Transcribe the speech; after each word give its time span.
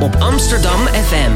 op 0.00 0.16
Amsterdam 0.18 0.86
FM. 0.86 1.32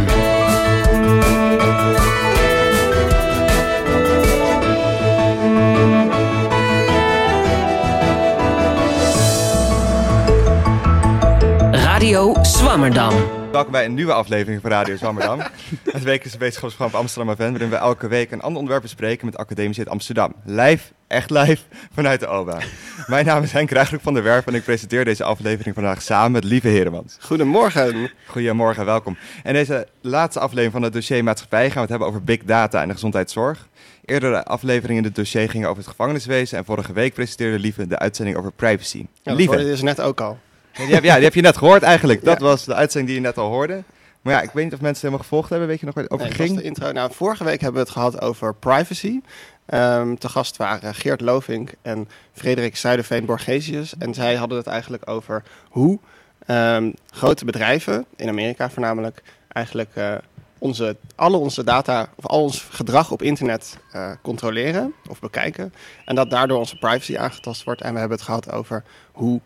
Radio 11.72 12.34
Swammerdam. 12.42 13.37
Welkom 13.52 13.72
bij 13.72 13.84
een 13.84 13.94
nieuwe 13.94 14.12
aflevering 14.12 14.60
van 14.60 14.70
Radio 14.70 14.96
Zwammerdam. 14.96 15.38
het 15.84 16.02
wekelijkse 16.02 16.38
wetenschapsprogramma 16.38 16.90
van 16.90 17.00
Amsterdam 17.00 17.34
FM, 17.34 17.50
waarin 17.50 17.70
we 17.70 17.76
elke 17.76 18.08
week 18.08 18.30
een 18.30 18.40
ander 18.40 18.58
onderwerp 18.58 18.82
bespreken 18.82 19.26
met 19.26 19.36
academici 19.36 19.78
uit 19.78 19.88
Amsterdam. 19.88 20.34
Live, 20.44 20.92
echt 21.06 21.30
live, 21.30 21.62
vanuit 21.96 22.20
de 22.20 22.26
OBA. 22.26 22.58
Mijn 23.06 23.26
naam 23.26 23.42
is 23.42 23.52
Henk 23.52 23.70
Rijgelijk 23.70 24.02
van 24.02 24.14
der 24.14 24.22
Werf 24.22 24.46
en 24.46 24.54
ik 24.54 24.64
presenteer 24.64 25.04
deze 25.04 25.24
aflevering 25.24 25.74
vandaag 25.74 26.02
samen 26.02 26.32
met 26.32 26.44
Lieve 26.44 26.68
Heremans. 26.68 27.16
Goedemorgen. 27.20 28.10
Goedemorgen, 28.26 28.84
welkom. 28.84 29.16
In 29.44 29.52
deze 29.52 29.88
laatste 30.00 30.40
aflevering 30.40 30.72
van 30.72 30.82
het 30.82 30.92
dossier 30.92 31.24
Maatschappij 31.24 31.64
gaan 31.64 31.74
we 31.74 31.80
het 31.80 31.90
hebben 31.90 32.08
over 32.08 32.24
big 32.24 32.44
data 32.44 32.82
en 32.82 32.88
de 32.88 32.94
gezondheidszorg. 32.94 33.68
Eerdere 34.04 34.44
afleveringen 34.44 35.02
in 35.02 35.08
het 35.08 35.14
dossier 35.14 35.50
gingen 35.50 35.68
over 35.68 35.82
het 35.82 35.90
gevangeniswezen 35.90 36.58
en 36.58 36.64
vorige 36.64 36.92
week 36.92 37.14
presenteerde 37.14 37.58
Lieve 37.58 37.86
de 37.86 37.98
uitzending 37.98 38.36
over 38.36 38.52
privacy. 38.52 38.98
Ja, 38.98 39.06
dat 39.22 39.36
Lieve, 39.36 39.50
hoorde 39.50 39.64
je 39.64 39.70
dus 39.70 39.82
net 39.82 40.00
ook 40.00 40.20
al. 40.20 40.38
Ja, 40.78 40.84
die 40.84 40.94
heb, 40.94 41.04
ja, 41.04 41.14
die 41.14 41.24
heb 41.24 41.34
je 41.34 41.40
net 41.40 41.56
gehoord 41.56 41.82
eigenlijk. 41.82 42.24
Dat 42.24 42.38
Ja. 42.40 42.44
was 42.44 42.64
de 42.64 42.74
uitzending 42.74 43.12
die 43.12 43.20
je 43.22 43.26
net 43.26 43.38
al 43.38 43.48
hoorde. 43.50 43.82
Maar 44.22 44.34
ja, 44.34 44.40
ik 44.42 44.50
weet 44.50 44.64
niet 44.64 44.72
of 44.74 44.80
mensen 44.80 44.88
het 44.88 44.98
helemaal 45.00 45.22
gevolgd 45.22 45.48
hebben. 45.50 45.68
Weet 45.68 45.80
je 45.80 45.86
nog 45.86 45.94
waar 45.94 46.04
het 46.04 46.12
over 46.12 46.26
Nee, 46.26 46.34
ging? 46.34 46.56
de 46.56 46.62
intro. 46.62 46.92
Nou, 46.92 47.12
vorige 47.12 47.44
week 47.44 47.60
hebben 47.60 47.80
we 47.80 47.86
het 47.86 47.96
gehad 47.96 48.20
over 48.20 48.54
privacy. 48.54 49.20
Ehm 49.66 50.14
te 50.14 50.28
gast 50.28 50.56
waren 50.56 50.94
Geert 50.94 51.20
Lovink 51.20 51.70
en 51.82 52.08
Frederik 52.32 52.76
Zuiderveen 52.76 53.24
Borgesius. 53.24 53.94
En 53.98 54.14
zij 54.14 54.34
hadden 54.34 54.58
het 54.58 54.66
eigenlijk 54.66 55.08
over 55.10 55.42
hoe 55.68 55.98
ehm, 56.46 56.90
grote 57.10 57.44
bedrijven, 57.44 58.04
in 58.16 58.28
Amerika 58.28 58.70
voornamelijk, 58.70 59.22
eigenlijk 59.52 59.90
eh, 59.94 60.14
onze, 60.58 60.96
alle 61.14 61.36
onze 61.36 61.64
data 61.64 62.08
of 62.14 62.26
al 62.26 62.42
ons 62.42 62.66
gedrag 62.70 63.10
op 63.10 63.22
internet 63.22 63.78
eh, 63.92 64.10
controleren 64.22 64.94
of 65.08 65.20
bekijken. 65.20 65.74
En 66.04 66.14
dat 66.14 66.30
daardoor 66.30 66.58
onze 66.58 66.78
privacy 66.78 67.16
aangetast 67.16 67.64
wordt. 67.64 67.80
En 67.80 67.92
we 67.92 67.98
hebben 67.98 68.16
het 68.16 68.26
gehad 68.26 68.52
over 68.52 68.84
hoe 69.12 69.40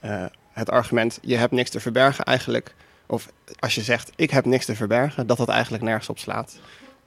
eh, 0.00 0.24
het 0.52 0.70
argument 0.70 1.18
je 1.22 1.36
hebt 1.36 1.52
niks 1.52 1.70
te 1.70 1.80
verbergen 1.80 2.24
eigenlijk 2.24 2.74
of 3.06 3.28
als 3.58 3.74
je 3.74 3.82
zegt, 3.82 4.12
ik 4.16 4.30
heb 4.30 4.44
niks 4.44 4.64
te 4.64 4.74
verbergen, 4.76 5.26
dat 5.26 5.36
dat 5.36 5.48
eigenlijk 5.48 5.82
nergens 5.84 6.08
op 6.08 6.18
slaat. 6.18 6.58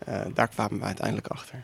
Eh, 0.06 0.20
daar 0.34 0.48
kwamen 0.48 0.80
we 0.80 0.86
uiteindelijk 0.86 1.28
achter. 1.28 1.64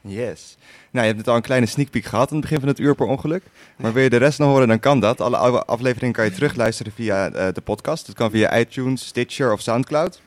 Yes. 0.00 0.56
Nou, 0.90 1.06
je 1.06 1.12
hebt 1.12 1.16
net 1.16 1.28
al 1.28 1.36
een 1.36 1.42
kleine 1.42 1.66
sneak 1.66 1.90
peek 1.90 2.04
gehad 2.04 2.28
aan 2.28 2.36
het 2.36 2.40
begin 2.40 2.60
van 2.60 2.68
het 2.68 2.78
uur 2.78 2.94
per 2.94 3.06
ongeluk. 3.06 3.42
Maar 3.76 3.92
wil 3.92 4.02
je 4.02 4.10
de 4.10 4.16
rest 4.16 4.38
nog 4.38 4.48
horen, 4.48 4.68
dan 4.68 4.80
kan 4.80 5.00
dat. 5.00 5.20
Alle 5.20 5.36
oude 5.36 5.64
afleveringen 5.64 6.14
kan 6.14 6.24
je 6.24 6.30
terugluisteren 6.32 6.92
via 6.92 7.30
eh, 7.30 7.54
de 7.54 7.60
podcast. 7.60 8.06
Dat 8.06 8.14
kan 8.14 8.30
via 8.30 8.58
iTunes, 8.58 9.06
Stitcher 9.06 9.52
of 9.52 9.60
Soundcloud. 9.60 10.20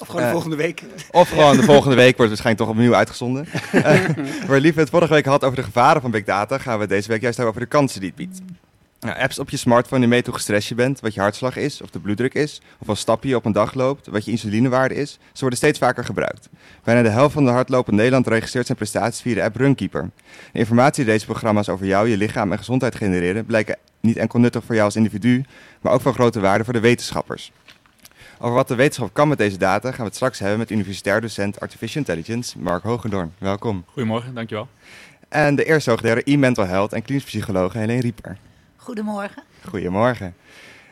Of 0.00 0.06
gewoon 0.06 0.20
de 0.20 0.26
Eh, 0.26 0.32
volgende 0.32 0.56
week. 0.56 0.82
Of 1.10 1.28
gewoon 1.28 1.56
de 1.56 1.62
volgende 1.62 1.96
week 1.96 2.16
wordt 2.16 2.32
het 2.32 2.42
waarschijnlijk 2.42 2.58
toch 2.58 2.68
opnieuw 2.68 2.94
uitgezonden. 2.94 3.46
Eh, 3.72 4.00
waar 4.46 4.60
Lieve 4.60 4.80
het 4.80 4.90
vorige 4.90 5.12
week 5.12 5.24
had 5.24 5.44
over 5.44 5.56
de 5.56 5.62
gevaren 5.62 6.00
van 6.00 6.10
big 6.10 6.24
data, 6.24 6.58
gaan 6.58 6.78
we 6.78 6.86
deze 6.86 7.08
week 7.08 7.20
juist 7.20 7.36
hebben 7.36 7.54
over 7.54 7.68
de 7.68 7.76
kansen 7.76 8.00
die 8.00 8.08
het 8.08 8.18
biedt. 8.18 8.40
Nou, 9.00 9.18
apps 9.18 9.38
op 9.38 9.50
je 9.50 9.56
smartphone 9.56 10.00
die 10.00 10.08
meten 10.08 10.26
hoe 10.26 10.34
gestrest 10.34 10.68
je 10.68 10.74
bent, 10.74 11.00
wat 11.00 11.14
je 11.14 11.20
hartslag 11.20 11.56
is, 11.56 11.82
of 11.82 11.90
de 11.90 11.98
bloeddruk 11.98 12.34
is, 12.34 12.60
of 12.78 12.86
wat 12.86 12.98
stappen 12.98 13.28
je 13.28 13.36
op 13.36 13.44
een 13.44 13.52
dag 13.52 13.74
loopt, 13.74 14.06
wat 14.06 14.24
je 14.24 14.30
insulinewaarde 14.30 14.94
is. 14.94 15.18
Ze 15.32 15.40
worden 15.40 15.58
steeds 15.58 15.78
vaker 15.78 16.04
gebruikt. 16.04 16.48
Bijna 16.84 17.02
de 17.02 17.08
helft 17.08 17.34
van 17.34 17.44
de 17.44 17.50
hardlopen 17.50 17.92
in 17.92 17.98
Nederland 17.98 18.26
registreert 18.26 18.66
zijn 18.66 18.78
prestaties 18.78 19.20
via 19.20 19.34
de 19.34 19.42
app 19.42 19.56
Runkeeper. 19.56 20.10
De 20.52 20.58
informatie 20.58 21.04
die 21.04 21.12
deze 21.12 21.24
programma's 21.24 21.68
over 21.68 21.86
jou, 21.86 22.08
je 22.08 22.16
lichaam 22.16 22.52
en 22.52 22.58
gezondheid 22.58 22.94
genereren, 22.94 23.46
blijken 23.46 23.76
niet 24.00 24.16
enkel 24.16 24.38
nuttig 24.38 24.64
voor 24.64 24.74
jou 24.74 24.86
als 24.86 24.96
individu, 24.96 25.44
maar 25.80 25.92
ook 25.92 26.00
van 26.00 26.14
grote 26.14 26.40
waarde 26.40 26.64
voor 26.64 26.72
de 26.72 26.80
wetenschappers. 26.80 27.52
Over 28.38 28.54
wat 28.54 28.68
de 28.68 28.74
wetenschap 28.74 29.12
kan 29.12 29.28
met 29.28 29.38
deze 29.38 29.56
data 29.56 29.88
gaan 29.88 29.98
we 29.98 30.04
het 30.04 30.14
straks 30.14 30.38
hebben 30.38 30.58
met 30.58 30.70
universitair 30.70 31.20
docent 31.20 31.60
Artificial 31.60 32.04
Intelligence 32.06 32.58
Mark 32.58 32.82
Hogendoorn. 32.82 33.32
Welkom. 33.38 33.84
Goedemorgen, 33.86 34.34
dankjewel. 34.34 34.68
En 35.28 35.54
de 35.54 35.64
eerste 35.64 35.90
hoogleraar 35.90 36.22
e-mental 36.24 36.66
health 36.66 36.92
en 36.92 37.02
klinisch 37.02 37.24
psycholoog 37.24 37.72
Helene 37.72 38.00
Rieper. 38.00 38.36
Goedemorgen. 38.92 39.42
Goedemorgen. 39.68 40.34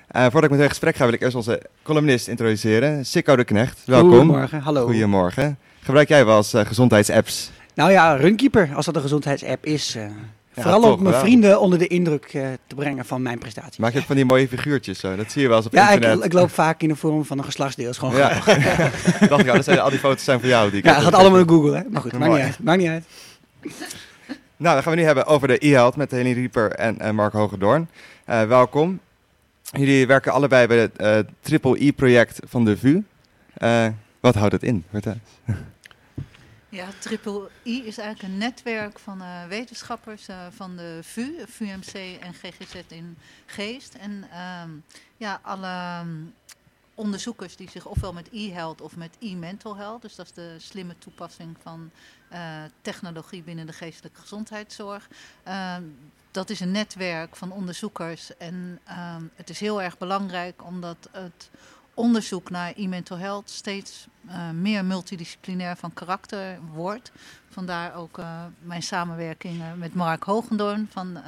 Eh, 0.09 0.23
voordat 0.23 0.45
ik 0.45 0.51
met 0.51 0.59
u 0.59 0.63
in 0.63 0.69
gesprek 0.69 0.97
ga, 0.97 1.05
wil 1.05 1.13
ik 1.15 1.21
eerst 1.23 1.35
onze 1.37 1.63
columnist 1.83 2.29
introduceren. 2.29 3.07
Sikko 3.07 3.37
de 3.37 3.45
Knecht, 3.45 3.83
welkom. 3.85 4.11
Goedemorgen, 4.11 4.61
hallo. 4.61 4.85
Goedemorgen. 4.85 5.59
Gebruik 5.83 6.09
jij 6.09 6.25
wel 6.25 6.37
eens 6.37 6.53
eh, 6.55 6.67
gezondheidsapps? 6.67 7.51
Nou 7.75 7.91
ja, 7.91 8.15
Runkeeper, 8.17 8.71
als 8.75 8.85
dat 8.87 8.97
een 8.97 9.03
gezondheidsapp 9.03 9.67
is. 9.67 9.95
eh, 9.95 10.05
vooral 10.57 10.83
om 10.93 11.03
mijn 11.03 11.15
wel. 11.15 11.21
vrienden 11.25 11.61
onder 11.61 11.79
de 11.79 11.87
indruk 11.87 12.25
eh, 12.25 12.43
te 12.67 12.75
brengen 12.75 13.05
van 13.05 13.23
mijn 13.23 13.39
prestaties. 13.39 13.77
Maak 13.77 13.93
je 13.93 13.99
ook 13.99 14.05
van 14.05 14.17
die 14.17 14.25
mooie 14.25 14.49
figuurtjes 14.49 14.99
zo? 14.99 15.17
Dat 15.17 15.31
zie 15.31 15.43
je 15.43 15.49
wel 15.49 15.57
eens 15.57 15.67
op 15.67 15.73
ja, 15.73 15.89
ik, 15.89 15.95
internet. 15.95 16.25
ik 16.25 16.33
loop 16.33 16.51
vaak 16.51 16.83
in 16.83 16.89
de 16.89 16.97
vorm 16.97 17.25
van 17.25 17.39
een 17.39 17.45
geslachtsdeel. 17.45 17.91
is 17.91 17.99
gewoon 17.99 18.17
Ja, 18.17 18.29
grappig. 18.29 18.65
dacht 19.29 19.41
ik 19.43 19.49
al, 19.49 19.55
dat 19.55 19.65
zijn, 19.65 19.79
al 19.81 19.91
die 19.91 19.99
foto's 19.99 20.25
zijn 20.25 20.41
voor 20.41 20.49
jou. 20.49 20.71
Die 20.71 20.79
ik 20.79 20.85
Ja, 20.85 21.01
gaat 21.01 21.15
allemaal 21.15 21.41
in 21.41 21.49
Google, 21.49 21.77
hè? 21.77 21.83
Maar 21.91 22.01
goed, 22.03 22.13
maakt 22.19 22.33
niet 22.33 22.43
uit. 22.43 22.59
Maakt 22.63 22.79
niet 22.79 22.89
uit. 22.89 23.05
Nou, 24.59 24.75
dan 24.75 24.83
gaan 24.83 24.93
we 24.93 24.99
nu 24.99 25.05
hebben 25.05 25.27
over 25.27 25.49
de 25.49 25.67
e-health 25.67 25.97
met 25.97 26.11
Helene 26.11 26.35
Rieper 26.35 26.73
en 26.73 26.99
eh, 26.99 27.11
Mark 27.11 27.33
Hogendoorn. 27.33 27.89
Eh, 28.25 28.45
welkom. 28.45 29.01
Jullie 29.63 30.07
werken 30.07 30.33
allebei 30.33 30.67
bij 30.67 30.79
het 30.79 30.97
eh, 30.97 31.19
Triple 31.41 31.85
E-project 31.85 32.41
van 32.45 32.65
de 32.65 32.77
VU. 32.77 33.03
Wat 34.21 34.35
houdt 34.35 34.53
het 34.53 34.63
in? 34.63 34.85
Vertel. 34.91 35.17
Ja, 36.69 36.89
Triple 36.99 37.49
I 37.65 37.87
is 37.87 37.99
eigenlijk 37.99 38.33
een 38.33 38.39
netwerk 38.39 38.99
van 38.99 39.23
wetenschappers 39.49 40.27
van 40.51 40.77
de 40.77 40.99
VU, 41.03 41.33
VUMC 41.47 42.19
en 42.21 42.35
GGZ 42.35 42.75
in 42.89 43.19
Geest. 43.47 43.95
En 43.95 44.29
ehm, 44.33 44.71
ja, 45.17 45.41
alle 45.43 45.67
ehm, 45.67 46.09
onderzoekers 46.95 47.57
die 47.57 47.71
zich 47.71 47.87
ofwel 47.87 48.13
met 48.13 48.29
e-health 48.33 48.81
of 48.81 48.97
met 48.97 49.17
e-mental 49.21 49.77
health, 49.77 50.03
dus 50.03 50.15
dat 50.15 50.27
is 50.27 50.33
de 50.33 50.55
slimme 50.59 50.95
toepassing 50.99 51.57
van 51.63 51.91
technologie 52.81 53.43
binnen 53.43 53.67
de 53.67 53.73
geestelijke 53.73 54.21
gezondheidszorg. 54.21 55.09
Ehm, 55.43 55.83
dat 56.31 56.51
is 56.51 56.61
een 56.61 56.71
netwerk 56.71 57.37
van 57.37 57.53
onderzoekers 57.53 58.37
en 58.37 58.81
ehm, 58.85 59.23
het 59.35 59.51
is 59.51 59.61
heel 59.61 59.83
erg 59.83 59.99
belangrijk 59.99 60.65
omdat 60.65 61.09
het 61.13 61.51
onderzoek 61.97 62.51
naar 62.51 62.73
e-mental 62.77 63.19
health 63.19 63.51
steeds 63.51 64.07
eh, 64.29 64.51
meer 64.51 64.85
multidisciplinair 64.85 65.77
van 65.77 65.93
karakter 65.95 66.59
wordt. 66.75 67.13
Vandaar 67.49 67.95
ook 67.95 68.19
eh, 68.19 68.45
mijn 68.59 68.83
samenwerking 68.83 69.61
eh, 69.61 69.67
met 69.77 69.95
Mark 69.95 70.23
Hogendoorn 70.23 70.89
van 70.91 71.19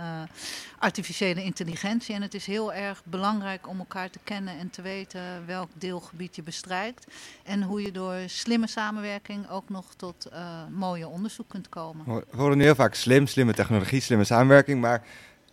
artificiële 0.79 1.45
intelligentie. 1.45 2.15
En 2.15 2.23
het 2.23 2.35
is 2.35 2.47
heel 2.47 2.73
erg 2.73 3.03
belangrijk 3.05 3.69
om 3.69 3.79
elkaar 3.79 4.11
te 4.11 4.19
kennen 4.25 4.59
en 4.59 4.71
te 4.71 4.83
weten 4.83 5.47
welk 5.47 5.71
deelgebied 5.75 6.37
je 6.37 6.43
bestrijkt. 6.43 7.07
En 7.45 7.63
hoe 7.63 7.83
je 7.83 7.93
door 7.93 8.15
slimme 8.27 8.67
samenwerking 8.67 9.51
ook 9.51 9.69
nog 9.69 9.95
tot 9.97 10.29
mooie 10.71 11.09
onderzoek 11.09 11.49
kunt 11.49 11.69
komen. 11.69 12.05
We 12.07 12.37
horen 12.37 12.57
nu 12.57 12.65
heel 12.65 12.75
vaak 12.75 12.95
slim, 12.95 13.27
slimme 13.27 13.55
technologie, 13.55 14.01
slimme 14.01 14.25
samenwerking. 14.25 14.81
Maar 14.81 15.03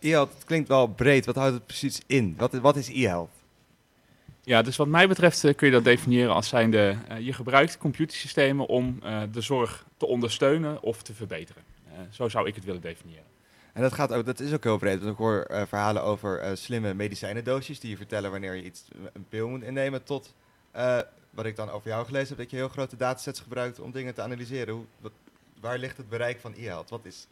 e-health 0.00 0.44
klinkt 0.44 0.68
wel 0.68 0.86
breed. 0.86 1.26
Wat 1.26 1.36
houdt 1.36 1.54
het 1.54 1.66
precies 1.66 2.00
in? 2.06 2.34
Wat, 2.36 2.52
wat 2.52 2.76
is 2.76 2.88
e-health? 2.88 3.35
Ja, 4.46 4.62
dus 4.62 4.76
wat 4.76 4.86
mij 4.86 5.08
betreft 5.08 5.44
eh, 5.44 5.54
kun 5.54 5.66
je 5.66 5.72
dat 5.72 5.84
definiëren 5.84 6.34
als 6.34 6.48
zijnde... 6.48 6.96
eh, 7.08 7.20
je 7.20 7.32
gebruikt 7.32 7.78
computersystemen 7.78 8.66
om 8.66 8.98
eh, 9.02 9.22
de 9.32 9.40
zorg 9.40 9.84
te 9.96 10.06
ondersteunen 10.06 10.82
of 10.82 11.02
te 11.02 11.14
verbeteren. 11.14 11.62
Zo 12.10 12.28
zou 12.28 12.46
ik 12.46 12.54
het 12.54 12.64
willen 12.64 12.80
definiëren. 12.80 13.24
En 13.72 13.82
dat, 13.82 13.92
gaat 13.92 14.12
ook, 14.12 14.26
dat 14.26 14.40
is 14.40 14.52
ook 14.52 14.64
heel 14.64 14.78
breed. 14.78 14.98
Want 14.98 15.12
ik 15.12 15.18
hoor 15.18 15.46
verhalen 15.68 16.02
over 16.02 16.38
eh, 16.38 16.50
slimme 16.54 16.94
medicijnendoosjes 16.94 17.80
die 17.80 17.90
je 17.90 17.96
vertellen 17.96 18.30
wanneer 18.30 18.54
je 18.54 18.62
iets, 18.62 18.84
een 19.12 19.26
pil 19.28 19.48
moet 19.48 19.62
innemen. 19.62 20.04
Tot 20.04 20.34
wat 21.30 21.46
ik 21.46 21.56
dan 21.56 21.70
over 21.70 21.88
jou 21.88 22.06
gelezen 22.06 22.28
heb, 22.28 22.38
dat 22.38 22.50
je 22.50 22.56
heel 22.56 22.68
grote 22.68 22.96
datasets 22.96 23.40
gebruikt 23.40 23.80
om 23.80 23.90
dingen 23.90 24.14
te 24.14 24.22
analyseren. 24.22 24.74
Hoe, 24.74 24.84
wat, 25.00 25.12
waar 25.60 25.78
ligt 25.78 25.96
het 25.96 26.08
bereik 26.08 26.40
van 26.40 26.54
e-health? 26.56 26.90
Wat 26.90 27.04
is... 27.04 27.26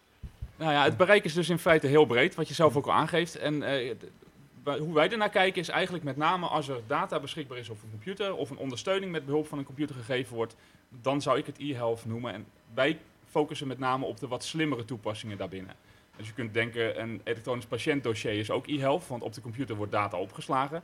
Nou 0.56 0.72
ja, 0.72 0.84
het 0.84 0.96
bereik 0.96 1.24
is 1.24 1.34
dus 1.34 1.48
in 1.48 1.58
feite 1.58 1.86
heel 1.86 2.06
breed, 2.06 2.34
wat 2.34 2.48
je 2.48 2.54
zelf 2.54 2.76
ook 2.76 2.86
al 2.86 2.92
aangeeft. 2.92 3.36
En 3.36 3.62
hoe 4.64 4.94
wij 4.94 5.10
ernaar 5.10 5.30
kijken 5.30 5.60
is 5.60 5.68
eigenlijk 5.68 6.04
met 6.04 6.16
name 6.16 6.46
als 6.46 6.68
er 6.68 6.80
data 6.86 7.20
beschikbaar 7.20 7.58
is 7.58 7.68
op 7.68 7.82
een 7.82 7.90
computer... 7.90 8.34
of 8.34 8.50
een 8.50 8.56
ondersteuning 8.56 9.12
met 9.12 9.24
behulp 9.24 9.46
van 9.46 9.58
een 9.58 9.64
computer 9.64 9.94
gegeven 9.94 10.34
wordt... 10.34 10.56
dan 10.88 11.22
zou 11.22 11.38
ik 11.38 11.46
het 11.46 11.58
e-health 11.58 12.04
noemen. 12.04 12.32
En 12.32 12.46
wij 12.74 12.98
focussen 13.30 13.66
met 13.66 13.78
name 13.78 14.04
op 14.04 14.20
de 14.20 14.28
wat 14.28 14.44
slimmere 14.44 14.84
toepassingen 14.84 15.36
daarbinnen. 15.36 15.74
Dus 16.16 16.26
je 16.26 16.32
kunt 16.32 16.54
denken, 16.54 17.00
een 17.00 17.20
elektronisch 17.24 17.66
patiëntdossier 17.66 18.32
is 18.32 18.50
ook 18.50 18.66
e-health, 18.66 19.06
want 19.06 19.22
op 19.22 19.32
de 19.32 19.40
computer 19.40 19.76
wordt 19.76 19.92
data 19.92 20.18
opgeslagen. 20.18 20.82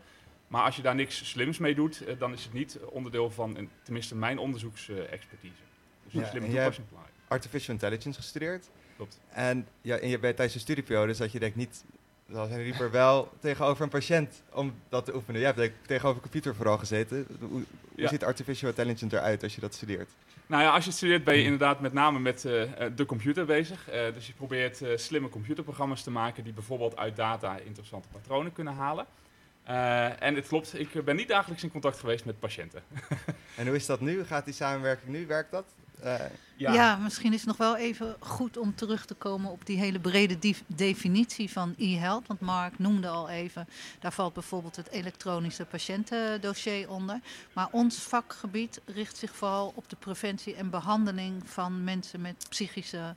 Maar 0.49 0.65
als 0.65 0.77
je 0.77 0.83
daar 0.83 0.95
niks 0.95 1.29
slims 1.29 1.59
mee 1.59 1.75
doet, 1.75 2.05
eh, 2.05 2.19
dan 2.19 2.33
is 2.33 2.45
het 2.45 2.53
niet 2.53 2.79
onderdeel 2.79 3.31
van, 3.31 3.69
tenminste 3.83 4.17
mijn 4.17 4.39
onderzoeksexpertise. 4.39 5.63
Dus 6.05 6.13
Ja, 6.13 6.21
een 6.21 6.27
slimme 6.27 6.47
en 6.49 6.55
jij 6.55 6.71
toepassing. 6.71 6.89
Artificial 7.29 7.75
intelligence 7.75 8.21
gestudeerd. 8.21 8.71
Klopt. 8.97 9.21
En 9.29 9.67
ja, 9.81 9.97
en 9.97 10.09
je 10.09 10.19
bent 10.19 10.37
tijdens 10.37 10.57
de 10.57 10.63
studieperiode 10.63 11.17
dat 11.17 11.33
je 11.33 11.39
denkt 11.39 11.57
niet, 11.57 11.85
zoals 12.33 12.49
Henry 12.49 12.65
Rieper, 12.65 12.91
wel 12.91 13.33
tegenover 13.41 13.83
een 13.83 13.89
patiënt 13.89 14.43
om 14.53 14.75
dat 14.89 15.05
te 15.05 15.15
oefenen. 15.15 15.41
Jij 15.41 15.53
hebt 15.57 15.73
tegenover 15.87 16.17
een 16.17 16.31
computer 16.31 16.55
vooral 16.55 16.79
gezeten. 16.79 17.27
Hoe, 17.41 17.49
hoe 17.49 17.63
Ja. 17.95 18.09
ziet 18.09 18.25
artificial 18.25 18.69
intelligence 18.71 19.17
eruit 19.17 19.43
als 19.43 19.55
je 19.55 19.61
dat 19.61 19.75
studeert? 19.75 20.11
Nou 20.47 20.63
ja, 20.63 20.71
als 20.71 20.85
je 20.85 20.91
studeert 20.91 21.25
ben 21.25 21.37
je 21.37 21.43
inderdaad 21.43 21.81
met 21.81 21.93
name 21.93 22.19
met 22.19 22.45
eh, 22.45 22.63
eh, 22.63 22.93
de 22.97 23.07
computer 23.07 23.45
bezig. 23.45 23.89
Eh, 23.89 24.15
dus 24.15 24.27
je 24.27 24.33
probeert 24.33 24.83
slimme 24.95 25.29
computerprogramma's 25.29 26.03
te 26.03 26.11
maken 26.11 26.45
die 26.45 26.53
bijvoorbeeld 26.53 26.97
uit 26.97 27.17
data 27.17 27.59
interessante 27.59 28.09
patronen 28.09 28.53
kunnen 28.53 28.75
halen. 28.75 29.07
En 30.19 30.35
het 30.35 30.49
klopt, 30.49 30.79
ik 30.79 31.05
ben 31.05 31.17
niet 31.17 31.29
dagelijks 31.29 31.63
in 31.63 31.71
contact 31.71 31.99
geweest 31.99 32.25
met 32.25 32.39
patiënten. 32.39 32.83
En 33.57 33.67
hoe 33.67 33.77
is 33.77 33.87
dat 33.87 34.01
nu? 34.01 34.25
Gaat 34.25 34.45
die 34.45 34.55
samenwerking 34.55 35.11
nu? 35.11 35.27
Werkt 35.27 35.51
dat? 35.51 35.65
Eh, 36.03 36.15
Ja. 36.57 36.97
misschien 36.97 37.33
is 37.33 37.39
het 37.39 37.47
nog 37.49 37.57
wel 37.57 37.77
even 37.77 38.17
goed 38.19 38.57
om 38.57 38.75
terug 38.75 39.07
te 39.07 39.15
komen 39.15 39.51
op 39.51 39.67
die 39.67 39.79
hele 39.79 39.99
brede 40.01 40.39
def- 40.39 40.63
definitie 40.67 41.51
van 41.51 41.75
e-health. 41.79 42.27
Want 42.27 42.41
Mark 42.41 42.79
noemde 42.79 43.09
al 43.09 43.29
even, 43.29 43.69
daar 44.01 44.13
valt 44.13 44.33
bijvoorbeeld 44.35 44.77
het 44.77 44.91
elektronische 44.91 45.65
patiëntendossier 45.65 46.91
onder. 46.91 47.21
Maar 47.53 47.69
ons 47.71 47.97
vakgebied 47.97 48.81
richt 48.85 49.17
zich 49.17 49.37
vooral 49.37 49.73
op 49.77 49.89
de 49.89 49.97
preventie 49.97 50.55
en 50.55 50.71
behandeling 50.71 51.43
van 51.45 51.85
mensen 51.85 52.21
met 52.21 52.47
psychische 52.49 53.15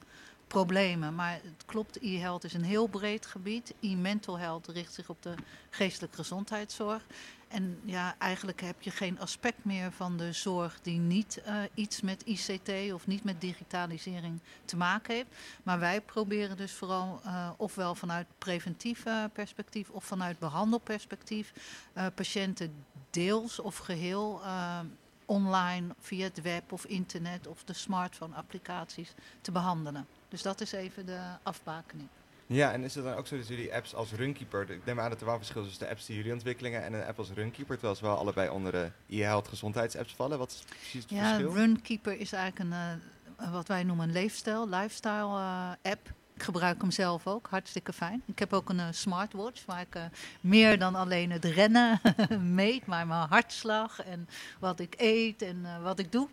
problemen. 0.53 1.15
Maar 1.15 1.39
het 1.43 1.65
klopt, 1.65 2.01
e-health 2.01 2.43
is 2.43 2.53
een 2.53 2.63
heel 2.63 2.87
breed 2.87 3.25
gebied. 3.25 3.73
E-mental 3.79 4.39
health 4.39 4.67
richt 4.67 4.93
zich 4.93 5.09
op 5.09 5.21
de 5.21 5.35
geestelijke 5.69 6.15
gezondheidszorg. 6.15 7.05
En 7.47 7.79
ja, 7.83 8.15
eigenlijk 8.17 8.61
heb 8.61 8.81
je 8.81 8.91
geen 8.91 9.19
aspect 9.19 9.65
meer 9.65 9.91
van 9.91 10.17
de 10.17 10.31
zorg 10.31 10.79
die 10.81 10.99
niet 10.99 11.41
eh, 11.41 11.55
iets 11.73 12.01
met 12.01 12.23
ICT 12.25 12.93
of 12.93 13.07
niet 13.07 13.23
met 13.23 13.41
digitalisering 13.41 14.39
te 14.65 14.77
maken 14.77 15.15
heeft. 15.15 15.27
Maar 15.63 15.79
wij 15.79 16.01
proberen 16.01 16.57
dus 16.57 16.71
vooral 16.71 17.21
eh, 17.23 17.49
ofwel 17.57 17.95
vanuit 17.95 18.27
preventief 18.37 19.03
perspectief 19.33 19.89
of 19.89 20.03
vanuit 20.03 20.39
behandelperspectief 20.39 21.53
eh, 21.93 22.05
patiënten 22.15 22.85
deels 23.09 23.59
of 23.59 23.77
geheel 23.77 24.41
eh, 24.43 24.79
online 25.25 25.95
via 25.99 26.23
het 26.23 26.41
web 26.41 26.71
of 26.71 26.85
internet 26.85 27.47
of 27.47 27.63
de 27.63 27.73
smartphone 27.73 28.35
applicaties 28.35 29.13
te 29.41 29.51
behandelen. 29.51 30.07
Dus 30.33 30.41
dat 30.41 30.61
is 30.61 30.71
even 30.71 31.05
de 31.05 31.19
afbakening. 31.43 32.07
Ja, 32.45 32.71
en 32.71 32.83
is 32.83 32.95
het 32.95 33.03
dan 33.03 33.13
ook 33.15 33.27
zo 33.27 33.37
dat 33.37 33.47
jullie 33.47 33.73
apps 33.73 33.95
als 33.95 34.11
Runkeeper, 34.11 34.69
ik 34.69 34.85
neem 34.85 34.99
aan 34.99 35.09
dat 35.09 35.19
er 35.19 35.25
wel 35.25 35.37
verschil 35.37 35.61
is 35.61 35.67
tussen 35.67 35.85
de 35.85 35.91
apps 35.91 36.05
die 36.05 36.15
jullie 36.15 36.33
ontwikkelingen 36.33 36.83
en 36.83 36.93
een 36.93 37.03
app 37.05 37.17
als 37.19 37.31
Runkeeper, 37.31 37.73
terwijl 37.75 37.95
ze 37.95 38.03
wel 38.03 38.17
allebei 38.17 38.49
onder 38.49 38.71
de 38.71 38.91
e-health 39.09 39.47
gezondheidsapps 39.47 40.13
vallen. 40.13 40.37
Wat 40.37 40.51
is 40.51 40.63
precies 40.69 41.01
het 41.01 41.09
Ja, 41.09 41.27
verschil? 41.27 41.53
Runkeeper 41.53 42.19
is 42.19 42.31
eigenlijk 42.31 42.71
een, 42.71 42.99
eh, 43.37 43.51
wat 43.51 43.67
wij 43.67 43.83
noemen 43.83 44.07
een 44.07 44.13
leefstijl, 44.13 44.69
lifestyle 44.69 45.37
eh, 45.37 45.91
app. 45.91 46.11
Ik 46.35 46.43
gebruik 46.43 46.81
hem 46.81 46.91
zelf 46.91 47.27
ook, 47.27 47.47
hartstikke 47.49 47.93
fijn. 47.93 48.23
Ik 48.25 48.39
heb 48.39 48.53
ook 48.53 48.69
een 48.69 48.79
eh, 48.79 48.87
smartwatch 48.91 49.65
waar 49.65 49.81
ik 49.81 49.97
meer 50.41 50.79
dan 50.79 50.95
alleen 50.95 51.31
het 51.31 51.45
rennen 51.45 52.01
meet, 52.61 52.85
maar 52.85 53.07
mijn 53.07 53.27
hartslag 53.27 54.03
en 54.03 54.29
wat 54.59 54.79
ik 54.79 54.93
eet 54.97 55.41
en 55.41 55.65
wat 55.83 55.99
ik 55.99 56.11
doe. 56.11 56.27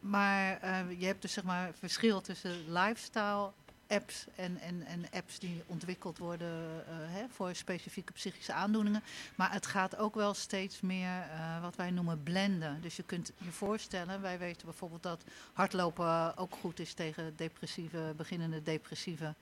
Maar 0.00 0.60
eh, 0.60 1.00
je 1.00 1.06
hebt 1.06 1.22
dus 1.22 1.32
zeg 1.32 1.44
maar 1.44 1.70
verschil 1.74 2.20
tussen 2.20 2.72
lifestyle 2.72 3.52
apps 3.90 4.26
en, 4.34 4.58
en, 4.58 4.82
en 4.86 5.04
apps 5.10 5.38
die 5.38 5.62
ontwikkeld 5.66 6.18
worden 6.18 6.84
eh, 6.86 6.94
hè, 6.96 7.24
voor 7.28 7.54
specifieke 7.54 8.12
psychische 8.12 8.52
aandoeningen. 8.52 9.02
Maar 9.36 9.52
het 9.52 9.66
gaat 9.66 9.96
ook 9.96 10.14
wel 10.14 10.34
steeds 10.34 10.80
meer 10.80 11.28
eh, 11.30 11.62
wat 11.62 11.76
wij 11.76 11.90
noemen 11.90 12.22
blenden. 12.22 12.80
Dus 12.80 12.96
je 12.96 13.02
kunt 13.02 13.32
je 13.38 13.50
voorstellen, 13.50 14.20
wij 14.20 14.38
weten 14.38 14.66
bijvoorbeeld 14.66 15.02
dat 15.02 15.24
hardlopen 15.52 16.36
ook 16.36 16.54
goed 16.60 16.78
is 16.78 16.94
tegen 16.94 17.36
depressieve, 17.36 18.14
beginnende 18.16 18.62
depressieve 18.62 19.34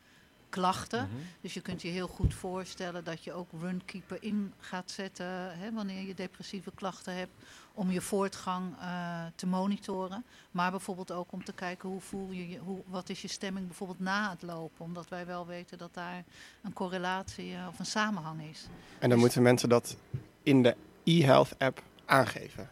klachten. 0.48 1.08
Mhm. 1.12 1.22
Dus 1.40 1.54
je 1.54 1.60
kunt 1.60 1.82
je 1.82 1.88
heel 1.88 2.08
goed 2.08 2.34
voorstellen 2.34 3.04
dat 3.04 3.24
je 3.24 3.32
ook 3.32 3.48
Runkeeper 3.60 4.16
in 4.20 4.52
gaat 4.58 4.90
zetten 4.90 5.58
hè, 5.58 5.72
wanneer 5.72 6.06
je 6.06 6.14
depressieve 6.14 6.72
klachten 6.74 7.14
hebt, 7.14 7.32
om 7.74 7.90
je 7.90 8.00
voortgang 8.00 8.74
eh, 8.80 9.24
te 9.34 9.46
monitoren. 9.46 10.24
Maar 10.50 10.70
bijvoorbeeld 10.70 11.12
ook 11.12 11.32
om 11.32 11.44
te 11.44 11.52
kijken 11.52 11.88
hoe 11.88 12.00
voel 12.00 12.30
je, 12.30 12.48
je 12.48 12.58
hoe, 12.58 12.82
wat 12.86 13.08
is 13.08 13.22
je 13.22 13.28
stemming 13.28 13.66
bijvoorbeeld 13.66 14.00
na 14.00 14.30
het 14.30 14.42
lopen. 14.42 14.84
Omdat 14.84 15.08
wij 15.08 15.26
wel 15.26 15.46
weten 15.46 15.78
dat 15.78 15.94
daar 15.94 16.24
een 16.62 16.72
correlatie 16.72 17.54
eh, 17.54 17.66
of 17.68 17.78
een 17.78 17.86
samenhang 17.86 18.42
is. 18.42 18.66
En 18.98 19.08
dan 19.08 19.18
moeten 19.18 19.42
mensen 19.42 19.68
dat 19.68 19.96
in 20.42 20.62
de 20.62 20.76
e-health 21.04 21.58
app 21.58 21.82
aangeven. 22.04 22.68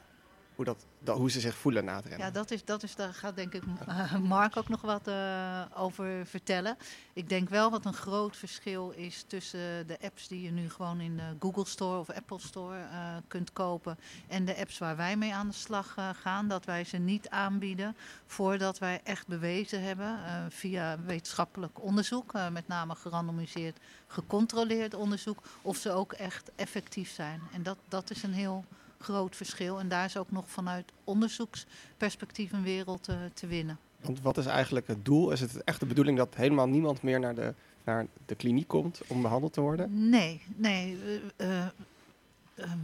Hoe, 0.54 0.64
dat, 0.64 0.84
dat- 1.06 1.16
hoe 1.16 1.30
ze 1.30 1.40
zich 1.40 1.54
voelen 1.56 1.84
na 1.84 1.96
het 1.96 2.06
rennen. 2.06 2.26
Ja, 2.26 2.32
dat 2.32 2.50
is, 2.50 2.64
dat 2.64 2.82
is, 2.82 2.94
daar 2.94 3.14
gaat 3.14 3.36
denk 3.36 3.52
ik 3.54 3.62
Mark 4.22 4.56
ook 4.56 4.68
nog 4.68 4.80
wat 4.80 5.06
eh, 5.08 5.62
over 5.74 6.26
vertellen. 6.26 6.76
Ik 7.12 7.28
denk 7.28 7.48
wel 7.48 7.70
wat 7.70 7.84
een 7.84 7.94
groot 7.94 8.36
verschil 8.36 8.90
is 8.90 9.24
tussen 9.26 9.86
de 9.86 9.98
apps 10.02 10.28
die 10.28 10.42
je 10.42 10.50
nu 10.50 10.70
gewoon 10.70 11.00
in 11.00 11.16
de 11.16 11.36
Google 11.40 11.66
Store 11.66 11.98
of 11.98 12.10
Apple 12.10 12.38
Store 12.40 12.76
eh, 12.76 13.16
kunt 13.28 13.52
kopen 13.52 13.98
en 14.28 14.44
de 14.44 14.56
apps 14.56 14.78
waar 14.78 14.96
wij 14.96 15.16
mee 15.16 15.34
aan 15.34 15.46
de 15.48 15.54
slag 15.54 15.94
eh, 15.96 16.08
gaan. 16.22 16.48
Dat 16.48 16.64
wij 16.64 16.84
ze 16.84 16.96
niet 16.96 17.28
aanbieden 17.28 17.96
voordat 18.26 18.78
wij 18.78 19.00
echt 19.04 19.26
bewezen 19.26 19.82
hebben 19.82 20.06
eh, 20.24 20.44
via 20.48 20.98
wetenschappelijk 21.06 21.82
onderzoek, 21.82 22.32
eh, 22.34 22.48
met 22.48 22.68
name 22.68 22.94
gerandomiseerd 22.94 23.76
gecontroleerd 24.06 24.94
onderzoek, 24.94 25.42
of 25.62 25.76
ze 25.76 25.90
ook 25.90 26.12
echt 26.12 26.50
effectief 26.56 27.10
zijn. 27.10 27.40
En 27.52 27.62
dat, 27.62 27.76
dat 27.88 28.10
is 28.10 28.22
een 28.22 28.32
heel 28.32 28.64
groot 28.98 29.36
verschil. 29.36 29.78
En 29.78 29.88
daar 29.88 30.04
is 30.04 30.16
ook 30.16 30.30
nog 30.30 30.50
vanuit 30.50 30.92
onderzoeksperspectief 31.04 32.52
een 32.52 32.62
wereld 32.62 33.08
eh, 33.08 33.16
te 33.34 33.46
winnen. 33.46 33.78
Want 34.00 34.20
wat 34.22 34.36
is 34.38 34.46
eigenlijk 34.46 34.86
het 34.86 35.04
doel? 35.04 35.30
Is 35.30 35.40
het 35.40 35.64
echt 35.64 35.80
de 35.80 35.86
bedoeling 35.86 36.18
dat 36.18 36.34
helemaal 36.34 36.68
niemand 36.68 37.02
meer 37.02 37.20
naar 37.20 37.34
de, 37.34 37.54
naar 37.84 38.06
de 38.26 38.34
kliniek 38.34 38.68
komt 38.68 39.00
om 39.06 39.22
behandeld 39.22 39.52
te 39.52 39.60
worden? 39.60 40.08
Nee, 40.08 40.42
nee. 40.56 40.98
ehm, 41.36 41.68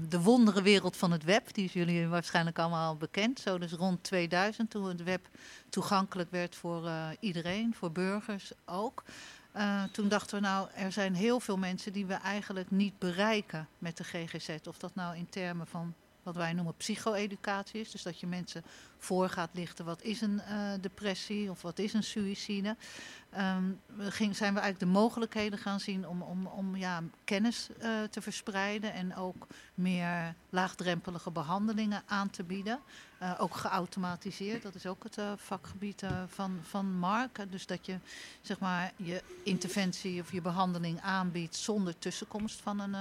de 0.09 0.21
wonderenwereld 0.21 0.97
van 0.97 1.13
het 1.13 1.25
web, 1.25 1.55
die 1.55 1.65
is 1.65 1.73
jullie 1.73 2.07
waarschijnlijk 2.07 2.59
allemaal 2.59 2.97
bekend. 2.97 3.41
Zo 3.41 3.59
dus 3.59 3.73
rond 3.73 4.03
2000, 4.03 4.71
toen 4.71 4.89
het 4.89 5.03
web 5.03 5.29
toegankelijk 5.69 6.31
werd 6.31 6.57
voor 6.57 6.91
iedereen, 7.21 7.75
voor 7.75 7.93
burgers 7.93 8.53
ook. 8.65 9.03
Eh, 9.53 9.83
toen 9.85 10.09
dachten 10.09 10.37
we 10.37 10.47
nou, 10.47 10.69
er 10.75 10.93
zijn 10.93 11.15
heel 11.15 11.41
veel 11.41 11.57
mensen 11.57 11.93
die 11.93 12.07
we 12.07 12.15
eigenlijk 12.15 12.71
niet 12.71 12.99
bereiken 12.99 13.69
met 13.79 13.97
de 13.97 14.05
GGZ. 14.05 14.57
Of 14.69 14.79
dat 14.79 14.95
nou 14.95 15.17
in 15.17 15.29
termen 15.29 15.67
van 15.67 15.95
wat 16.23 16.37
wij 16.37 16.53
noemen 16.53 16.77
psycho-educatie 16.77 17.81
is. 17.81 17.91
Dus 17.91 18.03
dat 18.03 18.21
je 18.21 18.27
mensen 18.27 18.65
voor 19.03 19.29
gaat 19.29 19.51
lichten 19.53 19.85
wat 19.85 20.03
is 20.03 20.21
een 20.21 20.41
eh, 20.41 20.73
depressie 20.81 21.51
of 21.51 21.63
wat 21.63 21.79
is 21.79 21.93
een 21.93 22.03
suïcide. 22.03 22.77
We 23.87 24.11
ging, 24.11 24.37
zijn 24.37 24.55
we 24.55 24.61
eigenlijk 24.61 24.93
de 24.93 24.99
mogelijkheden 24.99 25.59
gaan 25.59 25.81
zien 25.81 26.09
om, 26.09 26.23
om, 26.23 26.47
om 26.47 26.77
ja, 26.77 27.03
kennis 27.25 27.69
eh, 27.79 27.91
te 28.11 28.23
verspreiden 28.23 28.93
en 28.93 29.17
ook 29.17 29.47
meer 29.75 30.35
laagdrempelige 30.51 31.31
behandelingen 31.31 32.03
aan 32.07 32.31
te 32.31 32.43
bieden. 32.43 32.81
Eh, 33.19 33.35
ook 33.39 33.57
geautomatiseerd, 33.57 34.63
dat 34.63 34.75
is 34.75 34.87
ook 34.87 35.03
het 35.03 35.19
vakgebied 35.37 36.03
van, 36.27 36.59
van 36.63 36.99
Mark. 36.99 37.47
Dus 37.51 37.67
dat 37.67 37.87
je 37.87 37.97
zeg 38.41 38.59
maar, 38.59 38.93
je 38.97 39.23
interventie 39.43 40.21
of 40.21 40.33
je 40.33 40.41
behandeling 40.41 41.01
aanbiedt 41.01 41.57
zonder 41.57 41.99
tussenkomst 41.99 42.61
van 42.61 42.81
een 42.81 42.97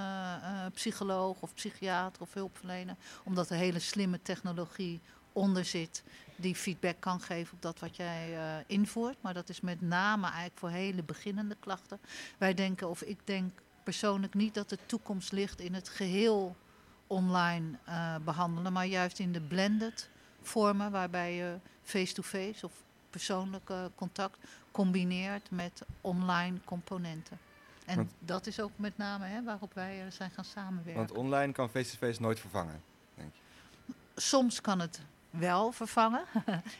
psycholoog 0.73 1.41
of 1.41 1.53
psychiater 1.53 2.21
of 2.21 2.33
hulpverlener. 2.33 2.95
Omdat 3.23 3.49
er 3.49 3.57
hele 3.57 3.79
slimme 3.79 4.21
technologie 4.21 5.01
onder 5.33 5.65
zit 5.65 6.03
die 6.35 6.55
feedback 6.55 6.95
kan 6.99 7.21
geven 7.21 7.53
op 7.53 7.61
dat 7.61 7.79
wat 7.79 7.95
jij 7.95 8.37
eh, 8.37 8.63
invoert. 8.67 9.17
Maar 9.21 9.33
dat 9.33 9.49
is 9.49 9.61
met 9.61 9.81
name 9.81 10.25
eigenlijk 10.25 10.57
voor 10.57 10.69
hele 10.69 11.03
beginnende 11.03 11.55
klachten. 11.59 11.99
Wij 12.37 12.53
denken, 12.53 12.89
of 12.89 13.01
ik 13.01 13.19
denk 13.23 13.51
persoonlijk 13.83 14.33
niet 14.33 14.53
dat 14.53 14.69
de 14.69 14.77
toekomst 14.85 15.31
ligt 15.31 15.59
in 15.59 15.73
het 15.73 15.89
geheel 15.89 16.55
online 17.07 17.77
eh, 17.83 18.15
behandelen, 18.23 18.73
maar 18.73 18.85
juist 18.85 19.19
in 19.19 19.31
de 19.31 19.41
blended 19.41 20.09
vormen 20.41 20.91
waarbij 20.91 21.35
je 21.35 21.57
face-to-face 21.83 22.65
of 22.65 22.73
persoonlijk 23.09 23.71
contact 23.95 24.37
combineert 24.71 25.51
met 25.51 25.81
online 26.01 26.57
componenten. 26.65 27.39
En 27.85 27.95
Want- 27.95 28.11
dat 28.19 28.47
is 28.47 28.59
ook 28.59 28.71
met 28.75 28.97
name 28.97 29.25
hè, 29.25 29.43
waarop 29.43 29.73
wij 29.73 30.05
eh, 30.05 30.11
zijn 30.11 30.31
gaan 30.31 30.45
samenwerken. 30.45 31.05
Want 31.05 31.11
online 31.11 31.53
kan 31.53 31.69
face-to-face 31.69 32.21
nooit 32.21 32.39
vervangen. 32.39 32.81
Denk 33.15 33.31
je. 33.35 33.93
Soms 34.15 34.61
kan 34.61 34.79
het 34.79 35.01
wel 35.31 35.71
vervangen, 35.71 36.23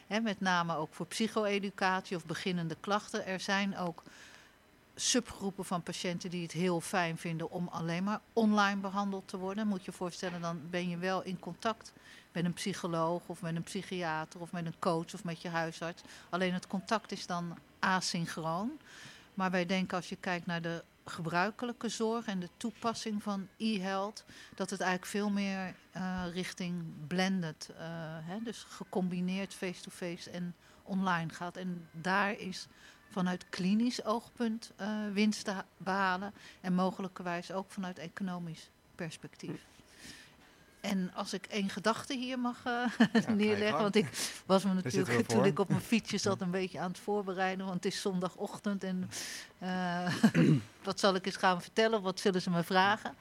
met 0.22 0.40
name 0.40 0.76
ook 0.76 0.94
voor 0.94 1.06
psycho-educatie 1.06 2.16
of 2.16 2.26
beginnende 2.26 2.76
klachten. 2.80 3.26
Er 3.26 3.40
zijn 3.40 3.76
ook 3.76 4.02
subgroepen 4.94 5.64
van 5.64 5.82
patiënten 5.82 6.30
die 6.30 6.42
het 6.42 6.52
heel 6.52 6.80
fijn 6.80 7.18
vinden 7.18 7.50
om 7.50 7.68
alleen 7.68 8.04
maar 8.04 8.20
online 8.32 8.80
behandeld 8.80 9.28
te 9.28 9.36
worden. 9.36 9.66
Moet 9.66 9.84
je 9.84 9.90
je 9.90 9.96
voorstellen, 9.96 10.40
dan 10.40 10.60
ben 10.70 10.88
je 10.88 10.96
wel 10.96 11.22
in 11.22 11.38
contact 11.38 11.92
met 12.32 12.44
een 12.44 12.52
psycholoog 12.52 13.22
of 13.26 13.42
met 13.42 13.56
een 13.56 13.62
psychiater 13.62 14.40
of 14.40 14.52
met 14.52 14.66
een 14.66 14.78
coach 14.78 15.14
of 15.14 15.24
met 15.24 15.42
je 15.42 15.48
huisarts. 15.48 16.02
Alleen 16.30 16.52
het 16.52 16.66
contact 16.66 17.12
is 17.12 17.26
dan 17.26 17.58
asynchroon. 17.78 18.78
Maar 19.34 19.50
wij 19.50 19.66
denken 19.66 19.96
als 19.96 20.08
je 20.08 20.16
kijkt 20.16 20.46
naar 20.46 20.62
de 20.62 20.84
gebruikelijke 21.04 21.88
zorg 21.88 22.26
en 22.26 22.40
de 22.40 22.48
toepassing 22.56 23.22
van 23.22 23.48
e-health, 23.56 24.24
dat 24.54 24.70
het 24.70 24.80
eigenlijk 24.80 25.10
veel 25.10 25.30
meer 25.30 25.74
eh, 25.90 26.24
richting 26.32 26.84
blended, 27.06 27.70
eh, 27.76 27.84
hè, 28.22 28.38
dus 28.42 28.64
gecombineerd 28.68 29.54
face-to-face 29.54 30.30
en 30.30 30.54
online 30.82 31.32
gaat. 31.32 31.56
En 31.56 31.88
daar 31.92 32.38
is 32.38 32.66
vanuit 33.10 33.48
klinisch 33.48 34.04
oogpunt 34.04 34.72
eh, 34.76 34.88
winst 35.12 35.44
te 35.44 35.50
ha- 35.50 35.66
behalen 35.76 36.34
en 36.60 36.74
mogelijkerwijs 36.74 37.52
ook 37.52 37.70
vanuit 37.70 37.98
economisch 37.98 38.70
perspectief. 38.94 39.66
En 40.82 41.10
als 41.14 41.32
ik 41.32 41.46
één 41.46 41.68
gedachte 41.68 42.16
hier 42.16 42.38
mag 42.38 42.64
eh, 42.64 43.26
neerleggen, 43.36 43.82
want 43.82 43.94
ik 43.94 44.06
was 44.46 44.64
me 44.64 44.74
natuurlijk 44.74 45.28
toen 45.28 45.44
ik 45.44 45.58
op 45.58 45.68
mijn 45.68 45.80
fietsje 45.80 46.18
zat 46.18 46.40
een 46.40 46.50
beetje 46.50 46.78
aan 46.78 46.90
het 46.90 46.98
voorbereiden, 46.98 47.66
want 47.66 47.84
het 47.84 47.92
is 47.92 48.00
zondagochtend 48.00 48.84
en 48.84 49.10
eh, 49.58 50.14
wat 50.84 51.00
zal 51.00 51.14
ik 51.14 51.26
eens 51.26 51.36
gaan 51.36 51.62
vertellen, 51.62 52.02
wat 52.02 52.20
zullen 52.20 52.42
ze 52.42 52.50
me 52.50 52.62
vragen? 52.62 53.14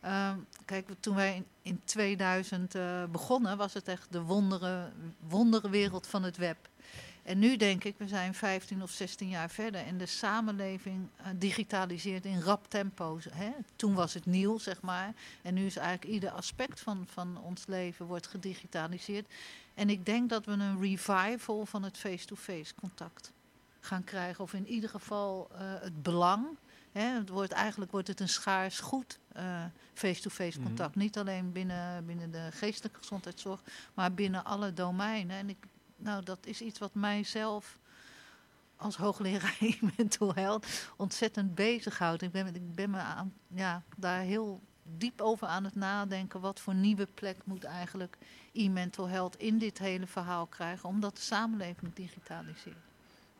Ehm, 0.00 0.36
kijk, 0.64 0.88
toen 1.00 1.14
wij 1.14 1.34
in, 1.34 1.46
in 1.62 1.80
2000 1.84 2.74
eh, 2.74 3.04
begonnen, 3.04 3.56
was 3.56 3.74
het 3.74 3.88
echt 3.88 4.06
de 4.10 4.22
wondere, 4.22 4.90
wonderenwereld 5.28 6.06
van 6.06 6.22
het 6.22 6.36
web. 6.36 6.56
En 7.24 7.38
nu 7.38 7.56
denk 7.56 7.84
ik, 7.84 7.94
we 7.98 8.08
zijn 8.08 8.34
15 8.34 8.82
of 8.82 8.90
16 8.90 9.28
jaar 9.28 9.50
verder 9.50 9.86
en 9.86 9.98
de 9.98 10.06
samenleving 10.06 11.08
eh, 11.16 11.26
digitaliseert 11.36 12.24
in 12.24 12.40
rap 12.40 12.68
tempo. 12.68 13.18
Hè? 13.30 13.50
Toen 13.76 13.94
was 13.94 14.14
het 14.14 14.26
nieuw, 14.26 14.58
zeg 14.58 14.80
maar. 14.80 15.14
En 15.42 15.54
nu 15.54 15.66
is 15.66 15.76
eigenlijk 15.76 16.14
ieder 16.14 16.30
aspect 16.30 16.80
van, 16.80 17.06
van 17.10 17.38
ons 17.42 17.66
leven 17.66 18.06
wordt 18.06 18.26
gedigitaliseerd. 18.26 19.26
En 19.74 19.90
ik 19.90 20.06
denk 20.06 20.28
dat 20.28 20.44
we 20.44 20.52
een 20.52 20.80
revival 20.80 21.66
van 21.66 21.82
het 21.82 21.98
face-to-face 21.98 22.74
contact 22.74 23.32
gaan 23.80 24.04
krijgen. 24.04 24.44
Of 24.44 24.52
in 24.52 24.66
ieder 24.66 24.90
geval 24.90 25.48
eh, 25.52 25.58
het 25.60 26.02
belang. 26.02 26.46
Hè? 26.92 27.04
Het 27.18 27.28
wordt, 27.28 27.52
eigenlijk 27.52 27.90
wordt 27.90 28.08
het 28.08 28.20
een 28.20 28.28
schaars 28.28 28.80
goed, 28.80 29.18
eh, 29.32 29.64
face-to-face 29.94 30.58
Mhm. 30.58 30.66
contact. 30.66 30.94
Niet 30.94 31.18
alleen 31.18 31.52
binnen, 31.52 32.06
binnen 32.06 32.30
de 32.30 32.48
geestelijke 32.52 32.98
gezondheidszorg, 32.98 33.62
maar 33.94 34.12
binnen 34.12 34.44
alle 34.44 34.72
domeinen. 34.72 35.36
En 35.36 35.48
ik, 35.48 35.56
nou, 36.04 36.24
dat 36.24 36.46
is 36.46 36.60
iets 36.60 36.78
wat 36.78 36.94
mijzelf 36.94 37.78
als 38.76 38.96
hoogleraar 38.96 39.56
in 39.80 39.92
mental 39.96 40.34
health 40.34 40.90
ontzettend 40.96 41.54
bezighoudt. 41.54 42.22
Ik 42.22 42.30
ben, 42.30 42.54
ik 42.54 42.74
ben 42.74 42.90
me 42.90 42.98
aan, 42.98 43.34
ja, 43.46 43.82
daar 43.96 44.20
heel 44.20 44.60
diep 44.82 45.20
over 45.20 45.46
aan 45.46 45.64
het 45.64 45.74
nadenken. 45.74 46.40
Wat 46.40 46.60
voor 46.60 46.74
nieuwe 46.74 47.06
plek 47.14 47.36
moet 47.44 47.64
eigenlijk 47.64 48.18
e-mental 48.52 49.08
health 49.08 49.36
in 49.36 49.58
dit 49.58 49.78
hele 49.78 50.06
verhaal 50.06 50.46
krijgen, 50.46 50.88
omdat 50.88 51.16
de 51.16 51.22
samenleving 51.22 51.94
digitaliseert. 51.94 52.76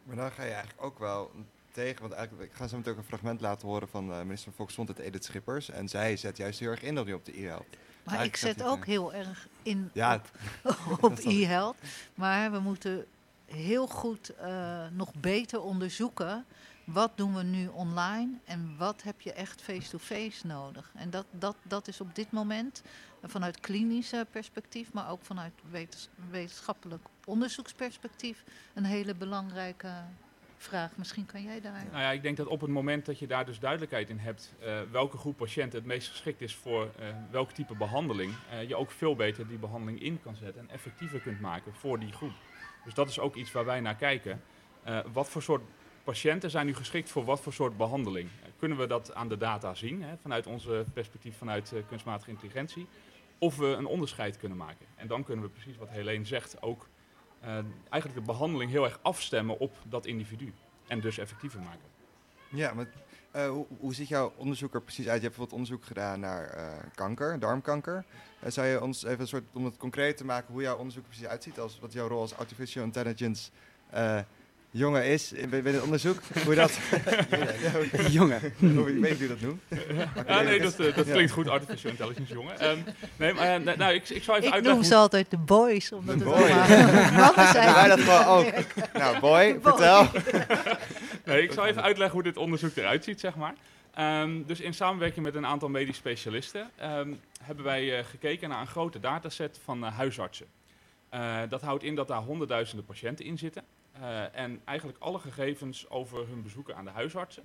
Maar 0.05 0.17
dan 0.17 0.33
ga 0.33 0.43
je 0.43 0.53
eigenlijk 0.53 0.83
ook 0.83 0.99
wel 0.99 1.31
tegen, 1.73 2.01
want 2.01 2.13
eigenlijk, 2.13 2.51
ik 2.51 2.57
ga 2.57 2.67
zo 2.67 2.77
meteen 2.77 2.93
ook 2.93 2.99
een 2.99 3.05
fragment 3.05 3.41
laten 3.41 3.69
horen 3.69 3.89
van 3.89 4.09
de 4.09 4.15
minister 4.15 4.45
van 4.45 4.53
Volksgezondheid 4.53 5.09
Edith 5.09 5.25
Schippers. 5.25 5.71
En 5.71 5.89
zij 5.89 6.17
zet 6.17 6.37
juist 6.37 6.59
heel 6.59 6.71
erg 6.71 6.83
in 6.83 6.99
op 6.99 7.25
de 7.25 7.41
e-health. 7.41 7.77
Maar 8.05 8.25
ik 8.25 8.37
zet 8.37 8.63
ook 8.63 8.87
heel 8.87 9.15
erg 9.15 9.49
in 9.63 9.91
Ja, 9.93 10.21
op, 10.63 10.99
op 11.11 11.19
e-health. 11.19 11.77
Maar 12.15 12.53
we 12.53 12.59
moeten 12.59 13.07
heel 13.47 13.87
goed 13.87 14.29
eh, 14.29 14.87
nog 14.93 15.15
beter 15.15 15.63
onderzoeken. 15.63 16.45
Wat 16.85 17.13
doen 17.15 17.35
we 17.35 17.43
nu 17.43 17.67
online 17.67 18.33
en 18.45 18.75
wat 18.79 19.03
heb 19.03 19.21
je 19.21 19.33
echt 19.33 19.63
face-to-face 19.63 20.47
nodig? 20.47 20.91
En 20.95 21.11
dat, 21.11 21.25
dat, 21.31 21.57
dat 21.63 21.89
is 21.89 22.01
op 22.01 22.15
dit 22.15 22.31
moment 22.31 22.83
eh, 23.21 23.31
vanuit 23.31 23.61
klinisch 23.61 24.13
eh, 24.13 24.21
perspectief, 24.31 24.93
maar 24.93 25.11
ook 25.11 25.25
vanuit 25.25 25.53
wetens- 25.71 26.09
wetenschappelijk 26.31 27.07
onderzoeksperspectief 27.25 28.45
een 28.75 28.85
hele 28.85 29.15
belangrijke 29.15 29.89
vraag. 30.65 30.97
Misschien 30.97 31.27
kan 31.27 31.43
jij 31.43 31.61
daar. 31.61 31.85
Nou 31.91 32.03
ja, 32.03 32.11
ik 32.11 32.23
denk 32.23 32.37
dat 32.37 32.47
op 32.47 32.61
het 32.61 32.71
moment 32.71 33.07
dat 33.07 33.19
je 33.19 33.27
daar 33.27 33.45
dus 33.45 33.59
duidelijkheid 33.59 34.11
in 34.11 34.19
hebt 34.19 34.55
eh, 34.61 34.81
welke 34.91 35.17
groep 35.17 35.37
patiënten 35.37 35.79
het 35.79 35.89
meest 35.89 36.09
geschikt 36.09 36.41
is 36.41 36.55
voor 36.55 36.83
eh, 36.99 37.09
welk 37.31 37.51
type 37.51 37.75
behandeling, 37.75 38.35
eh, 38.51 38.69
je 38.69 38.77
ook 38.77 38.91
veel 38.91 39.17
beter 39.17 39.49
die 39.49 39.59
behandeling 39.59 40.03
in 40.03 40.23
kan 40.23 40.37
zetten 40.37 40.61
en 40.61 40.71
effectiever 40.71 41.21
kunt 41.21 41.41
maken 41.41 41.75
voor 41.75 41.99
die 41.99 42.13
groep. 42.13 42.33
Dus 42.85 42.95
dat 42.95 43.09
is 43.09 43.19
ook 43.19 43.35
iets 43.35 43.53
waar 43.53 43.65
wij 43.65 43.81
naar 43.81 43.97
kijken. 43.97 44.43
Wat 45.13 45.29
voor 45.29 45.43
soort 45.43 45.63
patiënten 46.05 46.51
zijn 46.51 46.67
nu 46.67 46.75
geschikt 46.75 47.11
voor 47.11 47.25
wat 47.25 47.41
voor 47.41 47.53
soort 47.53 47.77
behandeling? 47.77 48.29
Eh, 48.43 48.49
kunnen 48.59 48.79
we 48.79 48.87
dat 48.87 49.15
aan 49.15 49.29
de 49.29 49.37
data 49.37 49.75
zien, 49.75 50.03
hè, 50.03 50.17
vanuit 50.17 50.47
onze 50.47 50.85
perspectief 50.93 51.37
vanuit 51.37 51.73
kunstmatige 51.89 52.31
intelligentie? 52.31 52.87
Of 53.39 53.57
we 53.57 53.67
een 53.67 53.87
onderscheid 53.87 54.37
kunnen 54.37 54.59
maken. 54.59 54.87
En 54.95 55.07
dan 55.07 55.25
kunnen 55.25 55.45
we 55.45 55.51
precies 55.51 55.77
wat 55.77 55.89
Helene 55.89 56.25
zegt, 56.25 56.63
ook 56.63 56.89
eigenlijk 57.89 58.15
de 58.15 58.33
behandeling 58.33 58.71
heel 58.71 58.85
erg 58.85 58.99
afstemmen 59.03 59.59
op 59.59 59.73
dat 59.89 60.07
individu. 60.07 60.53
En 60.87 61.01
dus 61.01 61.19
effectiever 61.19 61.61
maken. 61.61 61.89
ja 62.49 62.75
maar 62.75 62.87
eh, 63.31 63.51
hoe, 63.79 63.95
ziet 63.95 64.09
jouw 64.09 64.33
onderzoek 64.37 64.75
er 64.75 64.83
precies 64.83 65.09
uit? 65.09 65.21
Je 65.21 65.27
hebt 65.27 65.37
bijvoorbeeld 65.37 65.61
onderzoek 65.61 65.85
gedaan 65.85 66.21
naar 66.21 66.45
eh, 66.45 66.67
kanker, 66.95 67.39
darmkanker. 67.39 68.05
Eh, 68.41 68.51
zou 68.51 68.67
je 68.67 68.83
ons 68.83 69.05
even 69.05 69.21
een 69.21 69.27
soort, 69.27 69.45
om 69.53 69.65
het 69.65 69.77
concreet 69.77 70.17
te 70.17 70.25
maken, 70.25 70.53
hoe 70.53 70.63
jouw 70.63 70.77
onderzoek 70.77 71.03
er 71.03 71.09
precies 71.09 71.27
uitziet? 71.27 71.59
Als, 71.59 71.79
wat 71.81 71.93
jouw 71.93 72.09
rol 72.09 72.21
als 72.21 72.37
artificial 72.37 72.85
intelligence 72.85 73.51
eh, 73.91 74.21
jongen 74.77 75.05
is 75.05 75.33
in- 75.33 75.53
het 75.65 75.83
onderzoek? 75.83 76.19
Hoe 76.45 76.55
dat... 76.55 76.79
Jongen. 78.11 78.43
ik 78.45 78.53
weet 78.59 78.95
niet 78.95 79.09
hoe 79.09 79.19
je 79.19 79.29
dat 79.29 79.41
noemt. 79.41 79.63
Ja, 80.27 80.41
nee, 80.43 80.61
dat, 80.61 80.81
eh, 80.81 80.95
dat 80.97 81.07
Ja. 81.07 81.13
klinkt 81.13 81.33
goed, 81.33 81.49
artificial 81.49 81.91
intelligence, 81.91 82.33
jongen. 82.33 82.59
Ehm, 82.59 82.79
nee, 83.17 83.33
maar 83.33 83.67
eh, 83.67 83.77
nou, 83.77 83.95
ik, 83.95 84.09
ik 84.09 84.23
zou 84.23 84.37
even 84.37 84.49
Ik 84.49 84.55
uitleggen... 84.55 84.65
noem 84.81 84.83
ze 84.83 84.95
altijd 84.95 85.31
de 85.31 85.37
boys, 85.37 85.93
omdat 85.93 86.19
De 86.19 86.25
allemaal 86.25 87.13
mannen 87.13 87.53
zijn. 87.53 87.75
Wij 87.75 87.89
dat 87.89 88.01
gewoon 88.01 88.25
ook. 88.25 88.53
Nou, 88.93 89.21
boy, 89.21 89.59
Boy. 89.59 89.61
vertel. 89.63 90.07
Nee, 91.25 91.43
ik 91.43 91.53
zal 91.53 91.67
even 91.67 91.83
uitleggen 91.83 92.15
hoe 92.15 92.23
dit 92.23 92.37
onderzoek 92.37 92.77
eruit 92.77 93.05
ziet, 93.05 93.21
zeg 93.21 93.35
maar. 93.37 93.55
Ehm, 93.95 94.43
dus 94.47 94.61
in 94.61 94.75
samenwerking 94.75 95.25
met 95.25 95.35
een 95.35 95.47
aantal 95.47 95.69
medisch 95.69 95.97
specialisten 95.97 96.71
ehm, 96.77 97.13
hebben 97.43 97.65
wij 97.65 97.99
eh, 97.99 98.05
gekeken 98.05 98.49
naar 98.49 98.61
een 98.61 98.67
grote 98.67 99.01
dataset 99.01 99.59
van 99.65 99.83
huisartsen. 99.83 100.47
Eh, 101.09 101.39
dat 101.49 101.63
houdt 101.63 101.83
in 101.83 101.95
dat 101.95 102.09
daar 102.09 102.21
honderdduizenden 102.23 102.85
patiënten 102.87 103.25
in 103.25 103.39
zitten. 103.39 103.63
Eh, 104.01 104.39
en 104.39 104.61
eigenlijk 104.65 104.99
alle 104.99 105.19
gegevens 105.19 105.91
over 105.91 106.29
hun 106.29 106.43
bezoeken 106.43 106.77
aan 106.77 106.85
de 106.85 106.91
huisartsen 106.91 107.43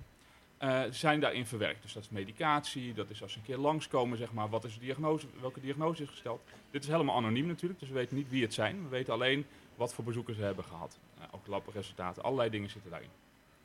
eh, 0.56 0.82
zijn 0.90 1.20
daarin 1.20 1.46
verwerkt. 1.46 1.82
Dus 1.82 1.92
dat 1.92 2.02
is 2.02 2.08
medicatie, 2.08 2.94
dat 2.94 3.10
is 3.10 3.22
als 3.22 3.32
ze 3.32 3.38
een 3.38 3.44
keer 3.44 3.56
langskomen, 3.56 4.18
zeg 4.18 4.32
maar, 4.32 4.48
wat 4.48 4.64
is 4.64 4.74
de 4.74 4.80
diagnose, 4.80 5.26
welke 5.40 5.60
diagnose 5.60 6.02
is 6.02 6.08
gesteld. 6.08 6.42
Dit 6.70 6.82
is 6.82 6.88
helemaal 6.88 7.16
anoniem 7.16 7.46
natuurlijk, 7.46 7.80
dus 7.80 7.88
we 7.88 7.94
weten 7.94 8.16
niet 8.16 8.28
wie 8.28 8.42
het 8.42 8.54
zijn. 8.54 8.82
We 8.82 8.88
weten 8.88 9.12
alleen 9.12 9.46
wat 9.74 9.94
voor 9.94 10.04
bezoeken 10.04 10.34
ze 10.34 10.42
hebben 10.42 10.64
gehad. 10.64 10.98
Eh, 11.18 11.24
ook 11.30 11.46
labresultaten, 11.46 12.22
allerlei 12.22 12.50
dingen 12.50 12.70
zitten 12.70 12.90
daarin. 12.90 13.10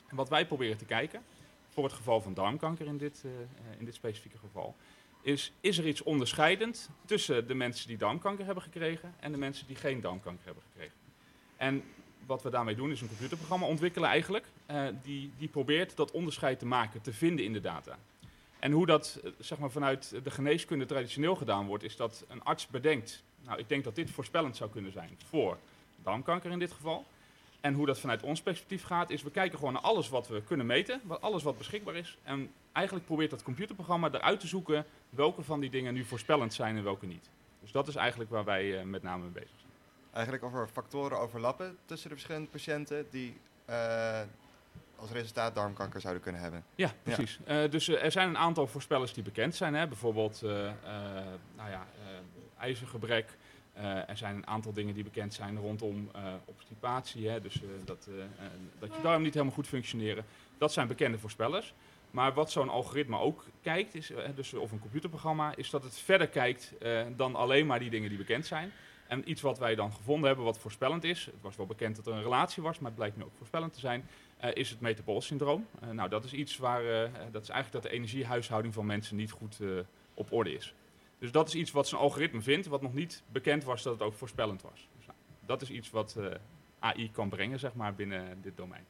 En 0.08 0.16
wat 0.16 0.30
wij 0.30 0.46
proberen 0.46 0.78
te 0.78 0.86
kijken, 0.86 1.22
voor 1.70 1.84
het 1.84 1.94
geval 1.94 2.22
van 2.22 2.34
darmkanker 2.34 2.86
in 2.86 2.98
dit, 2.98 3.26
in 3.78 3.86
dit 3.86 3.96
specifieke 3.96 4.38
geval, 4.38 4.76
is, 5.22 5.54
is 5.60 5.78
er 5.78 5.88
iets 5.88 6.04
onderscheidend 6.04 6.90
tussen 7.06 7.48
de 7.48 7.54
mensen 7.54 7.88
die 7.88 7.98
darmkanker 7.98 8.46
hebben 8.46 8.64
gekregen 8.64 9.14
en 9.20 9.32
de 9.32 9.38
mensen 9.38 9.68
die 9.68 9.76
geen 9.76 10.02
darmkanker 10.02 10.46
hebben 10.46 10.64
gekregen. 10.64 10.96
En 11.58 11.84
wat 12.26 12.44
we 12.44 12.50
daarmee 12.50 12.76
doen 12.76 12.92
is 12.92 13.02
een 13.02 13.08
computerprogramma 13.08 13.66
ontwikkelen 13.66 14.10
eigenlijk, 14.10 14.46
eh, 14.66 14.84
die, 15.04 15.32
die 15.38 15.48
probeert 15.48 15.96
dat 15.96 16.12
onderscheid 16.12 16.60
te 16.60 16.66
maken, 16.66 17.02
te 17.02 17.14
vinden 17.14 17.46
in 17.46 17.54
de 17.54 17.62
data. 17.62 17.98
En 18.60 18.72
hoe 18.72 18.86
dat 18.86 19.20
eh, 19.24 19.32
zeg 19.40 19.58
maar, 19.58 19.72
vanuit 19.72 20.16
de 20.24 20.32
geneeskunde 20.32 20.86
traditioneel 20.86 21.36
gedaan 21.36 21.66
wordt, 21.66 21.84
is 21.84 21.96
dat 21.96 22.26
een 22.28 22.44
arts 22.44 22.68
bedenkt, 22.68 23.24
nou 23.46 23.60
ik 23.60 23.70
denk 23.70 23.84
dat 23.84 23.96
dit 23.96 24.10
voorspellend 24.10 24.56
zou 24.56 24.70
kunnen 24.70 24.92
zijn 24.92 25.18
voor 25.30 25.58
darmkanker 26.04 26.52
in 26.52 26.60
dit 26.60 26.72
geval. 26.72 27.06
En 27.62 27.74
hoe 27.74 27.86
dat 27.86 28.00
vanuit 28.00 28.24
ons 28.24 28.42
perspectief 28.42 28.84
gaat, 28.84 29.10
is 29.10 29.24
we 29.24 29.32
kijken 29.32 29.58
gewoon 29.58 29.74
naar 29.74 29.82
alles 29.82 30.10
wat 30.10 30.28
we 30.28 30.42
kunnen 30.42 30.66
meten, 30.66 31.02
alles 31.20 31.44
wat 31.44 31.58
beschikbaar 31.58 31.96
is. 31.96 32.18
En 32.24 32.52
eigenlijk 32.72 33.06
probeert 33.06 33.30
dat 33.30 33.44
computerprogramma 33.44 34.10
eruit 34.12 34.40
te 34.40 34.48
zoeken 34.48 34.86
welke 35.10 35.44
van 35.44 35.60
die 35.60 35.70
dingen 35.70 35.94
nu 35.94 36.04
voorspellend 36.04 36.54
zijn 36.54 36.78
en 36.78 36.84
welke 36.84 37.06
niet. 37.06 37.30
Dus 37.62 37.72
dat 37.72 37.88
is 37.88 37.96
eigenlijk 37.96 38.30
waar 38.30 38.44
wij 38.44 38.80
eh, 38.80 38.86
met 38.86 39.04
name 39.04 39.24
mee 39.24 39.32
bezig 39.32 39.50
zijn. 39.58 39.65
Eigenlijk 40.16 40.44
over 40.46 40.68
factoren 40.68 41.20
overlappen 41.20 41.78
tussen 41.86 42.10
de 42.10 42.16
verschillende 42.16 42.50
patiënten 42.50 43.06
die 43.10 43.40
eh, 43.66 44.22
als 44.96 45.12
resultaat 45.12 45.56
darmkanker 45.56 46.02
zouden 46.02 46.24
kunnen 46.24 46.42
hebben. 46.42 46.64
Ja, 46.76 46.94
precies. 47.04 47.40
Eh, 47.46 47.70
dus 47.70 47.88
eh, 47.88 48.04
er 48.04 48.12
zijn 48.12 48.30
een 48.30 48.38
aantal 48.38 48.68
voorspellers 48.68 49.14
die 49.14 49.24
bekend 49.24 49.56
zijn. 49.56 49.74
Hè? 49.74 49.88
Bijvoorbeeld 49.88 50.42
nou 51.56 51.70
ja, 51.70 51.88
ijzergebrek. 52.60 53.38
Er 54.08 54.18
zijn 54.18 54.36
een 54.36 54.48
aantal 54.48 54.74
dingen 54.74 54.94
die 54.94 55.04
bekend 55.04 55.34
zijn 55.34 55.58
rondom 55.58 56.12
obstipatie. 56.46 57.30
Hè? 57.30 57.42
Dus 57.42 57.62
dat, 57.86 58.10
dat 58.80 58.96
je 58.96 59.02
darm 59.02 59.22
niet 59.22 59.34
helemaal 59.34 59.56
goed 59.56 59.68
functioneren. 59.68 60.26
Dat 60.58 60.74
zijn 60.74 60.88
bekende 60.88 61.20
voorspellers. 61.20 61.74
Maar 62.12 62.34
wat 62.34 62.52
zo'n 62.52 62.70
algoritme 62.70 63.20
ook 63.20 63.46
kijkt, 63.62 63.96
is, 63.96 64.12
dus, 64.36 64.54
of 64.54 64.72
een 64.72 64.80
computerprogramma, 64.80 65.56
is 65.56 65.70
dat 65.70 65.84
het 65.84 65.98
verder 65.98 66.28
kijkt 66.28 66.74
dan 67.16 67.36
alleen 67.36 67.66
maar 67.66 67.80
die 67.80 67.90
dingen 67.90 68.10
die 68.10 68.18
bekend 68.18 68.46
zijn. 68.46 68.72
En 69.08 69.30
iets 69.30 69.42
wat 69.42 69.58
wij 69.58 69.76
dan 69.76 69.94
gevonden 69.94 70.28
hebben 70.28 70.46
wat 70.46 70.60
voorspellend 70.60 71.04
is, 71.04 71.26
het 71.26 71.42
was 71.42 71.56
wel 71.56 71.66
bekend 71.66 71.96
dat 71.96 72.08
er 72.08 72.14
een 72.14 72.24
relatie 72.24 72.64
was, 72.64 72.80
maar 72.80 72.88
het 72.88 72.96
blijkt 72.96 73.18
nu 73.18 73.24
ook 73.24 73.36
voorspellend 73.38 73.74
te 73.74 73.80
zijn, 73.80 74.08
eh, 74.38 74.50
is 74.54 74.70
het 74.70 74.80
metabool 74.80 75.22
syndroom. 75.22 75.68
Eh, 75.82 75.90
nou, 75.90 76.10
dat 76.10 76.24
is 76.24 76.34
iets 76.34 76.58
waar, 76.58 76.86
eh, 76.86 77.12
dat 77.32 77.42
is 77.42 77.50
eigenlijk 77.50 77.84
dat 77.84 77.92
de 77.92 77.98
energiehuishouding 77.98 78.74
van 78.74 78.86
mensen 78.86 79.16
niet 79.16 79.32
goed 79.32 79.60
op 80.14 80.32
orde 80.32 80.54
is. 80.54 80.74
Dus 81.20 81.32
dat 81.32 81.48
is 81.48 81.56
iets 81.56 81.72
wat 81.72 81.88
zijn 81.88 82.02
algoritme 82.02 82.42
vindt, 82.42 82.68
wat 82.68 82.82
nog 82.82 82.94
niet 82.94 83.24
bekend 83.32 83.64
was 83.64 83.84
dat 83.84 83.94
het 83.94 84.02
ook 84.02 84.14
voorspellend 84.14 84.62
was. 84.62 84.90
Dus, 84.98 85.06
nou, 85.06 85.18
dat 85.46 85.62
is 85.62 85.70
iets 85.70 85.90
wat 85.90 86.18
AI 86.80 87.12
kan 87.12 87.30
brengen, 87.30 87.60
zeg 87.60 87.74
maar, 87.74 87.96
binnen 87.96 88.42
dit 88.42 88.58
domein. 88.58 88.86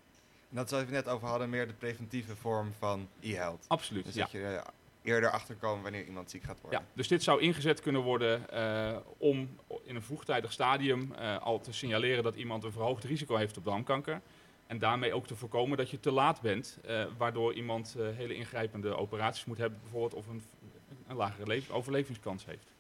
En 0.49 0.55
dat 0.55 0.69
zoals 0.69 0.85
we 0.85 0.91
net 0.91 1.07
over 1.07 1.27
hadden, 1.27 1.49
meer 1.49 1.67
de 1.67 1.73
preventieve 1.73 2.35
vorm 2.35 2.73
van 2.77 3.07
e-health. 3.19 3.65
Absoluut, 3.67 4.05
Dus 4.05 4.13
ja. 4.13 4.21
dat 4.21 4.31
je 4.31 4.63
eerder 5.05 5.29
achter 5.29 5.55
komen 5.55 5.83
wanneer 5.83 6.05
iemand 6.05 6.31
ziek 6.31 6.43
gaat 6.43 6.61
worden. 6.61 6.79
Ja, 6.79 6.85
dus 6.93 7.07
dit 7.07 7.23
zou 7.23 7.41
ingezet 7.41 7.81
kunnen 7.81 8.01
worden 8.01 8.49
eh, 8.49 8.97
om 9.17 9.49
in 9.83 9.95
een 9.95 10.01
vroegtijdig 10.01 10.51
stadium 10.51 11.13
eh, 11.13 11.37
al 11.41 11.59
te 11.59 11.73
signaleren 11.73 12.23
dat 12.23 12.35
iemand 12.35 12.63
een 12.63 12.71
verhoogd 12.71 13.03
risico 13.03 13.35
heeft 13.35 13.57
op 13.57 13.63
darmkanker. 13.63 14.21
En 14.67 14.79
daarmee 14.79 15.13
ook 15.13 15.27
te 15.27 15.35
voorkomen 15.35 15.77
dat 15.77 15.89
je 15.89 15.99
te 15.99 16.11
laat 16.11 16.41
bent, 16.41 16.77
eh, 16.85 17.05
waardoor 17.17 17.53
iemand 17.53 17.95
hele 18.15 18.35
ingrijpende 18.35 18.95
operaties 18.97 19.45
moet 19.45 19.57
hebben, 19.57 19.79
bijvoorbeeld, 19.81 20.13
of 20.13 20.27
een, 20.27 20.43
een 21.07 21.15
lagere 21.15 21.61
overlevingskans 21.71 22.45
heeft. 22.45 22.73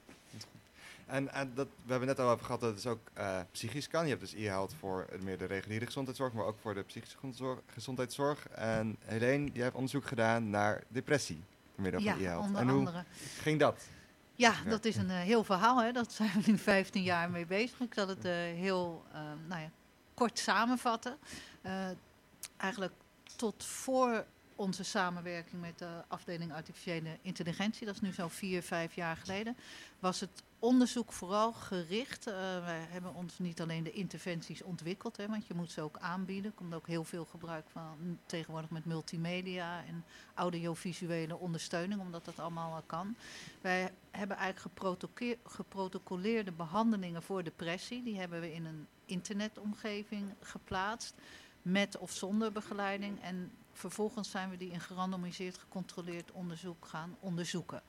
En, 1.05 1.33
en 1.33 1.51
dat, 1.55 1.67
we 1.83 1.89
hebben 1.89 2.07
net 2.07 2.19
al 2.19 2.29
over 2.29 2.45
gehad 2.45 2.59
dat 2.59 2.73
het 2.73 2.83
dus 2.83 2.91
ook 2.91 3.09
psychisch 3.51 3.87
kan. 3.87 4.03
Je 4.03 4.09
hebt 4.09 4.21
dus 4.21 4.33
e-health 4.33 4.73
voor 4.79 5.05
meer 5.21 5.37
de 5.37 5.45
reguliere 5.45 5.85
gezondheidszorg, 5.85 6.33
maar 6.33 6.45
ook 6.45 6.59
voor 6.59 6.73
de 6.73 6.83
psychische 6.83 7.17
gezondheidszorg- 7.17 7.73
gezondheidszorg. 7.73 8.47
En 8.49 8.95
Helene, 8.99 9.49
jij 9.53 9.63
hebt 9.63 9.75
onderzoek 9.75 10.05
gedaan 10.05 10.49
naar 10.49 10.83
depressie. 10.87 11.43
Van 11.75 11.99
Ja, 12.01 12.15
En 12.33 12.67
hoe 12.69 12.77
andere. 12.79 13.03
ging 13.41 13.59
dat? 13.59 13.87
Ja, 14.33 14.53
Ja. 14.63 14.69
dat 14.69 14.85
is 14.85 14.95
een 14.95 15.09
eh, 15.09 15.17
heel 15.19 15.43
verhaal. 15.43 15.81
Hè. 15.81 15.91
Dat 15.91 16.13
zijn 16.13 16.31
we 16.33 16.51
nu 16.51 16.57
15 16.57 17.03
jaar 17.03 17.29
mee 17.29 17.45
bezig. 17.45 17.79
Ik 17.79 17.93
zal 17.93 18.07
het 18.07 18.25
eh, 18.25 18.31
heel 18.33 19.03
eh, 19.13 19.19
nou 19.47 19.61
ja, 19.61 19.69
kort 20.13 20.39
samenvatten. 20.39 21.17
Eh, 21.61 21.87
eigenlijk 22.57 22.93
tot 23.35 23.63
voor 23.63 24.25
onze 24.55 24.83
samenwerking 24.83 25.61
met 25.61 25.77
de 25.79 26.03
afdeling 26.07 26.53
artificiële 26.53 27.17
intelligentie, 27.21 27.85
dat 27.85 27.95
is 27.95 28.01
nu 28.01 28.11
zo'n 28.13 28.29
vier, 28.29 28.63
vijf 28.63 28.95
jaar 28.95 29.17
geleden, 29.17 29.57
was 29.99 30.19
het 30.19 30.43
onderzoek 30.65 31.11
vooral 31.11 31.53
gericht. 31.53 32.27
eh, 32.27 32.35
wij 32.65 32.85
hebben 32.89 33.13
ons 33.13 33.39
niet 33.39 33.61
alleen 33.61 33.83
de 33.83 33.91
interventies 33.91 34.63
ontwikkeld, 34.63 35.17
hè, 35.17 35.27
want 35.27 35.47
je 35.47 35.53
moet 35.53 35.71
ze 35.71 35.81
ook 35.81 35.97
aanbieden. 35.97 36.51
Er 36.51 36.57
komt 36.57 36.73
ook 36.73 36.87
heel 36.87 37.03
veel 37.03 37.25
gebruik 37.25 37.65
van 37.69 38.19
tegenwoordig 38.25 38.69
met 38.69 38.85
multimedia 38.85 39.83
en 39.83 40.05
audiovisuele 40.33 41.37
ondersteuning, 41.37 42.01
omdat 42.01 42.25
dat 42.25 42.39
allemaal 42.39 42.83
kan. 42.85 43.15
Wij 43.61 43.91
hebben 44.11 44.37
eigenlijk 44.37 44.97
geprotocoleerde 45.43 46.51
behandelingen 46.51 47.23
voor 47.23 47.43
depressie. 47.43 48.03
Die 48.03 48.19
hebben 48.19 48.41
we 48.41 48.53
in 48.53 48.65
een 48.65 48.87
internetomgeving 49.05 50.33
geplaatst, 50.41 51.13
met 51.61 51.97
of 51.97 52.11
zonder 52.11 52.51
begeleiding. 52.51 53.21
En 53.21 53.51
vervolgens 53.73 54.29
zijn 54.29 54.49
we 54.49 54.57
die 54.57 54.71
in 54.71 54.81
gerandomiseerd 54.81 55.57
gecontroleerd 55.57 56.31
onderzoek 56.31 56.85
gaan 56.85 57.15
onderzoeken. 57.19 57.81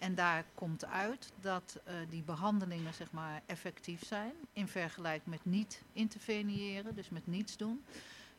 En 0.00 0.14
daar 0.14 0.44
komt 0.54 0.84
uit 0.84 1.32
dat 1.40 1.80
eh, 1.84 1.94
die 2.08 2.22
behandelingen 2.22 2.94
zeg 2.94 3.12
maar, 3.12 3.42
effectief 3.46 4.06
zijn 4.06 4.32
in 4.52 4.68
vergelijking 4.68 5.26
met 5.26 5.44
niet 5.44 5.82
interveneren, 5.92 6.94
dus 6.94 7.08
met 7.08 7.26
niets 7.26 7.56
doen. 7.56 7.84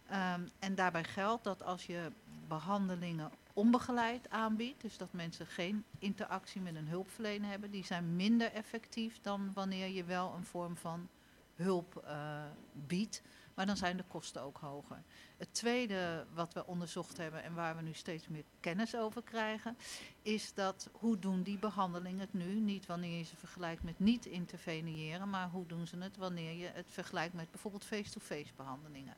Ehm, 0.08 0.42
en 0.60 0.76
daarbij 0.76 1.04
geldt 1.04 1.44
dat 1.44 1.64
als 1.64 1.86
je 1.86 2.12
behandelingen 2.48 3.32
onbegeleid 3.54 4.30
aanbiedt, 4.30 4.82
dus 4.82 4.98
dat 4.98 5.14
mensen 5.14 5.46
geen 5.46 5.84
interactie 6.00 6.62
met 6.62 6.76
een 6.76 6.88
hulpverlener 6.88 7.50
hebben, 7.50 7.72
die 7.72 7.86
zijn 7.86 8.16
minder 8.16 8.52
effectief 8.52 9.20
dan 9.22 9.52
wanneer 9.54 9.88
je 9.88 10.04
wel 10.04 10.34
een 10.34 10.46
vorm 10.46 10.78
van 10.78 11.08
hulp 11.56 11.96
eh, 12.06 12.44
biedt. 12.74 13.22
Maar 13.62 13.70
dan 13.70 13.80
zijn 13.80 13.98
de 13.98 14.04
kosten 14.08 14.42
ook 14.42 14.58
hoger. 14.58 15.04
Het 15.38 15.54
tweede 15.54 16.26
wat 16.34 16.54
we 16.54 16.66
onderzocht 16.66 17.18
hebben 17.18 17.44
en 17.44 17.54
waar 17.54 17.76
we 17.76 17.82
nu 17.82 17.94
steeds 17.94 18.28
meer 18.28 18.44
kennis 18.60 18.96
over 18.96 19.24
krijgen, 19.24 19.78
is 20.22 20.54
dat 20.54 20.90
hoe 20.92 21.20
doen 21.20 21.44
die 21.44 21.58
behandelingen 21.58 22.20
het 22.20 22.34
nu? 22.34 22.60
Niet 22.60 22.86
wanneer 22.86 23.18
je 23.18 23.24
ze 23.24 23.36
vergelijkt 23.36 23.84
met 23.84 24.00
niet 24.00 24.26
interveneren, 24.26 25.30
maar 25.30 25.50
hoe 25.50 25.66
doen 25.66 25.88
ze 25.88 25.98
het 25.98 26.18
wanneer 26.18 26.54
je 26.54 26.72
het 26.74 26.86
vergelijkt 26.90 27.34
met 27.34 27.52
bijvoorbeeld 27.52 27.86
face-to-face 27.86 28.54
behandelingen. 28.56 29.16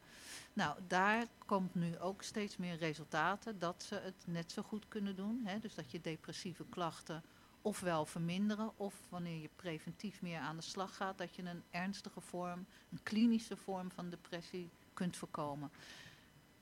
Nou, 0.54 0.80
daar 0.88 1.26
komt 1.46 1.76
nu 1.76 2.00
ook 2.00 2.22
steeds 2.22 2.58
meer 2.58 2.78
resultaten 2.78 3.60
dat 3.60 3.84
ze 3.84 3.96
het 3.96 4.24
net 4.26 4.52
zo 4.52 4.62
goed 4.62 4.88
kunnen 4.88 5.16
doen. 5.16 5.42
Hè? 5.44 5.60
Dus 5.60 5.76
dat 5.76 5.92
je 5.92 6.02
depressieve 6.02 6.66
klachten 6.70 7.24
ofwel 7.64 8.06
verminderen, 8.06 8.80
of 8.80 8.96
wanneer 9.10 9.42
je 9.42 9.50
preventief 9.56 10.22
meer 10.22 10.40
aan 10.40 10.56
de 10.56 10.62
slag 10.62 10.96
gaat, 10.96 11.18
dat 11.18 11.36
je 11.36 11.44
een 11.44 11.64
ernstige 11.70 12.22
vorm, 12.22 12.66
een 12.92 13.04
klinische 13.04 13.58
vorm 13.58 13.92
van 13.92 14.10
depressie 14.10 14.70
kunt 14.94 15.18
voorkomen. 15.18 15.72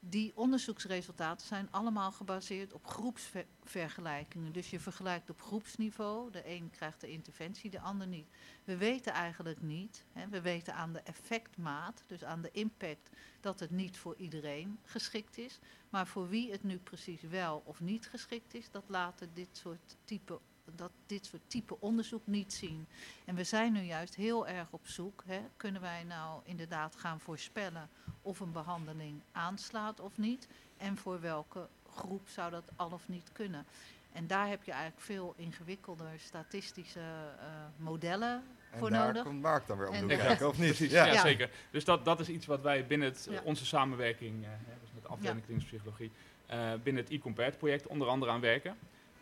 Die 0.03 0.31
onderzoeksresultaten 0.36 1.48
zijn 1.48 1.67
allemaal 1.72 2.12
gebaseerd 2.12 2.74
op 2.74 2.88
groepsvergelijkingen. 2.88 4.51
Dus 4.51 4.70
je 4.70 4.79
vergelijkt 4.79 5.29
op 5.29 5.41
groepsniveau. 5.41 6.31
De 6.31 6.48
een 6.50 6.70
krijgt 6.70 7.01
de 7.01 7.12
interventie, 7.12 7.70
de 7.70 7.79
ander 7.79 8.08
niet. 8.08 8.27
We 8.63 8.77
weten 8.77 9.13
eigenlijk 9.13 9.62
niet, 9.62 10.05
hè, 10.12 10.27
we 10.27 10.41
weten 10.41 10.75
aan 10.75 10.93
de 10.93 11.00
effectmaat, 11.00 12.03
dus 12.08 12.24
aan 12.24 12.41
de 12.41 12.51
impact, 12.51 13.10
dat 13.39 13.60
het 13.60 13.72
niet 13.72 13.98
voor 13.98 14.15
iedereen 14.15 14.79
geschikt 14.84 15.38
is. 15.38 15.60
Maar 15.89 16.08
voor 16.08 16.29
wie 16.29 16.51
het 16.51 16.63
nu 16.63 16.77
precies 16.77 17.22
wel 17.22 17.62
of 17.65 17.79
niet 17.79 18.07
geschikt 18.07 18.53
is, 18.53 18.72
dat 18.72 18.83
laten 18.87 19.29
dit 19.33 19.57
soort 19.57 19.98
type 20.03 20.40
dat 20.75 20.91
dit 21.05 21.25
soort 21.25 21.41
type 21.47 21.75
onderzoek 21.79 22.27
niet 22.27 22.53
zien. 22.53 22.87
En 23.25 23.35
we 23.35 23.43
zijn 23.43 23.74
nu 23.74 23.81
juist 23.81 24.15
heel 24.15 24.47
erg 24.47 24.67
op 24.71 24.87
zoek. 24.87 25.24
Hè. 25.25 25.39
Kunnen 25.57 25.81
wij 25.81 26.03
nou 26.03 26.41
inderdaad 26.43 26.95
gaan 26.95 27.19
voorspellen 27.19 27.89
of 28.21 28.39
een 28.39 28.51
behandeling 28.51 29.21
aanslaat 29.31 30.00
of 30.00 30.17
niet? 30.17 30.47
En 30.77 30.97
voor 30.97 31.21
welke 31.21 31.67
groep 31.95 32.27
zou 32.29 32.51
dat 32.51 32.63
al 32.75 32.89
of 32.91 33.07
niet 33.07 33.29
kunnen? 33.31 33.65
En 34.11 34.27
daar 34.27 34.47
heb 34.47 34.63
je 34.63 34.71
eigenlijk 34.71 35.01
veel 35.01 35.33
ingewikkelder 35.37 36.07
statistische 36.19 37.00
eh, 37.00 37.45
modellen 37.77 38.43
En 38.71 38.79
voor 38.79 38.89
daar 38.89 39.05
nodig. 39.05 39.24
komt 39.24 39.41
Mark 39.41 39.67
dan 39.67 39.77
weer 39.77 39.87
om 39.87 40.07
de 40.07 40.13
En 40.13 40.19
kijken, 40.19 40.47
of 40.47 40.57
niet? 40.57 40.67
Precies, 40.75 40.91
Ja. 40.91 41.21
zeker. 41.21 41.50
Dus 41.71 41.85
dat, 41.85 42.05
dat 42.05 42.19
is 42.19 42.29
iets 42.29 42.45
wat 42.45 42.61
wij 42.61 42.87
binnen 42.87 43.07
het, 43.07 43.27
Ja. 43.29 43.41
onze 43.43 43.65
samenwerking, 43.65 44.43
eh, 44.43 44.50
hè, 44.50 44.74
dus 44.81 44.89
met 44.93 45.03
de 45.03 45.09
afdeling 45.09 45.43
klinische 45.45 45.69
psychologie, 45.69 46.11
eh, 46.45 46.74
binnen 46.83 47.03
het 47.03 47.11
e-compare 47.13 47.51
project 47.51 47.87
onder 47.87 48.07
andere 48.07 48.31
aan 48.31 48.39
werken. 48.41 48.77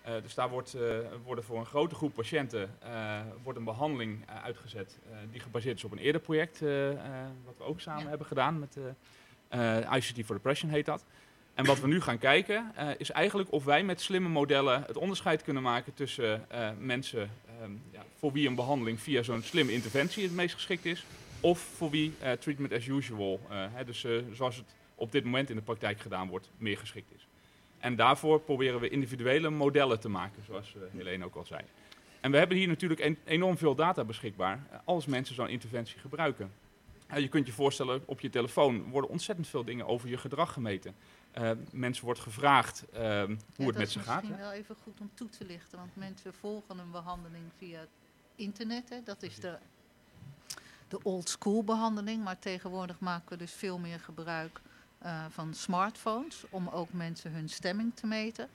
Eh, 0.09 0.21
dus 0.21 0.33
daar 0.33 0.49
wordt, 0.49 0.73
eh, 0.73 0.81
worden 1.23 1.43
voor 1.43 1.59
een 1.59 1.65
grote 1.65 1.95
groep 1.95 2.13
patiënten 2.13 2.75
eh, 2.79 3.19
wordt 3.43 3.59
een 3.59 3.65
behandeling 3.65 4.25
eh, 4.27 4.43
uitgezet 4.43 4.97
die 5.31 5.39
gebaseerd 5.39 5.77
is 5.77 5.83
op 5.83 5.91
een 5.91 5.97
eerder 5.97 6.21
project, 6.21 6.59
wat 7.45 7.57
we 7.57 7.63
ook 7.63 7.79
samen 7.79 8.03
Ja. 8.03 8.09
hebben 8.09 8.27
gedaan 8.27 8.59
met 8.59 8.77
ICT 9.95 10.25
for 10.25 10.35
Depression 10.35 10.69
heet 10.69 10.85
dat. 10.85 11.05
En 11.53 11.65
wat 11.65 11.79
we 11.79 11.87
nu 11.87 12.01
gaan 12.01 12.17
kijken 12.17 12.71
is 12.97 13.11
eigenlijk 13.11 13.51
of 13.51 13.63
wij 13.63 13.83
met 13.83 14.01
slimme 14.01 14.29
modellen 14.29 14.83
het 14.83 14.97
onderscheid 14.97 15.43
kunnen 15.43 15.63
maken 15.63 15.93
tussen 15.93 16.45
mensen 16.79 17.31
ehm, 17.61 17.71
ja, 17.91 18.03
voor 18.15 18.31
wie 18.31 18.47
een 18.47 18.55
behandeling 18.55 18.99
via 18.99 19.23
zo'n 19.23 19.41
slimme 19.41 19.71
interventie 19.73 20.23
het 20.23 20.33
meest 20.33 20.53
geschikt 20.53 20.85
is, 20.85 21.05
of 21.39 21.59
voor 21.59 21.89
wie 21.89 22.13
treatment 22.39 22.73
as 22.73 22.85
usual, 22.85 23.39
hè, 23.49 23.83
dus 23.85 24.05
zoals 24.33 24.55
het 24.55 24.75
op 24.95 25.11
dit 25.11 25.23
moment 25.23 25.49
in 25.49 25.55
de 25.55 25.61
praktijk 25.61 25.99
gedaan 25.99 26.27
wordt, 26.27 26.49
meer 26.57 26.77
geschikt 26.77 27.11
is. 27.15 27.27
En 27.79 27.95
daarvoor 27.95 28.39
proberen 28.39 28.79
we 28.79 28.89
individuele 28.89 29.49
modellen 29.49 29.99
te 29.99 30.09
maken, 30.09 30.43
zoals 30.43 30.75
eh, 30.75 30.81
Helene 30.97 31.25
ook 31.25 31.35
al 31.35 31.45
zei. 31.45 31.61
En 32.21 32.31
we 32.31 32.37
hebben 32.37 32.57
hier 32.57 32.67
natuurlijk 32.67 32.99
en- 32.99 33.17
enorm 33.25 33.57
veel 33.57 33.75
data 33.75 34.03
beschikbaar 34.03 34.59
eh, 34.71 34.79
als 34.83 35.05
mensen 35.05 35.35
zo'n 35.35 35.47
interventie 35.49 35.99
gebruiken. 35.99 36.51
Je 37.15 37.27
kunt 37.27 37.47
je 37.47 37.53
voorstellen, 37.53 38.01
op 38.05 38.19
je 38.19 38.29
telefoon 38.29 38.89
worden 38.89 39.09
ontzettend 39.09 39.47
veel 39.47 39.63
dingen 39.63 39.87
over 39.87 40.09
je 40.09 40.17
gedrag 40.17 40.53
gemeten. 40.53 40.95
Eh, 41.31 41.51
mensen 41.71 42.05
wordt 42.05 42.19
gevraagd 42.19 42.85
hoe 42.91 42.99
Ja, 43.01 43.65
het 43.65 43.77
met 43.77 43.89
ze 43.91 43.97
Dat 43.97 44.07
gaat. 44.07 44.23
is 44.23 44.29
misschien 44.29 44.37
wel 44.49 44.51
even 44.51 44.75
goed 44.83 44.99
om 44.99 45.09
toe 45.13 45.29
te 45.29 45.45
lichten, 45.45 45.77
want 45.77 45.95
mensen 45.95 46.33
volgen 46.33 46.79
een 46.79 46.91
behandeling 46.91 47.43
via 47.57 47.79
het 47.79 47.89
internet. 48.35 48.89
Hè. 48.89 49.03
Dat 49.03 49.23
is 49.23 49.35
de, 49.39 49.57
de 50.87 51.03
old 51.03 51.29
school 51.29 51.63
behandeling, 51.63 52.23
maar 52.23 52.39
tegenwoordig 52.39 52.99
maken 52.99 53.29
we 53.29 53.37
dus 53.37 53.53
veel 53.53 53.77
meer 53.77 53.99
gebruik 53.99 54.59
eh, 54.99 55.25
van 55.29 55.53
smartphones 55.53 56.43
om 56.49 56.67
ook 56.67 56.93
mensen 56.93 57.31
hun 57.31 57.49
stemming 57.49 57.91
te 57.95 58.07
meten. 58.07 58.49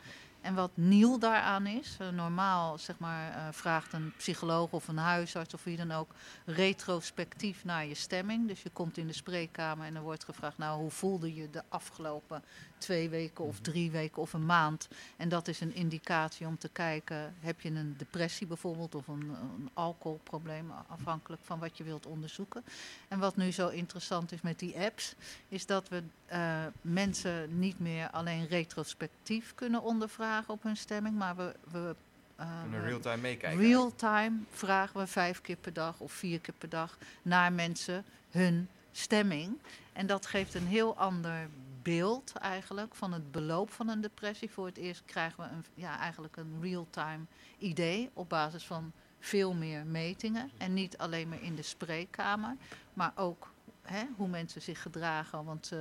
En 0.44 0.54
wat 0.54 0.70
nieuw 0.74 1.18
daaraan 1.18 1.66
is, 1.66 1.96
eh, 2.00 2.08
normaal 2.08 2.78
zeg 2.78 2.98
maar, 2.98 3.30
eh, 3.30 3.42
vraagt 3.50 3.92
een 3.92 4.12
psycholoog 4.16 4.70
of 4.70 4.88
een 4.88 4.96
huisarts 4.96 5.54
of 5.54 5.64
wie 5.64 5.76
dan 5.76 5.92
ook 5.92 6.14
retrospectief 6.44 7.64
naar 7.64 7.86
je 7.86 7.94
stemming. 7.94 8.48
Dus 8.48 8.62
je 8.62 8.70
komt 8.70 8.96
in 8.96 9.06
de 9.06 9.12
spreekkamer 9.12 9.86
en 9.86 9.96
er 9.96 10.02
wordt 10.02 10.24
gevraagd, 10.24 10.58
nou 10.58 10.80
hoe 10.80 10.90
voelde 10.90 11.34
je 11.34 11.50
de 11.50 11.62
afgelopen 11.68 12.42
twee 12.84 13.08
weken 13.08 13.44
of 13.44 13.58
drie 13.60 13.90
weken 13.90 14.22
of 14.22 14.32
een 14.32 14.46
maand? 14.46 14.88
En 15.16 15.28
dat 15.28 15.48
is 15.48 15.60
een 15.60 15.74
indicatie 15.74 16.46
om 16.46 16.58
te 16.58 16.68
kijken, 16.68 17.34
heb 17.40 17.60
je 17.60 17.68
een 17.68 17.94
depressie 17.98 18.46
bijvoorbeeld 18.46 18.94
of 18.94 19.08
een, 19.08 19.28
een 19.30 19.70
alcoholprobleem, 19.74 20.70
afhankelijk 20.88 21.42
van 21.44 21.58
wat 21.58 21.76
je 21.76 21.84
wilt 21.84 22.06
onderzoeken. 22.06 22.64
En 23.08 23.18
wat 23.18 23.36
nu 23.36 23.50
zo 23.50 23.68
interessant 23.68 24.32
is 24.32 24.40
met 24.40 24.58
die 24.58 24.78
apps, 24.78 25.14
is 25.48 25.66
dat 25.66 25.88
we 25.88 26.02
eh, 26.26 26.64
mensen 26.80 27.58
niet 27.58 27.80
meer 27.80 28.10
alleen 28.10 28.46
retrospectief 28.46 29.54
kunnen 29.54 29.82
ondervragen 29.82 30.54
op 30.54 30.62
hun 30.62 30.76
stemming, 30.76 31.16
maar 31.16 31.36
we, 31.36 31.54
we 31.70 31.94
Kunnen 32.36 32.84
real-time 32.84 33.16
meekijken. 33.16 33.60
Real-time 33.60 34.38
vragen 34.50 35.00
we 35.00 35.06
vijf 35.06 35.40
keer 35.40 35.56
per 35.56 35.72
dag 35.72 36.00
of 36.00 36.12
vier 36.12 36.40
keer 36.40 36.54
per 36.58 36.68
dag 36.68 36.98
naar 37.22 37.52
mensen 37.52 38.04
hun 38.30 38.68
stemming. 38.92 39.58
En 39.92 40.06
dat 40.06 40.26
geeft 40.26 40.54
een 40.54 40.66
heel 40.66 40.96
ander 40.96 41.48
beeld 41.84 42.32
eigenlijk 42.32 42.94
van 42.94 43.12
het 43.12 43.32
beloop 43.32 43.70
van 43.70 43.88
een 43.88 44.00
depressie. 44.00 44.50
Voor 44.50 44.66
het 44.66 44.76
eerst 44.76 45.02
krijgen 45.04 45.44
we 45.44 45.50
een, 45.50 45.64
ja, 45.74 45.98
eigenlijk 45.98 46.36
een 46.36 46.58
real-time 46.60 47.24
idee 47.58 48.10
op 48.12 48.28
basis 48.28 48.66
van 48.66 48.92
veel 49.18 49.54
meer 49.54 49.86
metingen. 49.86 50.50
En 50.58 50.74
niet 50.74 50.98
alleen 50.98 51.28
maar 51.28 51.42
in 51.42 51.54
de 51.54 51.62
spreekkamer, 51.62 52.56
maar 52.94 53.12
ook 53.14 53.52
hè, 53.84 54.04
hoe 54.16 54.28
mensen 54.28 54.62
zich 54.62 54.82
gedragen. 54.82 55.44
Want 55.44 55.72
eh, 55.72 55.78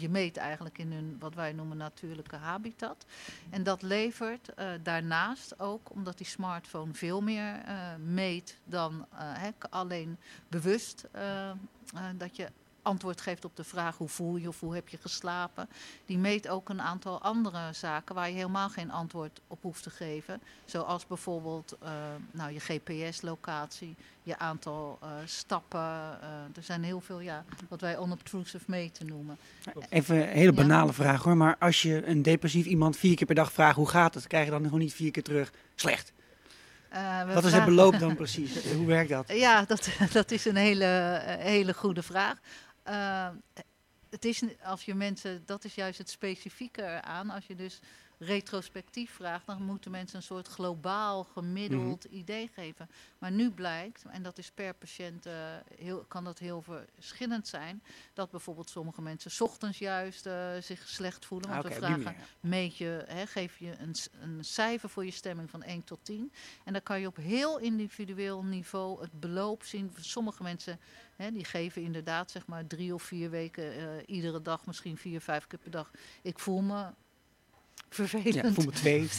je 0.00 0.08
meet 0.08 0.36
eigenlijk 0.36 0.78
in 0.78 0.92
hun 0.92 1.16
wat 1.18 1.34
wij 1.34 1.52
noemen 1.52 1.76
natuurlijke 1.76 2.36
habitat. 2.36 3.06
En 3.50 3.62
dat 3.62 3.82
levert 3.82 4.54
eh, 4.54 4.68
daarnaast 4.82 5.60
ook, 5.60 5.90
omdat 5.90 6.18
die 6.18 6.26
smartphone 6.26 6.94
veel 6.94 7.20
meer 7.20 7.62
eh, 7.64 7.94
meet 8.04 8.58
dan 8.64 9.06
hè, 9.14 9.50
alleen 9.70 10.18
bewust 10.48 11.04
dat 12.16 12.36
je 12.36 12.48
antwoord 12.86 13.20
geeft 13.20 13.44
op 13.44 13.56
de 13.56 13.64
vraag 13.64 13.96
hoe 13.96 14.08
voel 14.08 14.36
je 14.36 14.48
of 14.48 14.60
hoe 14.60 14.74
heb 14.74 14.88
je 14.88 14.98
geslapen. 15.00 15.68
Die 16.06 16.18
meet 16.18 16.48
ook 16.48 16.68
een 16.68 16.80
aantal 16.80 17.22
andere 17.22 17.72
zaken 17.72 18.14
waar 18.14 18.28
je 18.28 18.34
helemaal 18.34 18.68
geen 18.68 18.90
antwoord 18.90 19.40
op 19.46 19.58
hoeft 19.62 19.82
te 19.82 19.90
geven. 19.90 20.40
Zoals 20.64 21.06
bijvoorbeeld 21.06 21.76
uh, 21.82 21.90
nou, 22.30 22.52
je 22.52 22.60
GPS-locatie, 22.60 23.94
je 24.22 24.38
aantal 24.38 24.98
uh, 25.02 25.08
stappen. 25.24 25.80
Uh, 25.80 26.56
er 26.56 26.62
zijn 26.62 26.82
heel 26.82 27.00
veel, 27.00 27.20
ja, 27.20 27.44
wat 27.68 27.80
wij 27.80 27.98
unobtrusive 27.98 28.64
meten 28.66 29.06
noemen. 29.06 29.36
Even 29.88 30.16
een 30.16 30.28
hele 30.28 30.52
banale 30.52 30.86
ja. 30.86 30.92
vraag 30.92 31.22
hoor, 31.22 31.36
maar 31.36 31.56
als 31.58 31.82
je 31.82 32.06
een 32.06 32.22
depressief 32.22 32.66
iemand 32.66 32.96
vier 32.96 33.16
keer 33.16 33.26
per 33.26 33.34
dag 33.34 33.52
vraagt 33.52 33.76
hoe 33.76 33.88
gaat 33.88 34.14
het, 34.14 34.26
krijg 34.26 34.44
je 34.44 34.50
dan 34.50 34.64
gewoon 34.64 34.78
niet 34.78 34.94
vier 34.94 35.10
keer 35.10 35.22
terug 35.22 35.52
slecht. 35.74 36.14
Uh, 36.96 37.34
Wat 37.34 37.44
is 37.44 37.52
het 37.52 37.64
beloop 37.64 37.98
dan 37.98 38.16
precies? 38.24 38.72
Hoe 38.76 38.86
werkt 38.86 39.10
dat? 39.10 39.32
Ja, 39.32 39.64
dat, 39.64 39.88
dat 40.12 40.30
is 40.30 40.44
een 40.44 40.56
hele, 40.56 41.20
hele 41.24 41.74
goede 41.74 42.02
vraag. 42.02 42.38
Uh, 42.88 43.28
het 44.10 44.24
is, 44.24 44.42
als 44.62 44.84
je 44.84 44.94
mensen, 44.94 45.42
dat 45.46 45.64
is 45.64 45.74
juist 45.74 45.98
het 45.98 46.10
specifieke 46.10 46.82
eraan. 46.82 47.30
Als 47.30 47.46
je 47.46 47.54
dus 47.54 47.80
retrospectief 48.18 49.10
vraagt, 49.10 49.46
dan 49.46 49.62
moeten 49.62 49.90
mensen 49.90 50.16
een 50.16 50.22
soort 50.22 50.48
globaal 50.48 51.24
gemiddeld 51.24 52.04
mhm. 52.04 52.14
idee 52.14 52.50
geven. 52.54 52.88
Maar 53.18 53.32
nu 53.32 53.50
blijkt, 53.50 54.04
en 54.08 54.22
dat 54.22 54.38
is 54.38 54.50
per 54.50 54.74
patiënt, 54.74 55.26
uh, 55.26 55.32
heel, 55.76 56.04
kan 56.08 56.24
dat 56.24 56.38
heel 56.38 56.62
verschillend 56.62 57.48
zijn, 57.48 57.82
dat 58.12 58.30
bijvoorbeeld 58.30 58.70
sommige 58.70 59.02
mensen 59.02 59.46
ochtends 59.46 59.78
juist 59.78 60.26
uh, 60.26 60.48
zich 60.60 60.88
slecht 60.88 61.26
voelen. 61.26 61.48
Want 61.50 61.64
ah, 61.64 61.70
okay, 61.70 61.80
we 61.80 62.00
vragen, 62.00 62.20
meet 62.40 62.76
je, 62.76 63.04
hè, 63.06 63.26
geef 63.26 63.58
je 63.58 63.74
een, 63.78 63.94
een 64.20 64.44
cijfer 64.44 64.88
voor 64.88 65.04
je 65.04 65.10
stemming 65.10 65.50
van 65.50 65.62
1 65.62 65.84
tot 65.84 65.98
10. 66.02 66.32
En 66.64 66.72
dan 66.72 66.82
kan 66.82 67.00
je 67.00 67.06
op 67.06 67.16
heel 67.16 67.58
individueel 67.58 68.44
niveau 68.44 69.00
het 69.00 69.20
beloop 69.20 69.62
zien. 69.62 69.92
Sommige 70.00 70.42
mensen 70.42 70.78
Hè, 71.16 71.32
die 71.32 71.44
geven 71.44 71.82
inderdaad 71.82 72.30
zeg 72.30 72.46
maar 72.46 72.66
drie 72.66 72.94
of 72.94 73.02
vier 73.02 73.30
weken 73.30 73.76
uh, 73.76 73.88
iedere 74.06 74.42
dag, 74.42 74.66
misschien 74.66 74.96
vier, 74.96 75.20
vijf 75.20 75.46
keer 75.46 75.58
per 75.58 75.70
dag. 75.70 75.90
Ik 76.22 76.38
voel 76.38 76.60
me 76.60 76.86
vervelend. 77.96 78.34
Ja, 78.34 78.52
voel 78.52 78.64
me 78.64 78.70
twee. 78.70 79.02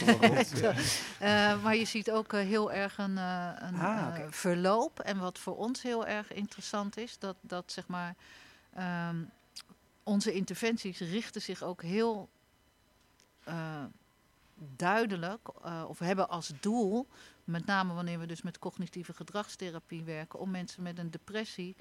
uh, 1.21 1.63
maar 1.63 1.75
je 1.75 1.85
ziet 1.85 2.11
ook 2.11 2.33
uh, 2.33 2.39
heel 2.39 2.71
erg 2.71 2.97
een, 2.97 3.15
uh, 3.15 3.51
een 3.55 3.75
ah, 3.75 4.07
okay. 4.07 4.31
verloop. 4.31 4.99
En 4.99 5.17
wat 5.17 5.39
voor 5.39 5.57
ons 5.57 5.81
heel 5.81 6.05
erg 6.05 6.33
interessant 6.33 6.97
is, 6.97 7.19
dat, 7.19 7.35
dat 7.41 7.71
zeg 7.71 7.87
maar 7.87 8.15
um, 9.09 9.29
onze 10.03 10.33
interventies 10.33 10.99
richten 10.99 11.41
zich 11.41 11.63
ook 11.63 11.81
heel 11.81 12.29
duidelijk, 14.75 15.65
of 15.87 15.99
hebben 15.99 16.29
als 16.29 16.51
doel, 16.59 17.07
met 17.43 17.65
name 17.65 17.93
wanneer 17.93 18.19
we 18.19 18.25
dus 18.25 18.41
met 18.41 18.59
cognitieve 18.59 19.13
gedragstherapie 19.13 20.03
werken, 20.03 20.39
om 20.39 20.51
mensen 20.51 20.83
met 20.83 20.97
een 20.97 21.11
depressie 21.11 21.75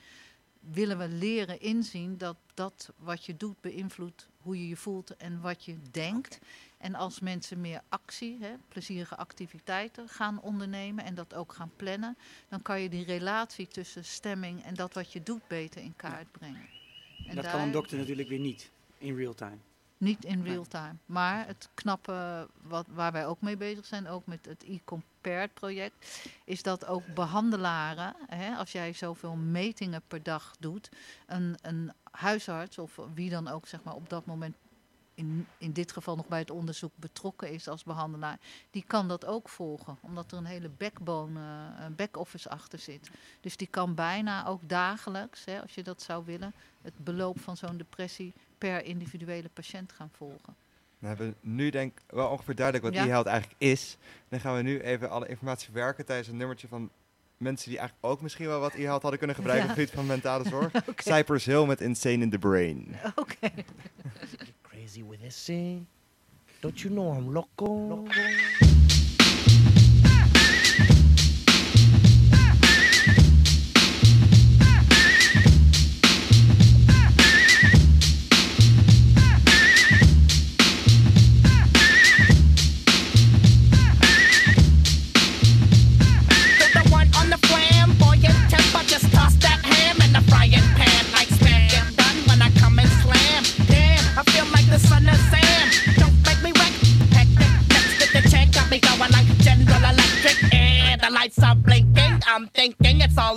willen 0.72 0.98
we 0.98 1.08
leren 1.08 1.60
inzien 1.60 2.18
dat 2.18 2.36
dat 2.54 2.92
wat 2.96 3.24
je 3.24 3.36
doet 3.36 3.60
beïnvloedt 3.60 4.28
hoe 4.42 4.58
je 4.58 4.68
je 4.68 4.76
voelt 4.76 5.16
en 5.16 5.40
wat 5.40 5.64
je 5.64 5.76
denkt. 5.90 6.38
En 6.78 6.94
als 6.94 7.20
mensen 7.20 7.60
meer 7.60 7.80
actie, 7.88 8.38
hè, 8.40 8.54
plezierige 8.68 9.16
activiteiten 9.16 10.08
gaan 10.08 10.40
ondernemen 10.40 11.04
en 11.04 11.14
dat 11.14 11.34
ook 11.34 11.52
gaan 11.52 11.70
plannen, 11.76 12.16
dan 12.48 12.62
kan 12.62 12.80
je 12.80 12.88
die 12.88 13.04
relatie 13.04 13.68
tussen 13.68 14.04
stemming 14.04 14.62
en 14.62 14.74
dat 14.74 14.94
wat 14.94 15.12
je 15.12 15.22
doet 15.22 15.48
beter 15.48 15.82
in 15.82 15.96
kaart 15.96 16.32
brengen. 16.32 16.68
En 17.26 17.34
dat 17.36 17.50
kan 17.50 17.60
een 17.60 17.72
dokter 17.72 17.98
natuurlijk 17.98 18.28
weer 18.28 18.38
niet 18.38 18.70
in 18.98 19.16
real 19.16 19.34
time. 19.34 19.56
Niet 19.98 20.24
in 20.24 20.42
real 20.42 20.64
time. 20.64 20.94
Maar 21.06 21.46
het 21.46 21.68
knappe 21.74 22.48
wat, 22.62 22.86
waar 22.88 23.12
wij 23.12 23.26
ook 23.26 23.40
mee 23.40 23.56
bezig 23.56 23.84
zijn, 23.84 24.08
ook 24.08 24.26
met 24.26 24.46
het 24.46 24.64
e-compared 24.66 25.54
project, 25.54 26.28
is 26.44 26.62
dat 26.62 26.86
ook 26.86 27.14
behandelaren, 27.14 28.16
hè, 28.26 28.54
als 28.54 28.72
jij 28.72 28.92
zoveel 28.92 29.36
metingen 29.36 30.02
per 30.08 30.22
dag 30.22 30.56
doet, 30.58 30.88
een, 31.26 31.56
een 31.62 31.92
huisarts 32.10 32.78
of 32.78 33.00
wie 33.14 33.30
dan 33.30 33.48
ook 33.48 33.66
zeg 33.66 33.82
maar, 33.82 33.94
op 33.94 34.08
dat 34.08 34.26
moment 34.26 34.56
in, 35.16 35.46
in 35.58 35.72
dit 35.72 35.92
geval 35.92 36.16
nog 36.16 36.28
bij 36.28 36.38
het 36.38 36.50
onderzoek 36.50 36.92
betrokken 36.94 37.50
is 37.50 37.68
als 37.68 37.84
behandelaar, 37.84 38.38
die 38.70 38.84
kan 38.86 39.08
dat 39.08 39.24
ook 39.24 39.48
volgen. 39.48 39.98
Omdat 40.00 40.32
er 40.32 40.38
een 40.38 40.44
hele 40.44 40.68
backbone, 40.68 41.40
uh, 41.40 41.86
back-office 41.96 42.50
achter 42.50 42.78
zit. 42.78 43.10
Dus 43.40 43.56
die 43.56 43.66
kan 43.66 43.94
bijna 43.94 44.46
ook 44.46 44.60
dagelijks, 44.68 45.44
hè, 45.44 45.60
als 45.60 45.74
je 45.74 45.82
dat 45.82 46.02
zou 46.02 46.24
willen, 46.24 46.54
het 46.82 46.94
beloop 46.96 47.40
van 47.40 47.56
zo'n 47.56 47.76
depressie 47.76 48.32
per 48.58 48.84
individuele 48.84 49.48
patiënt 49.48 49.92
gaan 49.92 50.10
volgen. 50.12 50.54
We 50.98 51.06
hebben 51.06 51.34
nu 51.40 51.70
denk 51.70 51.92
ik 51.92 52.14
wel 52.14 52.28
ongeveer 52.28 52.54
duidelijk 52.54 52.84
wat 52.84 52.94
ja. 52.94 53.04
e-health 53.04 53.26
eigenlijk 53.26 53.60
is. 53.60 53.96
Dan 54.28 54.40
gaan 54.40 54.56
we 54.56 54.62
nu 54.62 54.80
even 54.80 55.10
alle 55.10 55.28
informatie 55.28 55.64
verwerken 55.64 56.04
tijdens 56.04 56.28
een 56.28 56.36
nummertje 56.36 56.68
van 56.68 56.90
mensen 57.36 57.70
die 57.70 57.78
eigenlijk 57.78 58.08
ook 58.12 58.20
misschien 58.22 58.46
wel 58.46 58.60
wat 58.60 58.74
e-health 58.74 59.02
hadden 59.02 59.18
kunnen 59.18 59.36
gebruiken 59.36 59.66
ja. 59.66 59.72
op 59.72 59.78
het 59.78 59.88
gebied 59.88 60.06
van 60.06 60.14
mentale 60.14 60.48
zorg. 60.48 60.74
okay. 60.90 61.16
Cypress 61.16 61.46
Hill 61.46 61.66
met 61.66 61.80
Insane 61.80 62.22
in 62.22 62.30
the 62.30 62.38
Brain. 62.38 62.96
Oké. 63.14 63.20
Okay. 63.20 63.64
Crazy 64.86 65.02
with 65.02 65.20
this 65.20 65.50
Don't 66.62 66.84
you 66.84 66.90
know 66.90 67.10
I'm 67.10 67.34
loco? 67.34 67.66
loco. 67.66 68.65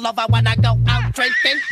When 0.10 0.17
I 0.17 0.26
wanna 0.26 0.56
go 0.56 0.76
out 0.88 1.13
drinking. 1.13 1.68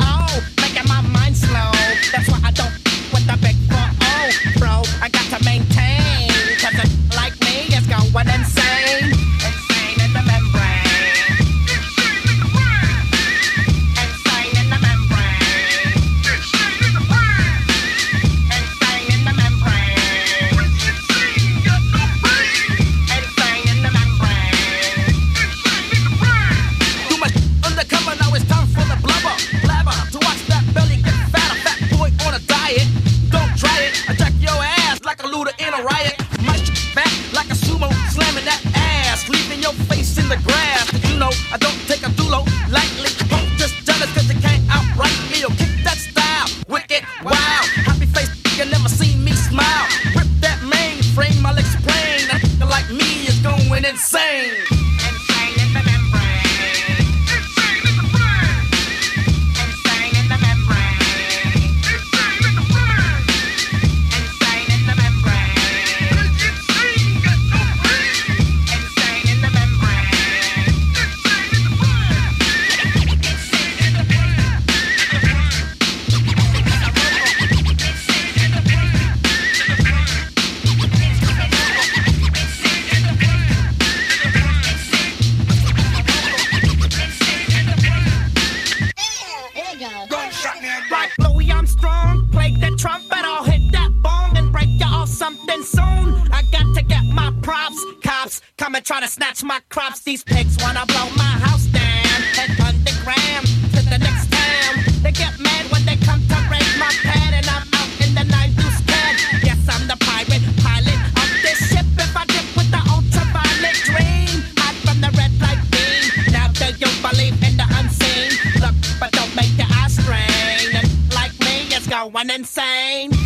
one 122.18 122.32
insane. 122.32 123.17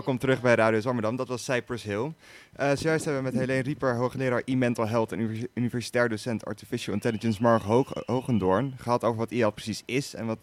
Welkom 0.00 0.18
terug 0.18 0.40
bij 0.40 0.54
Radio 0.54 0.80
Zwammerdam. 0.80 1.16
Dat 1.16 1.28
was 1.28 1.44
Cypress 1.44 1.84
Hill. 1.84 2.12
Eh 2.52 2.70
zojuist 2.76 3.04
hebben 3.04 3.22
we 3.24 3.30
met 3.30 3.40
Helene 3.40 3.62
Rieper, 3.62 3.94
hoogleraar 3.94 4.42
e-mental 4.44 4.88
health 4.88 5.12
en 5.12 5.20
univers- 5.20 5.50
universitair 5.54 6.08
docent 6.08 6.44
artificial 6.44 6.94
intelligence 6.94 7.42
Mark 7.42 7.62
Hoog 7.62 7.92
Hogendoorn 8.06 8.74
gehad 8.76 9.04
over 9.04 9.18
wat 9.18 9.30
IL 9.30 9.50
precies 9.50 9.82
is 9.86 10.14
en 10.14 10.26
wat, 10.26 10.38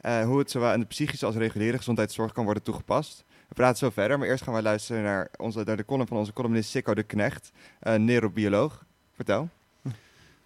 eh, 0.00 0.24
hoe 0.24 0.38
het 0.38 0.50
zowel 0.50 0.72
in 0.72 0.80
de 0.80 0.86
psychische 0.86 1.26
als 1.26 1.36
reguliere 1.36 1.76
gezondheidszorg 1.76 2.32
kan 2.32 2.44
worden 2.44 2.62
toegepast. 2.62 3.24
We 3.48 3.54
praten 3.54 3.78
zo 3.78 3.90
verder, 3.90 4.18
maar 4.18 4.28
eerst 4.28 4.42
gaan 4.42 4.52
wij 4.52 4.62
luisteren 4.62 5.02
naar, 5.02 5.28
onze, 5.36 5.64
de 5.64 5.84
column 5.84 6.06
van 6.06 6.16
onze 6.16 6.32
columnist 6.32 6.70
Sikko 6.70 6.94
de 6.94 7.02
Knecht, 7.02 7.52
eh 7.80 7.94
neurobioloog. 7.94 8.84
Vertel. 9.14 9.48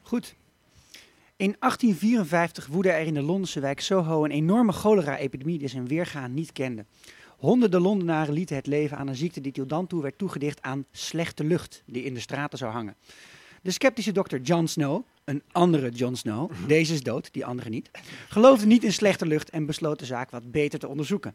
Goed. 0.03 0.35
In 1.37 1.57
1854 1.59 2.67
woedde 2.67 2.91
er 2.91 3.07
in 3.07 3.15
de 3.15 3.23
Londense 3.23 3.61
wijk 3.61 3.81
Soho 3.81 4.25
een 4.25 4.31
enorme 4.31 4.73
cholera-epidemie 4.73 5.59
die 5.59 5.69
zijn 5.69 5.89
weergaan 5.89 6.35
niet 6.35 6.53
kende. 6.53 6.85
Honderden 7.39 7.81
Londenaren 7.81 8.35
lieten 8.35 8.57
het 8.57 8.67
leven 8.67 8.97
aan 8.97 9.09
een 9.09 9.17
ziekte 9.17 9.41
die 9.41 9.53
tot 9.53 9.69
dan 9.69 9.87
toe 9.87 10.03
werd 10.03 10.19
toegedicht 10.19 10.63
aan 10.63 10.85
slechte 10.91 11.45
lucht 11.45 11.83
die 11.87 12.03
in 12.03 12.15
de 12.15 12.21
straten 12.21 12.59
zou 12.59 12.73
hangen. 12.73 12.97
De 13.63 13.71
sceptische 13.71 14.13
dokter 14.13 14.41
John 14.41 14.67
Snow, 14.67 15.05
een 15.25 15.43
andere 15.53 15.91
John 15.91 16.15
Snow, 16.15 16.51
deze 16.67 16.93
is 16.93 17.03
dood, 17.03 17.33
die 17.33 17.47
andere 17.47 17.69
niet, 17.69 17.91
geloofde 18.29 18.67
niet 18.67 18.85
in 18.85 18.93
slechte 18.93 19.27
lucht 19.27 19.51
en 19.51 19.67
besloot 19.67 19.99
de 19.99 20.05
zaak 20.05 20.31
wat 20.31 20.51
beter 20.51 20.79
te 20.79 20.89
onderzoeken. 20.89 21.35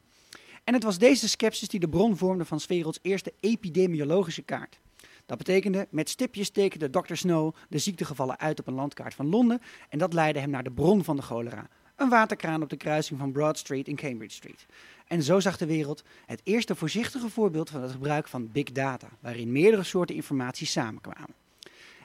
En 0.63 0.73
het 0.73 0.83
was 0.83 0.97
deze 0.97 1.29
sceptisch 1.29 1.67
die 1.67 1.79
de 1.79 1.89
bron 1.89 2.17
vormde 2.17 2.45
van 2.45 2.59
's 2.59 2.65
werelds 2.67 2.99
eerste 3.01 3.33
epidemiologische 3.39 4.41
kaart. 4.41 4.79
Dat 5.25 5.37
betekende, 5.37 5.87
met 5.89 6.09
stipjes 6.09 6.49
tekende 6.49 6.89
Dr. 6.89 7.15
Snow 7.15 7.55
de 7.69 7.77
ziektegevallen 7.77 8.39
uit 8.39 8.59
op 8.59 8.67
een 8.67 8.73
landkaart 8.73 9.13
van 9.13 9.29
Londen 9.29 9.61
en 9.89 9.97
dat 9.97 10.13
leidde 10.13 10.39
hem 10.39 10.49
naar 10.49 10.63
de 10.63 10.71
bron 10.71 11.03
van 11.03 11.15
de 11.15 11.21
cholera. 11.21 11.69
Een 11.95 12.09
waterkraan 12.09 12.61
op 12.61 12.69
de 12.69 12.77
kruising 12.77 13.19
van 13.19 13.31
Broad 13.31 13.57
Street 13.57 13.87
en 13.87 13.95
Cambridge 13.95 14.35
Street. 14.35 14.65
En 15.13 15.23
zo 15.23 15.39
zag 15.39 15.57
de 15.57 15.65
wereld 15.65 16.03
het 16.25 16.41
eerste 16.43 16.75
voorzichtige 16.75 17.29
voorbeeld 17.29 17.69
van 17.69 17.81
het 17.81 17.91
gebruik 17.91 18.27
van 18.27 18.51
big 18.51 18.71
data, 18.71 19.07
waarin 19.19 19.51
meerdere 19.51 19.83
soorten 19.83 20.15
informatie 20.15 20.67
samenkwamen. 20.67 21.33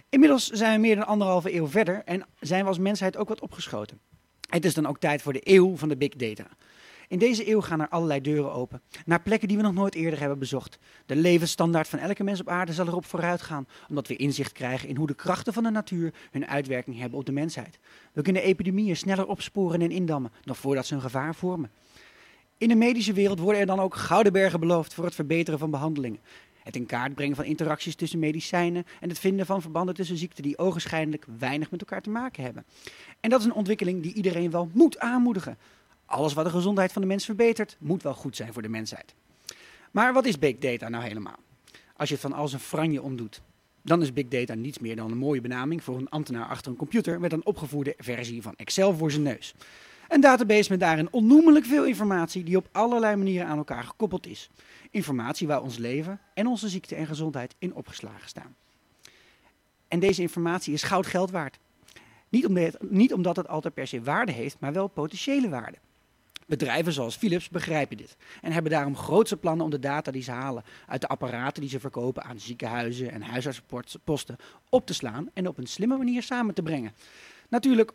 Inmiddels 0.09 0.47
zijn 0.47 0.75
we 0.75 0.87
meer 0.87 0.97
dan 0.97 1.07
anderhalve 1.07 1.55
eeuw 1.55 1.67
verder 1.67 2.03
en 2.05 2.27
zijn 2.41 2.63
we 2.63 2.69
als 2.69 2.79
mensheid 2.79 3.17
ook 3.17 3.29
wat 3.29 3.41
opgeschoten. 3.41 4.01
Het 4.49 4.65
is 4.65 4.75
dan 4.75 4.87
ook 4.87 4.99
tijd 4.99 5.23
voor 5.23 5.33
de 5.33 5.41
eeuw 5.43 5.77
van 5.77 5.89
de 5.89 5.97
big 5.97 6.17
data. 6.17 6.47
In 7.09 7.19
deze 7.19 7.51
eeuw 7.51 7.61
gaan 7.61 7.81
er 7.81 7.89
allerlei 7.89 8.21
deuren 8.21 8.53
open, 8.53 8.83
naar 9.05 9.23
plekken 9.23 9.49
die 9.49 9.57
we 9.57 9.63
nog 9.63 9.75
nooit 9.75 9.95
eerder 9.95 10.21
hebben 10.21 10.39
bezocht. 10.39 10.79
De 11.07 11.17
levensstandaard 11.17 11.89
van 11.89 11.99
elke 11.99 12.25
mens 12.25 12.41
op 12.41 12.49
aarde 12.49 12.73
zal 12.73 12.87
erop 12.87 13.05
vooruit 13.05 13.43
gaan, 13.43 13.67
omdat 13.89 14.09
we 14.09 14.17
inzicht 14.17 14.53
krijgen 14.53 14.89
in 14.89 14.97
hoe 14.97 15.07
de 15.07 15.15
krachten 15.15 15.53
van 15.53 15.63
de 15.63 15.71
natuur 15.71 16.15
hun 16.31 16.47
uitwerking 16.47 16.99
hebben 16.99 17.19
op 17.19 17.27
de 17.27 17.33
mensheid. 17.33 17.79
We 18.13 18.23
kunnen 18.23 18.43
epidemieën 18.43 18.97
sneller 18.97 19.27
opsporen 19.27 19.81
en 19.81 19.91
indammen, 19.91 20.33
nog 20.45 20.59
voordat 20.59 20.87
ze 20.87 20.95
een 20.95 21.01
gevaar 21.01 21.35
vormen. 21.35 21.71
In 22.59 22.69
de 22.69 22.75
medische 22.75 23.13
wereld 23.13 23.39
worden 23.39 23.61
er 23.61 23.67
dan 23.67 23.81
ook 23.81 23.95
gouden 23.95 24.33
bergen 24.33 24.61
beloofd 24.61 24.95
voor 24.95 25.05
het 25.05 25.15
verbeteren 25.15 25.59
van 25.59 25.71
behandelingen. 25.71 26.21
Het 26.63 26.77
in 26.77 26.87
kaart 26.87 27.15
brengen 27.15 27.37
van 27.37 27.45
interacties 27.45 27.95
tussen 27.95 28.19
medicijnen 28.19 28.87
en 29.01 29.09
het 29.09 29.19
vinden 29.19 29.47
van 29.47 29.63
verbanden 29.63 29.95
tussen 29.95 30.17
ziekten 30.17 30.43
die 30.43 30.59
ogenschijnlijk 30.59 31.25
weinig 31.39 31.71
met 31.71 31.81
elkaar 31.81 32.03
te 32.03 32.11
maken 32.11 32.45
hebben. 32.45 32.65
En 33.21 33.31
dat 33.31 33.41
is 33.41 33.47
een 33.47 33.53
ontwikkeling 33.53 34.03
die 34.03 34.13
iedereen 34.13 34.51
wel 34.51 34.71
moet 34.73 34.99
aanmoedigen. 34.99 35.59
Alles 36.05 36.35
wat 36.35 36.45
de 36.45 36.51
gezondheid 36.51 36.93
van 36.93 37.03
de 37.03 37.09
mens 37.09 37.25
verbetert, 37.25 37.77
moet 37.81 38.03
wel 38.03 38.15
goed 38.15 38.37
zijn 38.37 38.53
voor 38.53 38.63
de 38.63 38.69
mensheid. 38.69 39.15
Maar 39.91 40.13
wat 40.13 40.27
is 40.27 40.39
big 40.39 40.59
data 40.59 40.89
nou 40.89 41.05
helemaal? 41.05 41.39
Als 41.97 42.09
je 42.09 42.15
het 42.15 42.23
van 42.25 42.33
als 42.33 42.53
een 42.53 42.61
franje 42.61 43.03
omdoet, 43.03 43.43
dan 43.83 44.03
is 44.03 44.13
big 44.13 44.29
data 44.29 44.55
niets 44.55 44.79
meer 44.79 44.97
dan 44.97 45.11
een 45.11 45.19
mooie 45.19 45.41
benaming 45.41 45.83
voor 45.83 45.97
een 45.97 46.09
ambtenaar 46.09 46.47
achter 46.47 46.71
een 46.71 46.79
computer 46.79 47.21
met 47.21 47.33
een 47.33 47.47
opgevoerde 47.47 47.95
versie 47.99 48.43
van 48.43 48.55
Excel 48.57 48.95
voor 48.95 49.11
zijn 49.11 49.23
neus. 49.23 49.55
Een 50.09 50.21
database 50.21 50.71
met 50.71 50.81
daarin 50.81 51.13
onnoemelijk 51.13 51.65
veel 51.65 51.85
informatie 51.85 52.45
die 52.45 52.57
op 52.57 52.69
allerlei 52.73 53.17
manieren 53.17 53.47
aan 53.47 53.59
elkaar 53.59 53.85
gekoppeld 53.85 54.27
is. 54.27 54.51
Informatie 54.91 55.47
waar 55.47 55.63
ons 55.63 55.77
leven 55.77 56.21
en 56.35 56.47
onze 56.47 56.69
ziekte 56.69 56.95
en 56.95 57.07
gezondheid 57.07 57.55
in 57.59 57.75
opgeslagen 57.75 58.29
staan. 58.29 58.57
En 59.89 60.01
deze 60.01 60.23
informatie 60.23 60.73
is 60.73 60.83
goud 60.83 61.07
geld 61.07 61.31
waard. 61.31 61.59
Niet 62.29 62.47
omdat, 62.47 62.83
niet 62.83 63.13
omdat 63.13 63.37
het 63.37 63.49
altijd 63.49 63.75
per 63.75 63.87
se 63.87 64.03
waarde 64.03 64.33
heeft, 64.33 64.57
maar 64.61 64.73
wel 64.73 64.89
potentiële 64.89 65.49
waarde. 65.49 65.79
Bedrijven 66.47 66.93
zoals 66.93 67.17
Philips 67.17 67.49
begrijpen 67.49 67.97
dit 67.97 68.17
en 68.41 68.53
hebben 68.53 68.73
daarom 68.73 68.97
grootse 68.97 69.37
plannen 69.37 69.65
om 69.65 69.71
de 69.71 69.79
data 69.79 70.11
die 70.11 70.23
ze 70.23 70.31
halen 70.31 70.65
uit 70.87 71.01
de 71.01 71.09
apparaten 71.09 71.61
die 71.61 71.71
ze 71.71 71.81
verkopen 71.81 72.23
aan 72.23 72.41
ziekenhuizen 72.41 73.11
en 73.11 73.23
huisartsenposten 73.23 74.37
op 74.69 74.87
te 74.87 74.95
slaan 74.95 75.31
en 75.35 75.49
op 75.49 75.59
een 75.59 75.67
slimme 75.67 75.97
manier 75.97 76.23
samen 76.23 76.55
te 76.55 76.63
brengen. 76.63 76.93
Natuurlijk 77.49 77.93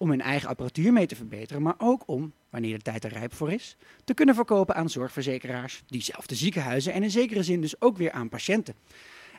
om 0.00 0.10
hun 0.10 0.20
eigen 0.20 0.48
apparatuur 0.48 0.92
mee 0.92 1.06
te 1.06 1.16
verbeteren, 1.16 1.62
maar 1.62 1.74
ook 1.78 2.02
om, 2.06 2.32
wanneer 2.50 2.76
de 2.76 2.82
tijd 2.82 3.04
er 3.04 3.12
rijp 3.12 3.34
voor 3.34 3.52
is, 3.52 3.76
te 4.04 4.14
kunnen 4.14 4.34
verkopen 4.34 4.74
aan 4.74 4.90
zorgverzekeraars, 4.90 5.82
diezelfde 5.86 6.34
ziekenhuizen 6.34 6.92
en 6.92 7.02
in 7.02 7.10
zekere 7.10 7.42
zin 7.42 7.60
dus 7.60 7.80
ook 7.80 7.96
weer 7.96 8.12
aan 8.12 8.28
patiënten. 8.28 8.74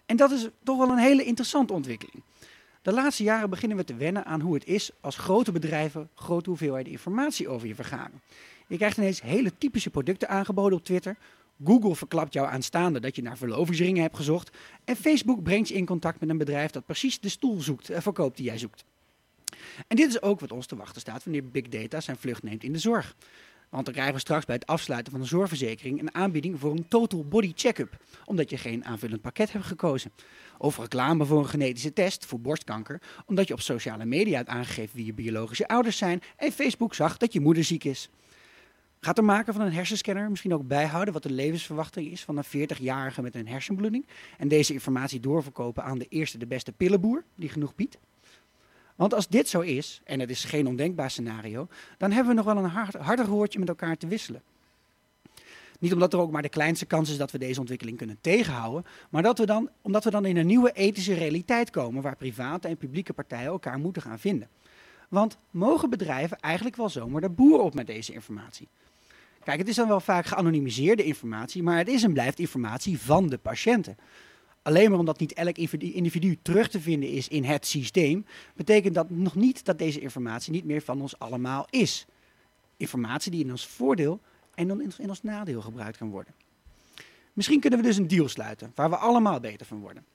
En 0.06 0.15
dat 0.15 0.32
is 0.32 0.47
toch 0.63 0.78
wel 0.78 0.89
een 0.89 0.97
hele 0.97 1.24
interessante 1.24 1.74
ontwikkeling. 1.74 2.24
De 2.82 2.93
laatste 2.93 3.24
jaren 3.24 3.50
beginnen 3.50 3.78
we 3.78 3.84
te 3.84 3.95
wennen 3.95 4.26
aan 4.26 4.41
hoe 4.41 4.54
het 4.54 4.65
is 4.65 4.91
als 5.00 5.17
grote 5.17 5.52
bedrijven 5.52 6.10
grote 6.15 6.50
hoeveelheden 6.50 6.91
informatie 6.91 7.50
over 7.50 7.67
je 7.67 7.76
vergaren. 7.76 8.21
Je 8.67 8.78
krijgt 8.78 8.97
ineens 8.97 9.21
hele 9.21 9.58
typische 9.58 9.89
producten 9.89 10.30
aangeboden 10.30 10.78
op 10.78 10.86
Twitter. 10.86 11.17
Google 11.63 11.95
verklapt 11.95 12.34
jou 12.34 12.47
aanstaande 12.47 13.00
dat 13.00 13.15
je 13.15 13.21
naar 13.21 13.38
verlovingsringen 13.38 14.02
hebt 14.02 14.15
gezocht. 14.15 14.58
En 14.84 14.95
Facebook 14.95 15.43
brengt 15.43 15.67
je 15.67 15.76
in 15.76 15.86
contact 15.86 16.19
met 16.19 16.30
een 16.30 16.38
bedrijf 16.38 16.71
dat 16.71 16.86
precies 16.86 17.19
de 17.19 17.30
stoel 17.30 17.62
zoekt 17.62 17.89
en 17.89 18.02
verkoopt 18.02 18.38
die 18.38 18.45
jij 18.45 18.58
zoekt. 18.58 18.86
En 19.88 19.95
dit 19.95 20.10
is 20.10 20.21
ook 20.21 20.39
wat 20.39 20.52
ons 20.52 20.65
te 20.65 20.76
wachten 20.76 21.02
staat 21.02 21.24
wanneer 21.24 21.50
big 21.50 21.67
data 21.67 22.02
zijn 22.02 22.17
vlucht 22.17 22.43
neemt 22.43 22.63
in 22.63 22.74
de 22.74 22.80
zorg. 22.80 23.15
Want 23.71 23.86
dan 23.86 23.93
krijgen 23.93 24.13
we 24.13 24.19
straks 24.19 24.45
bij 24.45 24.56
het 24.56 24.65
afsluiten 24.65 25.12
van 25.12 25.21
een 25.21 25.28
zorgverzekering 25.28 26.00
een 26.00 26.15
aanbieding 26.15 26.60
voor 26.60 26.71
een 26.71 26.88
total 26.88 27.26
body 27.26 27.52
check-up, 27.56 27.97
omdat 28.26 28.50
je 28.50 28.58
geen 28.58 28.86
aanvullend 28.86 29.21
pakket 29.21 29.52
hebt 29.52 29.65
gekozen. 29.65 30.12
Of 30.58 30.78
reclame 30.78 31.26
voor 31.26 31.39
een 31.39 31.50
genetische 31.50 31.93
test 31.93 32.26
voor 32.26 32.39
borstkanker, 32.39 33.02
omdat 33.26 33.47
je 33.47 33.54
op 33.54 33.62
sociale 33.62 34.06
media 34.06 34.38
hebt 34.38 34.50
aangegeven 34.50 34.95
wie 34.95 35.06
je 35.06 35.13
biologische 35.13 35.67
ouders 35.67 35.97
zijn 35.97 36.21
en 36.38 36.52
Facebook 36.52 36.93
zag 36.93 37.17
dat 37.17 37.34
je 37.34 37.39
moeder 37.39 37.63
ziek 37.63 37.84
is. 37.84 38.10
Gaat 39.00 39.15
de 39.15 39.21
maker 39.21 39.54
van 39.54 39.65
een 39.65 39.74
hersenscanner 39.74 40.30
misschien 40.30 40.54
ook 40.54 40.67
bijhouden 40.67 41.13
wat 41.13 41.24
de 41.24 41.32
levensverwachting 41.32 42.12
is 42.12 42.24
van 42.24 42.38
een 42.38 42.69
40-jarige 42.69 43.21
met 43.21 43.36
een 43.36 43.47
hersenbloeding 43.47 44.08
en 44.38 44.47
deze 44.47 44.74
informatie 44.74 45.19
doorverkopen 45.19 45.84
aan 45.84 45.97
de 45.97 46.08
eerste 46.10 46.38
de 46.38 46.47
beste 46.47 46.71
pillenboer 46.71 47.24
die 47.36 47.50
genoeg 47.50 47.76
biedt? 47.76 47.97
Want 49.01 49.13
als 49.13 49.27
dit 49.27 49.49
zo 49.49 49.59
is, 49.59 50.01
en 50.03 50.19
het 50.19 50.29
is 50.29 50.43
geen 50.43 50.67
ondenkbaar 50.67 51.11
scenario, 51.11 51.67
dan 51.97 52.11
hebben 52.11 52.35
we 52.35 52.41
nog 52.41 52.53
wel 52.53 52.63
een 52.63 52.69
hard, 52.69 52.93
harder 52.93 53.27
woordje 53.27 53.59
met 53.59 53.67
elkaar 53.67 53.97
te 53.97 54.07
wisselen. 54.07 54.41
Niet 55.79 55.93
omdat 55.93 56.13
er 56.13 56.19
ook 56.19 56.31
maar 56.31 56.41
de 56.41 56.49
kleinste 56.49 56.85
kans 56.85 57.09
is 57.09 57.17
dat 57.17 57.31
we 57.31 57.37
deze 57.37 57.59
ontwikkeling 57.59 57.97
kunnen 57.97 58.17
tegenhouden, 58.21 58.85
maar 59.09 59.23
dat 59.23 59.37
we 59.37 59.45
dan, 59.45 59.69
omdat 59.81 60.03
we 60.03 60.09
dan 60.09 60.25
in 60.25 60.37
een 60.37 60.45
nieuwe 60.45 60.71
ethische 60.71 61.13
realiteit 61.13 61.69
komen 61.69 62.01
waar 62.01 62.15
private 62.15 62.67
en 62.67 62.77
publieke 62.77 63.13
partijen 63.13 63.45
elkaar 63.45 63.79
moeten 63.79 64.01
gaan 64.01 64.19
vinden. 64.19 64.49
Want 65.09 65.37
mogen 65.51 65.89
bedrijven 65.89 66.37
eigenlijk 66.39 66.75
wel 66.75 66.89
zomaar 66.89 67.21
de 67.21 67.29
boer 67.29 67.59
op 67.59 67.73
met 67.73 67.87
deze 67.87 68.13
informatie? 68.13 68.67
Kijk, 69.43 69.59
het 69.59 69.67
is 69.67 69.75
dan 69.75 69.87
wel 69.87 69.99
vaak 69.99 70.25
geanonimiseerde 70.25 71.03
informatie, 71.03 71.63
maar 71.63 71.77
het 71.77 71.87
is 71.87 72.03
en 72.03 72.13
blijft 72.13 72.39
informatie 72.39 72.99
van 72.99 73.27
de 73.27 73.37
patiënten. 73.37 73.97
Alleen 74.62 74.89
maar 74.89 75.00
omdat 75.00 75.19
niet 75.19 75.34
elk 75.34 75.58
individu 75.58 76.38
terug 76.41 76.69
te 76.69 76.80
vinden 76.80 77.10
is 77.10 77.28
in 77.28 77.43
het 77.43 77.65
systeem, 77.65 78.26
betekent 78.56 78.95
dat 78.95 79.10
nog 79.10 79.36
niet 79.36 79.65
dat 79.65 79.78
deze 79.78 80.00
informatie 80.00 80.52
niet 80.52 80.65
meer 80.65 80.82
van 80.82 81.02
ons 81.02 81.19
allemaal 81.19 81.67
is. 81.69 82.06
Informatie 82.78 83.32
die 83.32 83.43
in 83.43 83.52
ons 83.52 83.67
voordeel 83.67 84.19
en 84.56 84.67
dan 84.67 84.82
in 84.82 85.10
ons 85.10 85.24
nadeel 85.24 85.62
gebruikt 85.62 85.97
kan 85.97 86.10
worden. 86.10 86.34
Misschien 87.34 87.60
kunnen 87.60 87.80
we 87.80 87.86
dus 87.86 87.97
een 87.97 88.08
deal 88.08 88.28
sluiten 88.28 88.71
waar 88.76 88.89
we 88.89 88.95
allemaal 88.95 89.39
beter 89.39 89.65
van 89.65 89.80
worden. 89.80 90.06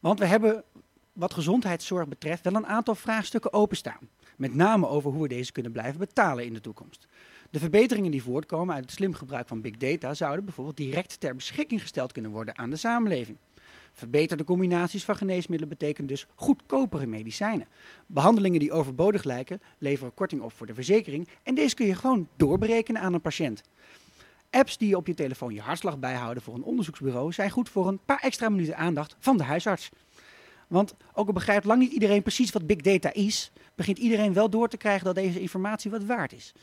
Want 0.00 0.18
we 0.18 0.26
hebben 0.26 0.64
wat 1.12 1.34
gezondheidszorg 1.34 2.08
betreft 2.08 2.44
wel 2.44 2.54
een 2.54 2.66
aantal 2.66 2.94
vraagstukken 2.94 3.52
openstaan. 3.52 4.08
Met 4.36 4.54
name 4.54 4.88
over 4.88 5.10
hoe 5.10 5.22
we 5.22 5.28
deze 5.28 5.52
kunnen 5.52 5.72
blijven 5.72 5.98
betalen 5.98 6.44
in 6.44 6.54
de 6.54 6.60
toekomst. 6.60 7.06
De 7.54 7.60
verbeteringen 7.60 8.10
die 8.10 8.22
voortkomen 8.22 8.74
uit 8.74 8.84
het 8.84 8.92
slim 8.92 9.14
gebruik 9.14 9.48
van 9.48 9.60
big 9.60 9.76
data 9.76 10.14
zouden 10.14 10.44
bijvoorbeeld 10.44 10.76
direct 10.76 11.20
ter 11.20 11.34
beschikking 11.34 11.80
gesteld 11.80 12.12
kunnen 12.12 12.30
worden 12.30 12.58
aan 12.58 12.70
de 12.70 12.76
samenleving. 12.76 13.36
Verbeterde 13.92 14.44
combinaties 14.44 15.04
van 15.04 15.16
geneesmiddelen 15.16 15.68
betekenen 15.68 16.08
dus 16.08 16.26
goedkopere 16.34 17.06
medicijnen. 17.06 17.66
Behandelingen 18.06 18.58
die 18.60 18.72
overbodig 18.72 19.24
lijken 19.24 19.60
leveren 19.78 20.14
korting 20.14 20.40
op 20.40 20.52
voor 20.52 20.66
de 20.66 20.74
verzekering 20.74 21.28
en 21.42 21.54
deze 21.54 21.74
kun 21.74 21.86
je 21.86 21.94
gewoon 21.94 22.28
doorberekenen 22.36 23.02
aan 23.02 23.14
een 23.14 23.20
patiënt. 23.20 23.62
Apps 24.50 24.78
die 24.78 24.96
op 24.96 25.06
je 25.06 25.14
telefoon 25.14 25.54
je 25.54 25.60
hartslag 25.60 25.98
bijhouden 25.98 26.42
voor 26.42 26.54
een 26.54 26.64
onderzoeksbureau 26.64 27.32
zijn 27.32 27.50
goed 27.50 27.68
voor 27.68 27.88
een 27.88 28.00
paar 28.04 28.20
extra 28.20 28.48
minuten 28.48 28.76
aandacht 28.76 29.16
van 29.18 29.36
de 29.36 29.44
huisarts. 29.44 29.90
Want 30.68 30.94
ook 31.12 31.26
al 31.26 31.32
begrijpt 31.32 31.64
lang 31.64 31.80
niet 31.80 31.92
iedereen 31.92 32.22
precies 32.22 32.52
wat 32.52 32.66
big 32.66 32.80
data 32.80 33.12
is, 33.12 33.52
begint 33.74 33.98
iedereen 33.98 34.32
wel 34.32 34.50
door 34.50 34.68
te 34.68 34.76
krijgen 34.76 35.04
dat 35.04 35.14
deze 35.14 35.40
informatie 35.40 35.90
wat 35.90 36.04
waard 36.04 36.32
is. 36.32 36.54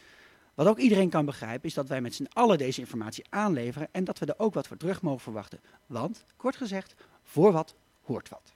Wat 0.62 0.70
ook 0.70 0.80
iedereen 0.80 1.10
kan 1.10 1.26
begrijpen 1.26 1.68
is 1.68 1.74
dat 1.74 1.88
wij 1.88 2.02
met 2.02 2.16
z'n 2.16 2.28
allen 2.34 2.58
deze 2.58 2.80
informatie 2.80 3.26
aanleveren 3.30 3.88
en 3.92 4.04
dat 4.04 4.20
we 4.20 4.26
er 4.26 4.34
ook 4.38 4.54
wat 4.54 4.68
voor 4.68 4.78
terug 4.78 5.02
mogen 5.02 5.22
verwachten. 5.22 5.60
Want, 5.86 6.24
kort 6.38 6.56
gezegd, 6.56 6.96
voor 7.24 7.52
wat 7.52 7.76
hoort 8.02 8.30
wat. 8.30 8.54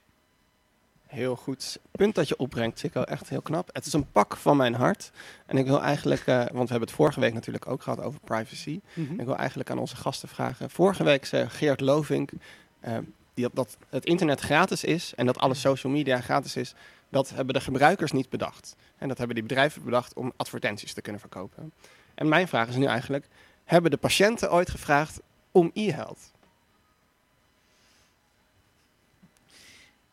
Heel 1.06 1.36
goed 1.36 1.80
punt 1.92 2.16
dat 2.16 2.28
je 2.28 2.38
opbrengt, 2.38 2.80
Sikko. 2.80 3.02
Echt 3.02 3.30
heel 3.30 3.42
knap. 3.42 3.70
Het 3.74 3.86
is 3.86 3.94
een 3.94 4.12
pak 4.12 4.38
van 4.38 4.58
mijn 4.58 4.74
hart. 4.74 5.12
En 5.46 5.58
ik 5.58 5.66
wil 5.66 5.82
eigenlijk, 5.82 6.22
eh, 6.28 6.38
want 6.38 6.50
we 6.50 6.58
hebben 6.58 6.80
het 6.80 6.92
vorige 6.92 7.20
week 7.20 7.34
natuurlijk 7.34 7.68
ook 7.68 7.82
gehad 7.82 8.02
over 8.02 8.20
privacy. 8.20 8.80
Ik 9.18 9.26
wil 9.26 9.36
eigenlijk 9.36 9.70
aan 9.70 9.80
onze 9.80 9.96
gasten 9.96 10.30
vragen. 10.30 10.70
Vorige 10.70 11.04
week 11.04 11.26
zei 11.26 11.50
Geert 11.50 11.82
Lovink 11.82 12.32
eh, 12.80 12.98
die, 13.34 13.44
dat, 13.44 13.56
dat 13.56 13.78
het 13.90 14.06
internet 14.06 14.40
gratis 14.40 14.84
is 14.84 15.14
en 15.16 15.26
dat 15.26 15.38
alle 15.38 15.54
social 15.54 15.94
media 15.94 16.22
gratis 16.22 16.56
is. 16.56 16.74
Dat 17.10 17.30
hebben 17.30 17.54
de 17.54 17.62
gebruikers 17.62 18.12
niet 18.12 18.30
bedacht. 18.30 18.76
En 18.98 19.08
dat 19.08 19.18
hebben 19.18 19.36
die 19.36 19.46
bedrijven 19.46 19.84
bedacht 19.84 20.14
om 20.14 20.34
advertenties 20.36 20.94
te 20.94 21.02
kunnen 21.02 21.22
verkopen. 21.22 21.72
En 22.16 22.30
mijn 22.30 22.48
vraag 22.48 22.68
is 22.68 22.76
nu 22.76 22.86
eigenlijk, 22.86 23.28
hebben 23.64 23.92
de 23.92 23.98
patiënten 23.98 24.52
ooit 24.52 24.70
gevraagd 24.70 25.20
om 25.52 25.72
e-health? 25.74 26.34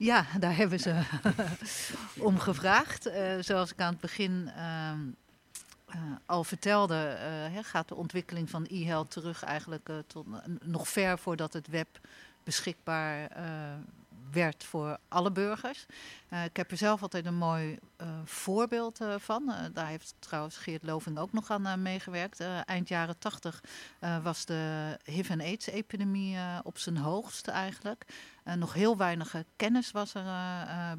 Ja, 0.02 0.26
daar 0.38 0.57
hebben 0.57 0.81
ze 0.81 1.02
om 2.28 2.38
gevraagd. 2.38 3.07
Eh, 3.07 3.33
zoals 3.40 3.72
ik 3.72 3.81
aan 3.81 3.92
het 3.92 4.00
begin 4.00 4.50
ehm, 4.57 5.00
eh, 5.87 6.00
al 6.26 6.44
vertelde, 6.44 7.05
eh, 7.05 7.59
gaat 7.62 7.88
de 7.88 7.94
ontwikkeling 7.94 8.50
van 8.50 8.66
e-health 8.70 9.11
terug 9.11 9.44
eigenlijk 9.44 9.88
tot 10.07 10.26
nog 10.62 10.88
ver 10.88 11.18
voordat 11.18 11.52
het 11.52 11.66
web 11.66 11.88
beschikbaar 12.44 13.28
werd 14.31 14.64
voor 14.64 14.98
alle 15.09 15.31
burgers. 15.31 15.87
Eh, 16.33 16.45
ik 16.45 16.57
heb 16.57 16.71
er 16.71 16.77
zelf 16.77 17.03
altijd 17.03 17.27
een 17.27 17.35
mooi 17.35 17.79
eh, 17.97 18.09
voorbeeld 18.25 19.01
eh, 19.01 19.14
van. 19.18 19.55
Daar 19.73 19.87
heeft 19.87 20.14
trouwens 20.18 20.57
Geert 20.57 20.83
Loving 20.83 21.18
ook 21.18 21.33
nog 21.33 21.51
aan 21.51 21.83
meegewerkt. 21.83 22.40
Eind 22.64 22.88
jaren 22.88 23.18
tachtig 23.18 23.62
was 24.23 24.45
de 24.45 24.97
HIV- 25.05 25.31
en 25.31 25.40
AIDS-epidemie 25.40 26.37
op 26.62 26.79
zijn 26.79 26.97
hoogst 26.97 27.49
eigenlijk. 27.49 28.05
Nog 28.57 28.73
heel 28.73 28.97
weinig 28.97 29.35
kennis 29.57 29.90
was 29.90 30.14
er 30.14 30.25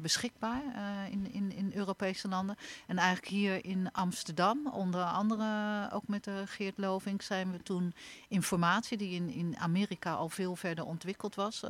beschikbaar 0.00 0.62
in, 1.10 1.32
in, 1.32 1.52
in 1.52 1.72
Europese 1.74 2.28
landen. 2.28 2.56
En 2.86 2.98
eigenlijk 2.98 3.28
hier 3.28 3.64
in 3.64 3.92
Amsterdam, 3.92 4.66
onder 4.66 5.02
andere 5.02 5.88
ook 5.92 6.08
met 6.08 6.28
Geert 6.44 6.78
Loving, 6.78 7.22
zijn 7.22 7.52
we 7.52 7.62
toen 7.62 7.94
informatie 8.28 8.96
die 8.96 9.14
in, 9.14 9.30
in 9.30 9.56
Amerika 9.58 10.12
al 10.12 10.28
veel 10.28 10.56
verder 10.56 10.84
ontwikkeld 10.84 11.34
was. 11.34 11.62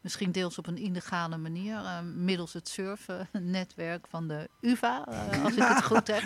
misschien 0.00 0.32
deels 0.32 0.58
op 0.58 0.66
een 0.66 0.78
illegale 0.78 1.36
manier, 1.36 2.02
middels 2.14 2.52
het 2.52 2.68
surfnetwerk 2.96 4.06
van 4.08 4.28
de 4.28 4.50
UvA, 4.60 5.06
eh, 5.06 5.44
als 5.44 5.52
ik 5.52 5.62
het 5.62 5.84
goed 5.92 6.06
heb, 6.06 6.22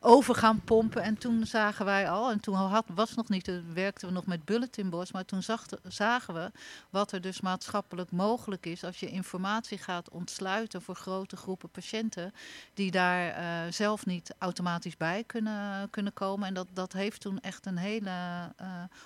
over 0.00 0.34
gaan 0.34 0.60
pompen. 0.60 1.02
En 1.02 1.18
toen 1.18 1.46
zagen 1.46 1.84
wij 1.84 2.10
al, 2.10 2.30
en 2.30 2.40
toen 2.40 2.54
had, 2.54 2.84
was 2.94 3.14
nog 3.14 3.28
niet, 3.28 3.48
eh, 3.48 3.54
werkten 3.74 4.08
we 4.08 4.14
nog 4.14 4.26
met 4.26 4.44
bulletin 4.44 4.90
boards, 4.90 5.12
maar 5.12 5.24
toen 5.24 5.42
zagen 5.88 6.34
we 6.34 6.50
wat 6.90 7.12
er 7.12 7.20
dus 7.20 7.40
maatschappelijk 7.40 8.10
mogelijk 8.10 8.66
is 8.66 8.84
als 8.84 9.00
je 9.00 9.10
informatie 9.10 9.78
gaat 9.78 10.10
ontsluiten 10.10 10.82
voor 10.82 10.94
grote 10.94 11.36
groepen 11.36 11.70
patiënten 11.70 12.32
die 12.74 12.90
daar 12.90 13.28
eh, 13.28 13.72
zelf 13.72 14.06
niet 14.06 14.34
automatisch 14.38 14.96
bij 14.96 15.24
kunnen, 15.26 15.90
kunnen 15.90 16.12
komen. 16.12 16.48
En 16.48 16.54
dat, 16.54 16.68
dat 16.72 16.92
heeft 16.92 17.20
toen 17.20 17.40
echt 17.40 17.66
een 17.66 17.76
hele 17.76 18.12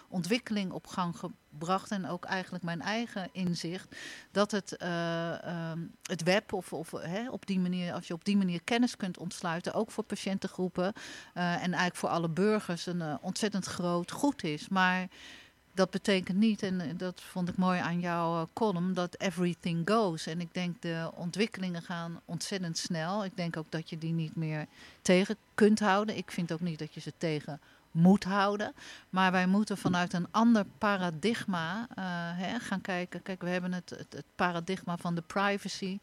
ontwikkeling 0.08 0.72
op 0.72 0.86
gang 0.86 1.14
gebracht 1.14 1.46
en 1.88 2.06
ook 2.06 2.24
eigenlijk 2.24 2.64
mijn 2.64 2.80
eigen 2.80 3.28
inzicht 3.32 3.96
dat 4.30 4.50
het, 4.50 4.76
eh, 4.76 5.44
ehm, 5.44 5.78
het 6.02 6.22
web 6.22 6.52
of, 6.52 6.72
of 6.72 6.90
hè, 6.90 7.30
op 7.30 7.46
die 7.46 7.60
manier, 7.60 7.92
als 7.92 8.06
je 8.06 8.14
op 8.14 8.24
die 8.24 8.36
manier 8.36 8.60
kennis 8.64 8.96
kunt 8.96 9.18
ontsluiten, 9.18 9.74
ook 9.74 9.90
voor 9.90 10.04
patiëntengroepen 10.04 10.92
eh, 11.34 11.52
en 11.52 11.60
eigenlijk 11.60 11.96
voor 11.96 12.08
alle 12.08 12.28
burgers 12.28 12.86
een 12.86 13.02
eh, 13.02 13.14
ontzettend 13.20 13.64
groot 13.64 14.10
goed 14.10 14.44
is. 14.44 14.68
Maar 14.68 15.08
dat 15.74 15.90
betekent 15.90 16.38
niet, 16.38 16.62
en 16.62 16.96
dat 16.96 17.20
vond 17.20 17.48
ik 17.48 17.56
mooi 17.56 17.80
aan 17.80 18.00
jouw 18.00 18.48
column, 18.52 18.94
dat 18.94 19.18
everything 19.18 19.90
goes. 19.90 20.26
En 20.26 20.40
ik 20.40 20.54
denk 20.54 20.82
de 20.82 21.10
ontwikkelingen 21.14 21.82
gaan 21.82 22.20
ontzettend 22.24 22.78
snel. 22.78 23.24
Ik 23.24 23.36
denk 23.36 23.56
ook 23.56 23.70
dat 23.70 23.90
je 23.90 23.98
die 23.98 24.12
niet 24.12 24.36
meer 24.36 24.66
tegen 25.02 25.36
kunt 25.54 25.78
houden. 25.80 26.16
Ik 26.16 26.30
vind 26.30 26.52
ook 26.52 26.60
niet 26.60 26.78
dat 26.78 26.94
je 26.94 27.00
ze 27.00 27.12
tegen 27.18 27.60
moet 27.98 28.24
houden. 28.24 28.74
Maar 29.10 29.32
wij 29.32 29.46
moeten 29.46 29.78
vanuit 29.78 30.12
een 30.12 30.26
ander 30.30 30.64
paradigma 30.78 31.86
eh, 31.94 32.04
hè, 32.38 32.58
gaan 32.58 32.80
kijken. 32.80 33.22
Kijk, 33.22 33.42
we 33.42 33.48
hebben 33.48 33.72
het, 33.72 33.90
het, 33.90 34.12
het 34.12 34.24
paradigma 34.34 34.96
van 34.96 35.14
de 35.14 35.22
privacy. 35.22 35.98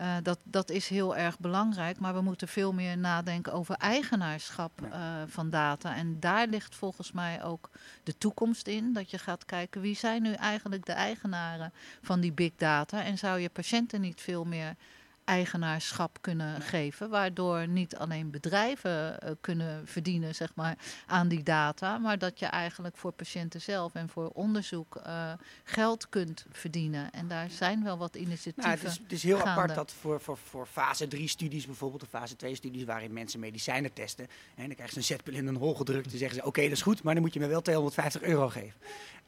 Eh, 0.00 0.16
dat, 0.22 0.38
dat 0.42 0.70
is 0.70 0.88
heel 0.88 1.16
erg 1.16 1.38
belangrijk, 1.38 2.00
maar 2.00 2.14
we 2.14 2.20
moeten 2.20 2.48
veel 2.48 2.72
meer 2.72 2.98
nadenken 2.98 3.52
over 3.52 3.74
eigenaarschap 3.74 4.82
eh, 4.82 5.00
van 5.26 5.50
data. 5.50 5.96
En 5.96 6.20
daar 6.20 6.46
ligt 6.46 6.74
volgens 6.74 7.12
mij 7.12 7.44
ook 7.44 7.70
de 8.02 8.18
toekomst 8.18 8.66
in. 8.66 8.92
Dat 8.92 9.10
je 9.10 9.18
gaat 9.18 9.44
kijken 9.44 9.80
wie 9.80 9.96
zijn 9.96 10.22
nu 10.22 10.32
eigenlijk 10.32 10.86
de 10.86 10.92
eigenaren 10.92 11.72
van 12.02 12.20
die 12.20 12.32
big 12.32 12.52
data. 12.56 13.02
En 13.02 13.18
zou 13.18 13.38
je 13.38 13.48
patiënten 13.48 14.00
niet 14.00 14.20
veel 14.20 14.44
meer 14.44 14.76
eigenaarschap 15.30 16.18
kunnen 16.20 16.60
geven, 16.60 17.10
waardoor 17.10 17.68
niet 17.68 17.96
alleen 17.96 18.30
bedrijven 18.30 19.20
eh, 19.20 19.30
kunnen 19.40 19.86
verdienen 19.86 20.34
zeg 20.34 20.54
maar, 20.54 20.76
aan 21.06 21.28
die 21.28 21.42
data, 21.42 21.98
maar 21.98 22.18
dat 22.18 22.38
je 22.38 22.46
eigenlijk 22.46 22.96
voor 22.96 23.12
patiënten 23.12 23.60
zelf 23.60 23.94
en 23.94 24.08
voor 24.08 24.28
onderzoek 24.28 24.96
eh, 24.96 25.32
geld 25.64 26.08
kunt 26.08 26.46
verdienen. 26.50 27.10
En 27.10 27.28
daar 27.28 27.50
zijn 27.50 27.84
wel 27.84 27.98
wat 27.98 28.16
initiatieven. 28.16 28.62
Nou, 28.62 28.78
het, 28.78 28.90
is, 28.90 28.98
het 29.02 29.12
is 29.12 29.22
heel 29.22 29.36
gaande. 29.36 29.50
apart 29.50 29.74
dat 29.74 29.92
voor, 30.00 30.20
voor, 30.20 30.38
voor 30.38 30.66
fase 30.66 31.08
3 31.08 31.28
studies, 31.28 31.66
bijvoorbeeld, 31.66 32.02
of 32.02 32.08
fase 32.08 32.36
2 32.36 32.54
studies, 32.54 32.84
waarin 32.84 33.12
mensen 33.12 33.40
medicijnen 33.40 33.92
testen. 33.92 34.24
En 34.54 34.66
dan 34.66 34.74
krijgen 34.74 34.92
ze 34.92 34.98
een 34.98 35.04
zetpil 35.04 35.34
in 35.34 35.46
een 35.46 35.56
hol 35.56 35.74
gedrukt. 35.74 36.10
Dan 36.10 36.18
zeggen 36.18 36.38
ze: 36.38 36.46
Oké, 36.46 36.62
dat 36.62 36.70
is 36.70 36.82
goed, 36.82 37.02
maar 37.02 37.14
dan 37.14 37.22
moet 37.22 37.34
je 37.34 37.40
me 37.40 37.46
wel 37.46 37.62
250 37.62 38.22
euro 38.22 38.48
geven. 38.48 38.80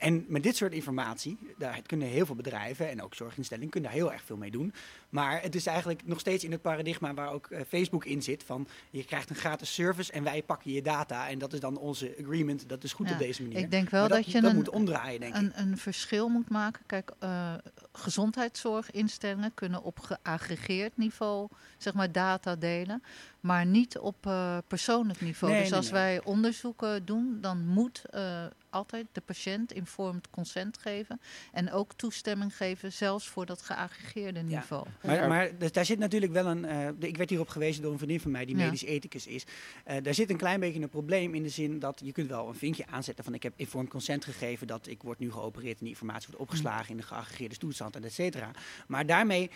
En 0.02 0.24
met 0.28 0.42
dit 0.42 0.56
soort 0.56 0.72
informatie, 0.72 1.38
daar 1.58 1.80
kunnen 1.86 2.08
heel 2.08 2.26
veel 2.26 2.34
bedrijven 2.34 2.90
en 2.90 3.02
ook 3.02 3.14
zorginstellingen 3.14 3.70
kunnen 3.70 3.90
daar 3.90 3.98
heel 3.98 4.12
erg 4.12 4.22
veel 4.22 4.36
mee 4.36 4.50
doen. 4.50 4.74
Maar 5.08 5.42
het 5.42 5.54
is 5.54 5.66
eigenlijk 5.66 5.91
nog 6.04 6.20
steeds 6.20 6.44
in 6.44 6.52
het 6.52 6.62
paradigma 6.62 7.14
waar 7.14 7.32
ook 7.32 7.46
eh, 7.46 7.60
Facebook 7.68 8.04
in 8.04 8.22
zit: 8.22 8.42
van 8.42 8.68
je 8.90 9.04
krijgt 9.04 9.30
een 9.30 9.36
gratis 9.36 9.74
service 9.74 10.12
en 10.12 10.22
wij 10.22 10.42
pakken 10.42 10.72
je 10.72 10.82
data. 10.82 11.28
En 11.28 11.38
dat 11.38 11.52
is 11.52 11.60
dan 11.60 11.76
onze 11.76 12.14
agreement. 12.20 12.68
Dat 12.68 12.84
is 12.84 12.92
goed 12.92 13.06
Ja, 13.06 13.12
op 13.12 13.18
deze 13.18 13.42
manier. 13.42 13.58
Ik 13.58 13.70
denk 13.70 13.90
wel 13.90 14.08
dat, 14.08 14.26
je 14.26 14.40
dat 14.40 14.50
een, 14.50 14.56
moet 14.56 14.68
omdraaien, 14.68 15.20
denk 15.20 15.34
ik. 15.34 15.40
een, 15.40 15.52
een 15.54 15.78
verschil 15.78 16.28
moet 16.28 16.48
maken. 16.48 16.82
Kijk, 16.86 17.12
eh, 17.18 17.54
gezondheidszorginstellingen 17.92 19.54
kunnen 19.54 19.82
op 19.82 19.98
geaggregeerd 19.98 20.96
niveau 20.96 21.48
zeg 21.78 21.94
maar, 21.94 22.12
data 22.12 22.56
delen, 22.56 23.02
maar 23.40 23.66
niet 23.66 23.98
op 23.98 24.26
eh, 24.26 24.58
persoonlijk 24.66 25.20
niveau. 25.20 25.52
Nee, 25.52 25.62
dus 25.62 25.70
nee, 25.70 25.78
als 25.78 25.90
nee. 25.90 26.00
wij 26.00 26.24
onderzoeken 26.24 27.04
doen, 27.04 27.38
dan 27.40 27.66
moet 27.66 28.02
altijd 28.72 29.06
de 29.12 29.20
patiënt 29.20 29.72
informed 29.72 30.30
consent 30.30 30.78
geven 30.78 31.20
en 31.52 31.72
ook 31.72 31.92
toestemming 31.92 32.56
geven, 32.56 32.92
zelfs 32.92 33.28
voor 33.28 33.46
dat 33.46 33.62
geaggregeerde 33.62 34.40
niveau. 34.42 34.86
Maar, 35.02 35.28
maar 35.28 35.58
dus 35.58 35.72
daar 35.72 35.84
zit 35.84 35.98
natuurlijk 35.98 36.32
wel 36.32 36.46
een. 36.46 36.64
eh, 36.64 36.88
ik 36.98 37.16
werd 37.16 37.30
hierop 37.30 37.48
gewezen 37.48 37.82
door 37.82 37.92
een 37.92 37.98
vriendin 37.98 38.20
van 38.20 38.30
mij 38.30 38.44
die 38.44 38.56
Ja. 38.56 38.64
medisch 38.64 38.82
ethicus 38.84 39.26
is. 39.26 39.44
Eh, 39.84 39.96
daar 40.02 40.14
zit 40.14 40.30
een 40.30 40.36
klein 40.36 40.60
beetje 40.60 40.80
een 40.80 40.88
probleem 40.88 41.34
in 41.34 41.42
de 41.42 41.48
zin 41.48 41.78
dat 41.78 42.00
je 42.04 42.12
kunt 42.12 42.28
wel 42.28 42.48
een 42.48 42.54
vinkje 42.54 42.86
aanzetten 42.86 43.24
van 43.24 43.34
ik 43.34 43.42
heb 43.42 43.52
informed 43.56 43.90
consent 43.90 44.24
gegeven 44.24 44.66
dat 44.66 44.86
ik 44.86 45.02
word 45.02 45.18
nu 45.18 45.30
geopereerd 45.32 45.78
en 45.78 45.84
die 45.84 45.88
informatie 45.94 46.26
wordt 46.28 46.40
opgeslagen 46.42 46.90
in 46.90 46.96
de 46.96 47.02
geaggregeerde 47.02 47.56
toestand 47.56 47.96
en 47.96 48.04
et 48.04 48.12
cetera. 48.12 48.50
Maar 48.86 49.06
daarmee 49.06 49.50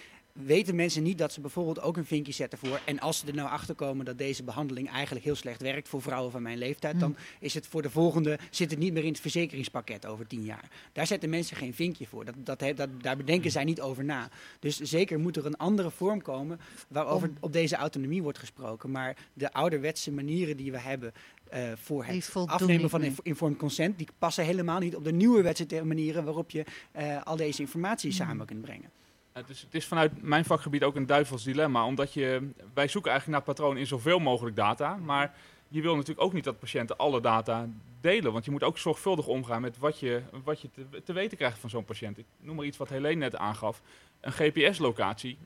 weten 0.44 0.74
mensen 0.74 1.02
niet 1.02 1.18
dat 1.18 1.32
ze 1.32 1.40
bijvoorbeeld 1.40 1.80
ook 1.80 1.96
een 1.96 2.04
vinkje 2.06 2.32
zetten 2.32 2.58
voor. 2.58 2.80
En 2.84 3.00
als 3.00 3.18
ze 3.18 3.26
er 3.26 3.34
nou 3.34 3.48
achter 3.48 3.74
komen 3.74 4.04
dat 4.04 4.18
deze 4.18 4.42
behandeling 4.42 4.90
eigenlijk 4.90 5.24
heel 5.24 5.34
slecht 5.34 5.62
werkt 5.62 5.88
voor 5.88 6.02
vrouwen 6.02 6.32
van 6.32 6.42
mijn 6.42 6.58
leeftijd, 6.58 7.00
dan 7.00 7.16
is 7.40 7.54
het 7.54 7.66
voor 7.66 7.82
de 7.82 7.90
volgende, 7.90 8.38
zit 8.50 8.70
het 8.70 8.78
niet 8.78 8.92
meer 8.92 9.04
in 9.04 9.12
het 9.12 9.20
verzekeringspakket 9.20 10.06
over 10.06 10.26
tien 10.26 10.44
jaar. 10.44 10.70
Daar 10.92 11.06
zetten 11.06 11.30
mensen 11.30 11.56
geen 11.56 11.74
vinkje 11.74 12.06
voor. 12.06 12.24
Dat, 12.24 12.34
dat, 12.44 12.76
dat, 12.76 12.88
daar 13.00 13.16
bedenken 13.16 13.50
zij 13.50 13.64
niet 13.64 13.80
over 13.80 14.04
na. 14.04 14.28
Dus 14.58 14.80
zeker 14.80 15.18
moet 15.18 15.36
er 15.36 15.46
een 15.46 15.56
andere 15.56 15.90
vorm 15.90 16.22
komen 16.22 16.60
waarover 16.88 17.30
op 17.40 17.52
deze 17.52 17.76
autonomie 17.76 18.22
wordt 18.22 18.38
gesproken. 18.38 18.90
Maar 18.90 19.16
de 19.32 19.52
ouderwetse 19.52 20.12
manieren 20.12 20.56
die 20.56 20.70
we 20.70 20.78
hebben 20.78 21.12
eh, 21.48 21.62
voor 21.76 22.04
het 22.04 22.30
afnemen 22.46 22.90
van 22.90 23.02
inf- 23.02 23.20
informed 23.22 23.58
consent, 23.58 23.98
die 23.98 24.08
passen 24.18 24.44
helemaal 24.44 24.78
niet 24.78 24.96
op 24.96 25.04
de 25.04 25.12
nieuwe 25.12 25.42
wetse 25.42 25.84
manieren 25.84 26.24
waarop 26.24 26.50
je 26.50 26.64
eh, 26.92 27.22
al 27.22 27.36
deze 27.36 27.60
informatie 27.60 28.12
samen 28.12 28.46
kunt 28.46 28.60
brengen. 28.60 28.90
Het 29.36 29.48
is, 29.48 29.60
het 29.60 29.74
is 29.74 29.86
vanuit 29.86 30.22
mijn 30.22 30.44
vakgebied 30.44 30.82
ook 30.82 30.96
een 30.96 31.06
duivels 31.06 31.44
dilemma. 31.44 31.86
Omdat 31.86 32.12
je, 32.12 32.50
wij 32.74 32.88
zoeken 32.88 33.10
eigenlijk 33.10 33.26
naar 33.26 33.54
patronen 33.54 33.80
in 33.80 33.86
zoveel 33.86 34.18
mogelijk 34.18 34.56
data. 34.56 34.96
Maar 34.96 35.34
je 35.68 35.80
wil 35.80 35.94
natuurlijk 35.94 36.26
ook 36.26 36.32
niet 36.32 36.44
dat 36.44 36.58
patiënten 36.58 36.96
alle 36.96 37.20
data 37.20 37.68
delen. 38.00 38.32
Want 38.32 38.44
je 38.44 38.50
moet 38.50 38.62
ook 38.62 38.78
zorgvuldig 38.78 39.26
omgaan 39.26 39.60
met 39.60 39.78
wat 39.78 39.98
je, 39.98 40.22
wat 40.44 40.60
je 40.60 40.70
te, 40.70 41.02
te 41.04 41.12
weten 41.12 41.36
krijgt 41.36 41.58
van 41.58 41.70
zo'n 41.70 41.84
patiënt. 41.84 42.18
Ik 42.18 42.24
noem 42.40 42.56
maar 42.56 42.64
iets 42.64 42.76
wat 42.76 42.88
Helene 42.88 43.14
net 43.14 43.36
aangaf. 43.36 43.82
Een 44.20 44.32
GPS-locatie. 44.32 45.38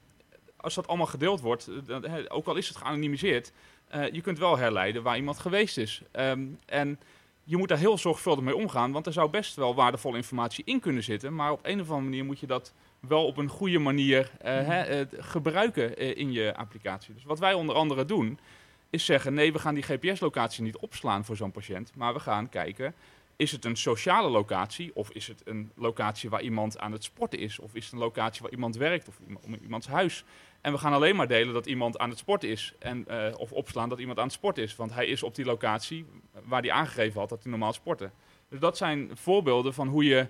Als 0.57 0.75
dat 0.75 0.87
allemaal 0.87 1.07
gedeeld 1.07 1.41
wordt, 1.41 1.71
eh, 1.89 2.19
ook 2.29 2.47
al 2.47 2.57
is 2.57 2.69
het 2.69 2.77
geanonimiseerd, 2.77 3.53
eh, 3.89 4.11
je 4.11 4.21
kunt 4.21 4.39
wel 4.39 4.59
herleiden 4.59 5.03
waar 5.03 5.17
iemand 5.17 5.39
geweest 5.39 5.79
is. 5.79 6.03
Ehm, 6.11 6.47
en 6.67 6.99
je 7.45 7.57
moet 7.57 7.69
daar 7.69 7.79
heel 7.79 7.99
zorgvuldig 7.99 8.45
mee 8.45 8.57
omgaan, 8.57 8.93
want 8.93 9.07
er 9.07 9.13
zou 9.13 9.31
best 9.31 9.57
wel 9.57 9.75
waardevolle 9.75 10.17
informatie 10.17 10.65
in 10.65 10.81
kunnen 10.81 11.03
zitten. 11.03 11.35
Maar 11.35 11.53
op 11.53 11.61
een 11.63 11.81
of 11.81 11.87
andere 11.87 12.09
manier 12.09 12.25
moet 12.25 12.41
je 12.41 12.47
dat 12.47 12.73
wel 13.01 13.27
op 13.27 13.37
een 13.37 13.49
goede 13.49 13.79
manier 13.79 14.31
eh, 14.41 14.53
hè, 14.53 14.83
eh, 14.83 15.07
gebruiken 15.11 15.97
eh, 15.97 16.17
in 16.17 16.33
je 16.33 16.57
applicatie. 16.57 17.15
Dus 17.15 17.25
wat 17.25 17.39
wij 17.39 17.53
onder 17.53 17.75
andere 17.75 18.05
doen, 18.05 18.39
is 18.91 19.05
zeggen: 19.05 19.35
nee, 19.35 19.53
we 19.53 19.59
gaan 19.59 19.75
die 19.75 19.83
GPS-locatie 19.83 20.63
niet 20.63 20.77
opslaan 20.77 21.25
voor 21.25 21.37
zo'n 21.37 21.51
patiënt, 21.51 21.93
maar 21.97 22.13
we 22.13 22.21
gaan 22.21 22.49
kijken. 22.49 22.95
Is 23.37 23.53
het 23.53 23.65
een 23.65 23.77
sociale 23.77 24.29
locatie 24.29 24.91
of 24.95 25.11
is 25.11 25.27
het 25.27 25.43
een 25.45 25.71
locatie 25.75 26.31
waar 26.31 26.43
iemand 26.43 26.79
aan 26.79 26.93
het 26.93 27.05
sporten 27.05 27.39
is? 27.39 27.59
Of 27.59 27.75
is 27.75 27.85
het 27.85 27.93
een 27.93 27.99
locatie 27.99 28.43
waar 28.43 28.51
iemand 28.51 28.77
werkt 28.77 29.09
of 29.09 29.19
om 29.45 29.55
iemands 29.63 29.87
huis? 29.87 30.25
En 30.61 30.73
we 30.73 30.79
gaan 30.79 30.93
alleen 30.93 31.17
maar 31.17 31.29
delen 31.29 31.55
dat 31.55 31.67
iemand 31.67 31.99
aan 31.99 32.11
het 32.11 32.19
sporten 32.19 32.49
is. 32.49 32.75
En, 32.79 33.05
eh, 33.09 33.39
of 33.39 33.53
opslaan 33.53 33.89
dat 33.89 33.99
iemand 33.99 34.19
aan 34.19 34.25
het 34.25 34.33
sporten 34.33 34.63
is. 34.63 34.77
Want 34.77 34.95
hij 34.95 35.07
is 35.07 35.23
op 35.23 35.35
die 35.35 35.45
locatie 35.45 36.07
waar 36.45 36.61
hij 36.61 36.71
aangegeven 36.71 37.21
had 37.21 37.29
dat 37.29 37.43
hij 37.43 37.51
normaal 37.51 37.73
sportte. 37.73 38.11
Dus 38.49 38.61
dat 38.61 38.77
zijn 38.77 39.11
voorbeelden 39.15 39.75
van 39.75 39.89
hoe 39.89 40.05
je 40.05 40.27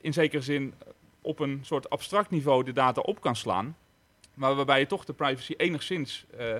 in 0.00 0.12
zekere 0.12 0.42
zin 0.42 0.74
op 1.24 1.38
een 1.38 1.60
soort 1.62 1.90
abstract 1.90 2.30
niveau 2.30 2.64
de 2.64 2.72
data 2.72 3.00
op 3.00 3.20
kan 3.20 3.36
slaan. 3.36 3.76
Maar 4.34 4.54
waarbij 4.54 4.78
je 4.78 4.86
toch 4.86 5.04
de 5.04 5.12
privacy 5.12 5.54
enigszins 5.56 6.26
eh, 6.38 6.56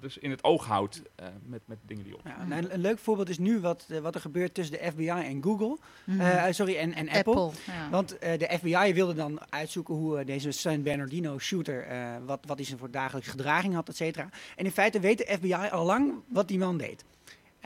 dus 0.00 0.18
in 0.18 0.30
het 0.30 0.44
oog 0.44 0.66
houdt 0.66 1.02
eh, 1.14 1.26
met, 1.46 1.60
met 1.64 1.78
dingen 1.86 2.04
die 2.04 2.14
op. 2.14 2.20
Ja, 2.24 2.44
nou, 2.44 2.62
een, 2.62 2.74
een 2.74 2.80
leuk 2.80 2.98
voorbeeld 2.98 3.28
is 3.28 3.38
nu 3.38 3.60
wat, 3.60 3.86
eh, 3.88 3.98
wat 3.98 4.14
er 4.14 4.20
gebeurt 4.20 4.54
tussen 4.54 4.78
de 4.78 4.90
FBI 4.90 5.08
en 5.08 5.42
Google. 5.42 5.78
Eh, 6.18 6.44
sorry, 6.50 6.76
en, 6.76 6.94
en 6.94 7.08
Apple. 7.08 7.34
Apple. 7.34 7.60
ja. 7.66 7.90
Want 7.90 8.18
eh, 8.18 8.38
de 8.38 8.58
FBI 8.58 8.94
wilde 8.94 9.14
dan 9.14 9.40
uitzoeken 9.48 9.94
hoe 9.94 10.24
deze 10.24 10.50
San 10.50 10.82
Bernardino 10.82 11.38
shooter, 11.38 11.82
eh, 11.82 12.16
wat, 12.26 12.40
wat 12.46 12.58
hij 12.58 12.76
voor 12.78 12.90
dagelijkse 12.90 13.30
gedraging 13.30 13.74
had, 13.74 13.88
et 13.88 13.96
cetera. 13.96 14.28
En 14.56 14.64
in 14.64 14.70
feite 14.70 15.00
weet 15.00 15.18
de 15.18 15.36
FBI 15.36 15.68
al 15.70 15.84
lang 15.84 16.14
wat 16.28 16.48
die 16.48 16.58
man 16.58 16.76
deed. 16.76 17.04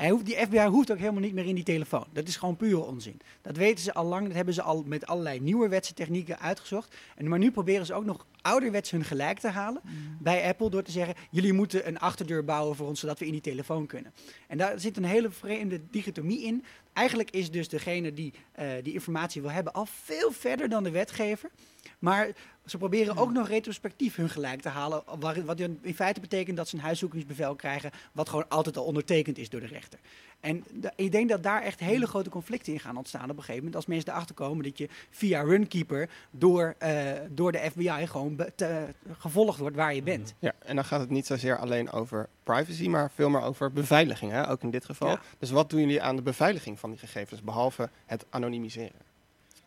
Die 0.01 0.36
FBI 0.36 0.66
hoeft 0.66 0.90
ook 0.92 0.98
helemaal 0.98 1.20
niet 1.20 1.34
meer 1.34 1.46
in 1.46 1.55
die 1.55 1.64
telefoon. 1.64 2.05
Dat 2.12 2.28
is 2.28 2.36
gewoon 2.36 2.57
pure 2.57 2.84
onzin. 2.84 3.20
Dat 3.42 3.57
weten 3.57 3.84
ze 3.84 3.94
al 3.94 4.05
lang. 4.05 4.26
Dat 4.26 4.36
hebben 4.36 4.55
ze 4.55 4.62
al 4.62 4.82
met 4.86 5.07
allerlei 5.07 5.40
nieuwerwetse 5.40 5.94
technieken 5.94 6.38
uitgezocht. 6.38 6.96
En, 7.16 7.28
maar 7.28 7.38
nu 7.38 7.51
proberen 7.51 7.86
ze 7.86 7.94
ook 7.94 8.05
nog 8.05 8.26
ouderwets 8.43 8.91
hun 8.91 9.05
gelijk 9.05 9.38
te 9.38 9.49
halen 9.49 9.82
bij 10.18 10.49
Apple 10.49 10.70
door 10.70 10.82
te 10.82 10.91
zeggen: 10.91 11.14
jullie 11.30 11.53
moeten 11.53 11.88
een 11.88 11.99
achterdeur 11.99 12.45
bouwen 12.45 12.76
voor 12.76 12.86
ons 12.86 13.01
zodat 13.01 13.18
we 13.18 13.26
in 13.26 13.32
die 13.32 13.41
telefoon 13.41 13.86
kunnen. 13.86 14.12
En 14.49 14.59
daar 14.59 14.80
zit 14.80 14.97
een 14.97 15.05
hele 15.05 15.30
vreemde 15.30 15.80
dichotomie 15.91 16.43
in. 16.43 16.64
Eigenlijk 16.93 17.30
is 17.30 17.51
dus 17.51 17.68
degene 17.68 18.12
die 18.12 18.32
eh, 18.53 18.68
die 18.82 18.93
informatie 18.93 19.43
wil 19.43 19.51
hebben 19.51 19.72
al 19.72 19.86
veel 19.86 20.32
verder 20.32 20.68
dan 20.68 20.82
de 20.82 20.91
wetgever. 20.91 21.51
Maar 21.99 22.28
ze 22.66 22.78
proberen 22.78 23.16
ook 23.16 23.32
nog 23.32 23.49
retrospectief 23.49 24.16
hun 24.16 24.30
gelijk 24.30 24.61
te 24.61 24.68
halen. 24.68 25.03
Wat 25.45 25.61
in 25.61 25.95
feite 25.95 26.20
betekent 26.20 26.57
dat 26.57 26.68
ze 26.68 26.76
een 26.76 26.82
huiszoekingsbevel 26.82 27.55
krijgen. 27.55 27.91
wat 28.12 28.28
gewoon 28.28 28.49
altijd 28.49 28.76
al 28.76 28.84
ondertekend 28.84 29.38
is 29.38 29.49
door 29.49 29.61
de 29.61 29.66
rechter. 29.66 29.99
En 30.41 30.64
ik 30.97 31.12
denk 31.12 31.28
dat 31.28 31.43
daar 31.43 31.62
echt 31.62 31.80
hele 31.80 32.07
grote 32.07 32.30
conflicten 32.30 32.72
in 32.72 32.80
gaan 32.80 32.97
ontstaan 32.97 33.22
op 33.22 33.28
een 33.30 33.36
gegeven 33.36 33.57
moment. 33.57 33.76
Als 33.76 33.86
mensen 33.86 34.12
erachter 34.12 34.34
komen 34.34 34.64
dat 34.64 34.78
je 34.78 34.88
via 35.11 35.41
Runkeeper 35.43 36.09
door, 36.30 36.74
eh, 36.78 37.12
door 37.30 37.53
de 37.53 37.59
FBI 37.70 38.07
gewoon 38.07 38.41
te- 38.55 38.86
gevolgd 39.18 39.59
wordt 39.59 39.76
waar 39.76 39.95
je 39.95 40.03
bent. 40.03 40.34
Ja, 40.38 40.53
en 40.59 40.74
dan 40.74 40.84
gaat 40.84 41.01
het 41.01 41.11
niet 41.11 41.26
zozeer 41.26 41.59
alleen 41.59 41.91
over 41.91 42.28
privacy, 42.43 42.88
maar 42.88 43.11
veel 43.14 43.30
meer 43.30 43.43
over 43.43 43.72
beveiliging, 43.72 44.32
hè? 44.32 44.51
ook 44.51 44.62
in 44.62 44.70
dit 44.70 44.84
geval. 44.84 45.09
Ja. 45.09 45.20
Dus 45.38 45.51
wat 45.51 45.70
doen 45.70 45.80
jullie 45.80 46.03
aan 46.03 46.16
de 46.16 46.22
beveiliging 46.22 46.78
van 46.78 46.91
die 46.91 46.99
gegevens, 46.99 47.43
behalve 47.43 47.91
het 48.07 48.26
anonimiseren? 48.30 49.09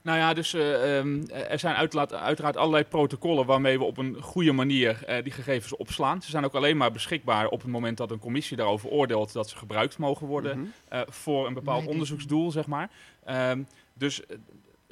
Nou 0.04 0.18
ja, 0.18 0.34
dus 0.34 0.54
eh, 0.54 0.98
ehm, 0.98 1.24
er 1.30 1.60
zijn 1.60 1.76
uiteraard, 1.76 2.14
uiteraard 2.14 2.58
allerlei 2.58 2.84
protocollen 2.84 3.46
waarmee 3.46 3.78
we 3.78 3.84
op 3.84 3.98
een 3.98 4.22
goede 4.22 4.52
manier 4.52 5.04
eh, 5.06 5.24
die 5.24 5.32
gegevens 5.32 5.76
opslaan. 5.76 6.22
Ze 6.22 6.30
zijn 6.30 6.46
ook 6.46 6.54
alleen 6.54 6.78
maar 6.78 6.92
beschikbaar 6.92 7.48
op 7.48 7.62
het 7.62 7.72
moment 7.72 7.98
dat 7.98 8.12
een 8.12 8.20
commissie 8.20 8.58
daarover 8.58 8.90
oordeelt 8.90 9.34
dat 9.34 9.50
ze 9.50 9.58
gebruikt 9.58 9.98
mogen 9.98 10.28
worden 10.28 10.58
Mhm. 10.60 10.68
eh, 10.88 11.02
voor 11.08 11.48
een 11.48 11.54
bepaald 11.54 11.82
Nee, 11.82 11.90
onderzoeksdoel, 11.92 12.52
zeg 12.52 12.68
maar. 12.68 12.90
Ehm, 13.24 13.64
dus, 13.94 14.22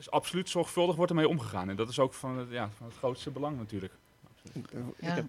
absoluut 0.10 0.50
zorgvuldig 0.50 0.96
wordt 0.96 1.12
ermee 1.12 1.28
omgegaan. 1.28 1.70
En 1.70 1.76
dat 1.76 1.90
is 1.90 2.00
ook 2.00 2.14
van, 2.14 2.38
het- 2.38 2.50
ja, 2.52 2.70
van 2.78 2.88
het 2.88 2.96
grootste 2.98 3.30
belang 3.30 3.58
natuurlijk. 3.58 3.94
Ik 4.54 4.66
Ja. 5.00 5.08
heb 5.14 5.26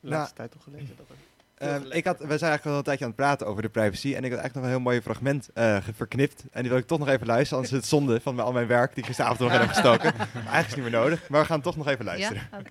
de 0.00 0.08
laatste 0.08 0.36
tijd 0.36 0.50
toch 0.52 0.62
gelezen 0.62 0.96
dat 0.96 1.08
er... 1.08 1.14
Ehm, 1.60 1.82
ik 1.90 2.04
had, 2.04 2.18
we 2.18 2.24
zijn 2.38 2.50
eigenlijk 2.50 2.64
al 2.64 2.76
een 2.76 2.82
tijdje 2.82 3.04
aan 3.04 3.10
het 3.10 3.20
praten 3.20 3.46
over 3.46 3.62
de 3.62 3.68
privacy. 3.68 4.14
En 4.14 4.24
ik 4.24 4.30
had 4.30 4.40
eigenlijk 4.40 4.54
nog 4.54 4.64
een 4.64 4.70
heel 4.70 4.80
mooi 4.80 5.00
fragment 5.02 5.48
eh, 5.54 5.76
ge- 5.84 5.92
verknipt. 5.94 6.44
En 6.50 6.60
die 6.60 6.70
wil 6.70 6.80
ik 6.80 6.86
toch 6.86 6.98
nog 6.98 7.08
even 7.08 7.26
luisteren. 7.26 7.54
Anders 7.54 7.72
is 7.72 7.78
het 7.80 7.88
zonde 7.88 8.20
van 8.20 8.40
al 8.40 8.52
mijn 8.52 8.66
werk 8.66 8.88
die 8.90 8.98
ik 8.98 9.06
gisteravond 9.06 9.38
nog 9.40 9.52
in 9.52 9.58
heb 9.60 9.68
gestoken. 9.68 10.12
Maar 10.16 10.28
eigenlijk 10.34 10.66
is 10.66 10.66
het 10.66 10.74
niet 10.76 10.90
meer 10.90 11.00
nodig. 11.00 11.28
Maar 11.28 11.40
we 11.40 11.46
gaan 11.46 11.60
toch 11.60 11.76
nog 11.76 11.88
even 11.88 12.04
luisteren. 12.04 12.48
Ja? 12.50 12.58
Oké. 12.58 12.70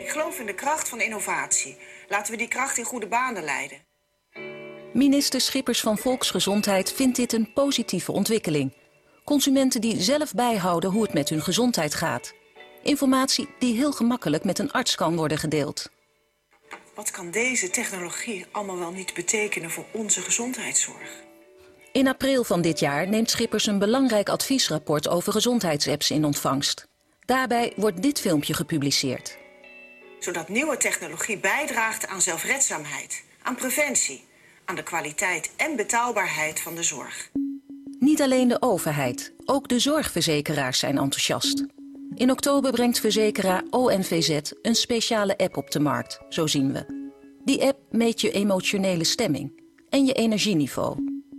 Ik 0.00 0.08
geloof 0.08 0.38
in 0.40 0.46
de 0.46 0.54
kracht 0.54 0.88
van 0.88 1.00
innovatie. 1.00 1.76
Laten 2.08 2.32
we 2.32 2.38
die 2.38 2.48
kracht 2.48 2.78
in 2.78 2.84
goede 2.84 3.06
banen 3.08 3.42
leiden. 3.44 3.78
Minister 4.92 5.40
Schippers 5.40 5.80
van 5.80 5.98
Volksgezondheid 5.98 6.92
vindt 6.92 7.16
dit 7.16 7.32
een 7.32 7.52
positieve 7.52 8.12
ontwikkeling. 8.12 8.74
Consumenten 9.24 9.80
die 9.80 10.00
zelf 10.02 10.32
bijhouden 10.34 10.90
hoe 10.90 11.02
het 11.02 11.12
met 11.14 11.28
hun 11.28 11.42
gezondheid 11.42 11.94
gaat. 11.94 12.32
Informatie 12.82 13.48
die 13.58 13.74
heel 13.76 13.92
gemakkelijk 13.92 14.44
met 14.44 14.58
een 14.58 14.70
arts 14.72 14.94
kan 14.94 15.16
worden 15.16 15.38
gedeeld. 15.38 15.90
Wat 16.96 17.10
kan 17.10 17.30
deze 17.30 17.70
technologie 17.70 18.46
allemaal 18.50 18.78
wel 18.78 18.92
niet 18.92 19.14
betekenen 19.14 19.70
voor 19.70 19.84
onze 19.90 20.20
gezondheidszorg? 20.20 21.24
In 21.92 22.08
april 22.08 22.44
van 22.44 22.62
dit 22.62 22.78
jaar 22.78 23.08
neemt 23.08 23.30
Schippers 23.30 23.66
een 23.66 23.78
belangrijk 23.78 24.28
adviesrapport 24.28 25.08
over 25.08 25.32
gezondheidsapps 25.32 26.10
in 26.10 26.24
ontvangst. 26.24 26.88
Daarbij 27.24 27.72
wordt 27.76 28.02
dit 28.02 28.20
filmpje 28.20 28.54
gepubliceerd. 28.54 29.38
Zodat 30.18 30.48
nieuwe 30.48 30.76
technologie 30.76 31.38
bijdraagt 31.38 32.06
aan 32.06 32.20
zelfredzaamheid, 32.20 33.24
aan 33.42 33.54
preventie, 33.54 34.24
aan 34.64 34.76
de 34.76 34.82
kwaliteit 34.82 35.50
en 35.56 35.76
betaalbaarheid 35.76 36.60
van 36.60 36.74
de 36.74 36.82
zorg. 36.82 37.30
Niet 37.98 38.22
alleen 38.22 38.48
de 38.48 38.62
overheid, 38.62 39.32
ook 39.44 39.68
de 39.68 39.78
zorgverzekeraars 39.78 40.78
zijn 40.78 40.98
enthousiast. 40.98 41.64
In 42.14 42.30
oktober 42.30 42.70
brengt 42.70 43.00
verzekeraar 43.00 43.62
ONVZ 43.70 44.40
een 44.62 44.74
speciale 44.74 45.38
app 45.38 45.56
op 45.56 45.70
de 45.70 45.80
markt, 45.80 46.20
zo 46.28 46.46
zien 46.46 46.72
we. 46.72 47.10
Die 47.44 47.62
app 47.62 47.78
meet 47.90 48.20
je 48.20 48.30
emotionele 48.30 49.04
stemming 49.04 49.62
en 49.88 50.04
je 50.04 50.12
energieniveau. 50.12 50.96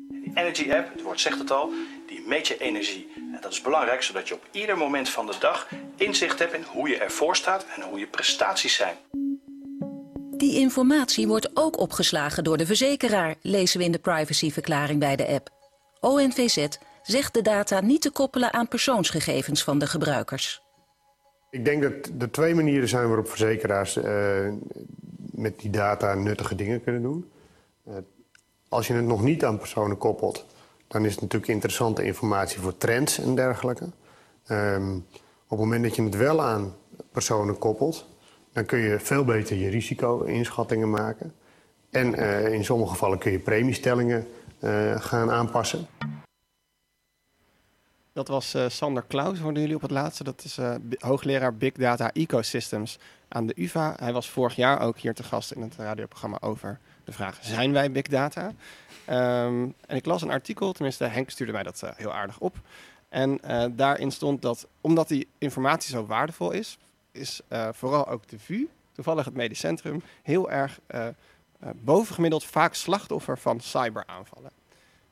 Die 0.10 0.32
Energy 0.36 0.72
App, 0.72 0.94
het 0.94 1.02
woord 1.02 1.20
zegt 1.20 1.40
het 1.40 1.52
al, 1.52 1.72
die 2.08 2.24
meet 2.28 2.48
je 2.48 2.58
energie. 2.58 3.08
En 3.16 3.40
dat 3.42 3.52
is 3.52 3.62
belangrijk 3.62 4.04
zodat 4.04 4.28
je 4.28 4.34
op 4.34 4.48
ieder 4.52 4.78
moment 4.78 5.10
van 5.10 5.26
de 5.26 5.36
dag 5.40 5.68
inzicht 5.96 6.40
hebt 6.40 6.54
in 6.54 6.64
hoe 6.68 6.90
je 6.90 6.98
ervoor 6.98 7.36
staat 7.36 7.66
en 7.76 7.82
hoe 7.82 8.00
je 8.00 8.08
prestaties 8.08 8.76
zijn. 8.76 8.96
Die 10.38 10.60
informatie 10.60 11.28
wordt 11.28 11.50
ook 11.54 11.80
opgeslagen 11.80 12.44
door 12.44 12.58
de 12.58 12.66
verzekeraar, 12.66 13.36
lezen 13.42 13.80
we 13.80 13.86
in 13.86 13.92
de 13.92 14.00
privacyverklaring 14.00 15.00
bij 15.00 15.16
de 15.16 15.28
app. 15.28 15.50
ONVZ 16.00 16.68
zegt 17.08 17.34
de 17.34 17.42
data 17.42 17.82
niet 17.82 18.02
te 18.02 18.12
koppelen 18.12 18.54
aan 18.54 18.68
persoonsgegevens 18.68 19.64
van 19.64 19.80
de 19.80 19.88
gebruikers. 19.88 20.62
Ik 21.50 21.66
denk 21.66 21.82
dat 21.82 21.94
er 22.20 22.32
twee 22.32 22.56
manieren 22.56 22.90
zijn 22.90 23.08
waarop 23.08 23.30
verzekeraars 23.30 23.96
eh, 23.96 24.14
met 25.18 25.60
die 25.60 25.70
data 25.70 26.14
nuttige 26.14 26.56
dingen 26.56 26.84
kunnen 26.84 27.02
doen. 27.02 27.30
Eh, 27.84 27.94
als 28.70 28.88
je 28.88 28.94
het 28.94 29.06
nog 29.06 29.24
niet 29.24 29.46
aan 29.46 29.58
personen 29.58 29.98
koppelt, 29.98 30.46
dan 30.88 31.06
is 31.06 31.12
het 31.12 31.22
natuurlijk 31.22 31.52
interessante 31.52 32.04
informatie 32.04 32.60
voor 32.60 32.78
trends 32.78 33.20
en 33.20 33.36
dergelijke. 33.36 33.90
Ehm, 34.46 34.96
op 35.48 35.58
het 35.58 35.60
moment 35.60 35.84
dat 35.84 35.96
je 35.96 36.04
het 36.04 36.16
wel 36.16 36.42
aan 36.42 36.76
personen 37.12 37.58
koppelt, 37.58 38.06
dan 38.54 38.66
kun 38.66 38.80
je 38.80 39.00
veel 39.00 39.26
beter 39.26 39.58
je 39.58 39.70
risico-inschattingen 39.70 40.90
maken. 40.90 41.34
En 41.90 42.16
eh, 42.16 42.54
in 42.54 42.66
sommige 42.66 42.92
gevallen 42.92 43.18
kun 43.18 43.32
je 43.32 43.40
premiestellingen 43.40 44.28
gaan 45.00 45.32
aanpassen. 45.32 45.88
Dat 48.18 48.28
was 48.28 48.54
eh, 48.54 48.70
Sander 48.70 49.04
Klaus, 49.04 49.40
hoorden 49.40 49.62
jullie 49.62 49.76
op 49.76 49.82
het 49.82 49.92
laatste. 49.92 50.24
Dat 50.24 50.44
is 50.44 50.58
eh, 50.58 50.76
hoogleraar 50.98 51.56
Big 51.56 51.72
Data 51.72 52.14
Ecosystems 52.14 53.00
aan 53.28 53.46
de 53.46 53.54
UvA. 53.56 53.96
Hij 54.00 54.14
was 54.14 54.30
vorig 54.30 54.56
jaar 54.56 54.82
ook 54.82 54.98
hier 54.98 55.14
te 55.14 55.24
gast 55.24 55.52
in 55.52 55.62
het 55.62 55.76
radioprogramma 55.76 56.38
over 56.42 56.80
de 57.04 57.12
vraag... 57.12 57.38
zijn 57.42 57.72
wij 57.72 57.92
Big 57.92 58.04
Data? 58.04 58.52
Ehm, 59.06 59.68
en 59.88 59.96
ik 59.96 60.06
las 60.06 60.22
een 60.22 60.30
artikel, 60.30 60.72
tenminste 60.72 61.04
Henk 61.04 61.30
stuurde 61.30 61.52
mij 61.52 61.64
dat 61.64 61.82
eh, 61.82 61.90
heel 61.96 62.14
aardig 62.14 62.40
op. 62.40 62.60
En 63.10 63.40
daarin 63.76 64.12
stond 64.12 64.42
dat, 64.42 64.68
omdat 64.82 65.08
die 65.08 65.28
informatie 65.38 65.90
zo 65.90 66.06
waardevol 66.06 66.52
is... 66.52 66.78
is 67.12 67.42
vooral 67.72 68.08
ook 68.08 68.28
de 68.28 68.40
VU, 68.40 68.68
toevallig 68.92 69.26
het 69.26 69.34
medisch 69.34 69.60
centrum... 69.60 70.02
heel 70.24 70.52
erg 70.52 70.80
bovengemiddeld 71.76 72.44
vaak 72.44 72.74
slachtoffer 72.74 73.38
van 73.38 73.60
cyberaanvallen. 73.60 74.52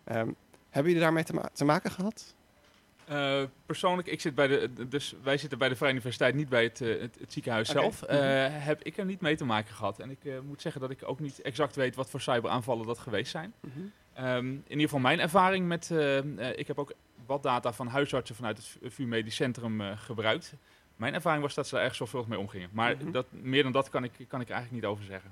Ehm, 0.04 0.30
hebben 0.70 0.92
jullie 0.92 1.00
daarmee 1.00 1.24
te, 1.24 1.42
te 1.54 1.66
maken 1.66 1.92
gehad? 1.92 2.34
Eh, 3.08 3.44
persoonlijk, 3.66 4.08
ik 4.08 4.22
zit 4.22 4.36
bij 4.36 4.48
de, 4.48 4.88
dus 4.88 5.16
wij 5.24 5.38
zitten 5.38 5.58
bij 5.58 5.70
de 5.70 5.76
Vrije 5.76 5.92
Universiteit, 5.92 6.36
niet 6.36 6.50
bij 6.50 6.64
het, 6.64 6.82
eh, 6.82 7.00
het, 7.02 7.18
het 7.20 7.34
ziekenhuis 7.34 7.70
zelf. 7.70 8.02
Eh, 8.04 8.18
Mhm. 8.20 8.52
Heb 8.52 8.84
ik 8.84 8.98
er 8.98 9.06
niet 9.06 9.22
mee 9.22 9.36
te 9.36 9.46
maken 9.46 9.76
gehad. 9.76 10.00
En 10.00 10.10
ik 10.10 10.26
eh, 10.26 10.34
moet 10.40 10.62
zeggen 10.62 10.82
dat 10.82 10.90
ik 10.90 11.00
ook 11.06 11.20
niet 11.20 11.42
exact 11.42 11.76
weet 11.76 11.96
wat 11.96 12.10
voor 12.10 12.22
cyberaanvallen 12.22 12.86
dat 12.88 13.00
geweest 13.00 13.32
zijn. 13.32 13.54
Mhm. 13.60 13.80
Ehm, 14.14 14.46
in 14.48 14.64
ieder 14.68 14.84
geval 14.84 15.00
mijn 15.00 15.20
ervaring 15.20 15.68
met... 15.68 15.92
eh, 15.92 16.18
eh, 16.18 16.58
ik 16.60 16.68
heb 16.68 16.80
ook 16.80 16.94
wat 17.26 17.44
data 17.44 17.74
van 17.74 17.88
huisartsen 17.88 18.36
vanuit 18.36 18.58
het 18.58 18.94
VU 18.94 19.06
Medisch 19.06 19.36
Centrum 19.36 19.82
eh, 19.82 19.92
gebruikt. 19.98 20.54
Mijn 20.96 21.14
ervaring 21.14 21.44
was 21.44 21.54
dat 21.54 21.68
ze 21.68 21.76
daar 21.76 21.84
erg 21.84 21.96
zorgvuldig 21.96 22.30
mee 22.30 22.40
omgingen. 22.40 22.70
Maar 22.74 22.96
Mhm. 22.98 23.12
dat, 23.12 23.26
meer 23.32 23.64
dan 23.64 23.72
dat 23.72 23.90
kan 23.90 24.04
ik, 24.04 24.12
kan 24.28 24.42
ik 24.42 24.50
eigenlijk 24.50 24.82
niet 24.82 24.92
over 24.92 25.04
zeggen. 25.06 25.32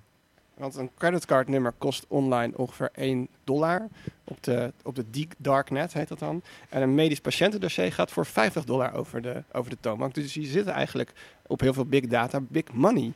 Want 0.63 0.75
een 0.75 0.91
creditcardnummer 0.97 1.73
kost 1.77 2.05
online 2.07 2.57
ongeveer 2.57 2.89
1 2.93 3.27
dollar. 3.43 3.87
Op 4.23 4.43
de, 4.43 4.73
op 4.83 4.95
de 4.95 5.09
deep 5.09 5.33
darknet 5.37 5.93
heet 5.93 6.07
dat 6.07 6.19
dan. 6.19 6.41
En 6.69 6.81
een 6.81 6.95
medisch 6.95 7.19
patiëntendossier 7.19 7.93
gaat 7.93 8.11
voor 8.11 8.25
50 8.25 8.63
dollar 8.63 8.93
over 8.93 9.21
de, 9.21 9.43
over 9.51 9.69
de 9.69 9.77
toonbank. 9.79 10.13
Dus 10.13 10.33
je 10.33 10.45
zit 10.45 10.67
eigenlijk 10.67 11.11
op 11.47 11.59
heel 11.59 11.73
veel 11.73 11.85
big 11.85 12.07
data. 12.07 12.39
Big 12.39 12.63
money 12.71 13.13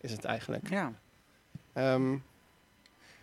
is 0.00 0.10
het 0.10 0.24
eigenlijk. 0.24 0.70
Ja. 0.70 0.92
Ehm, 1.72 2.12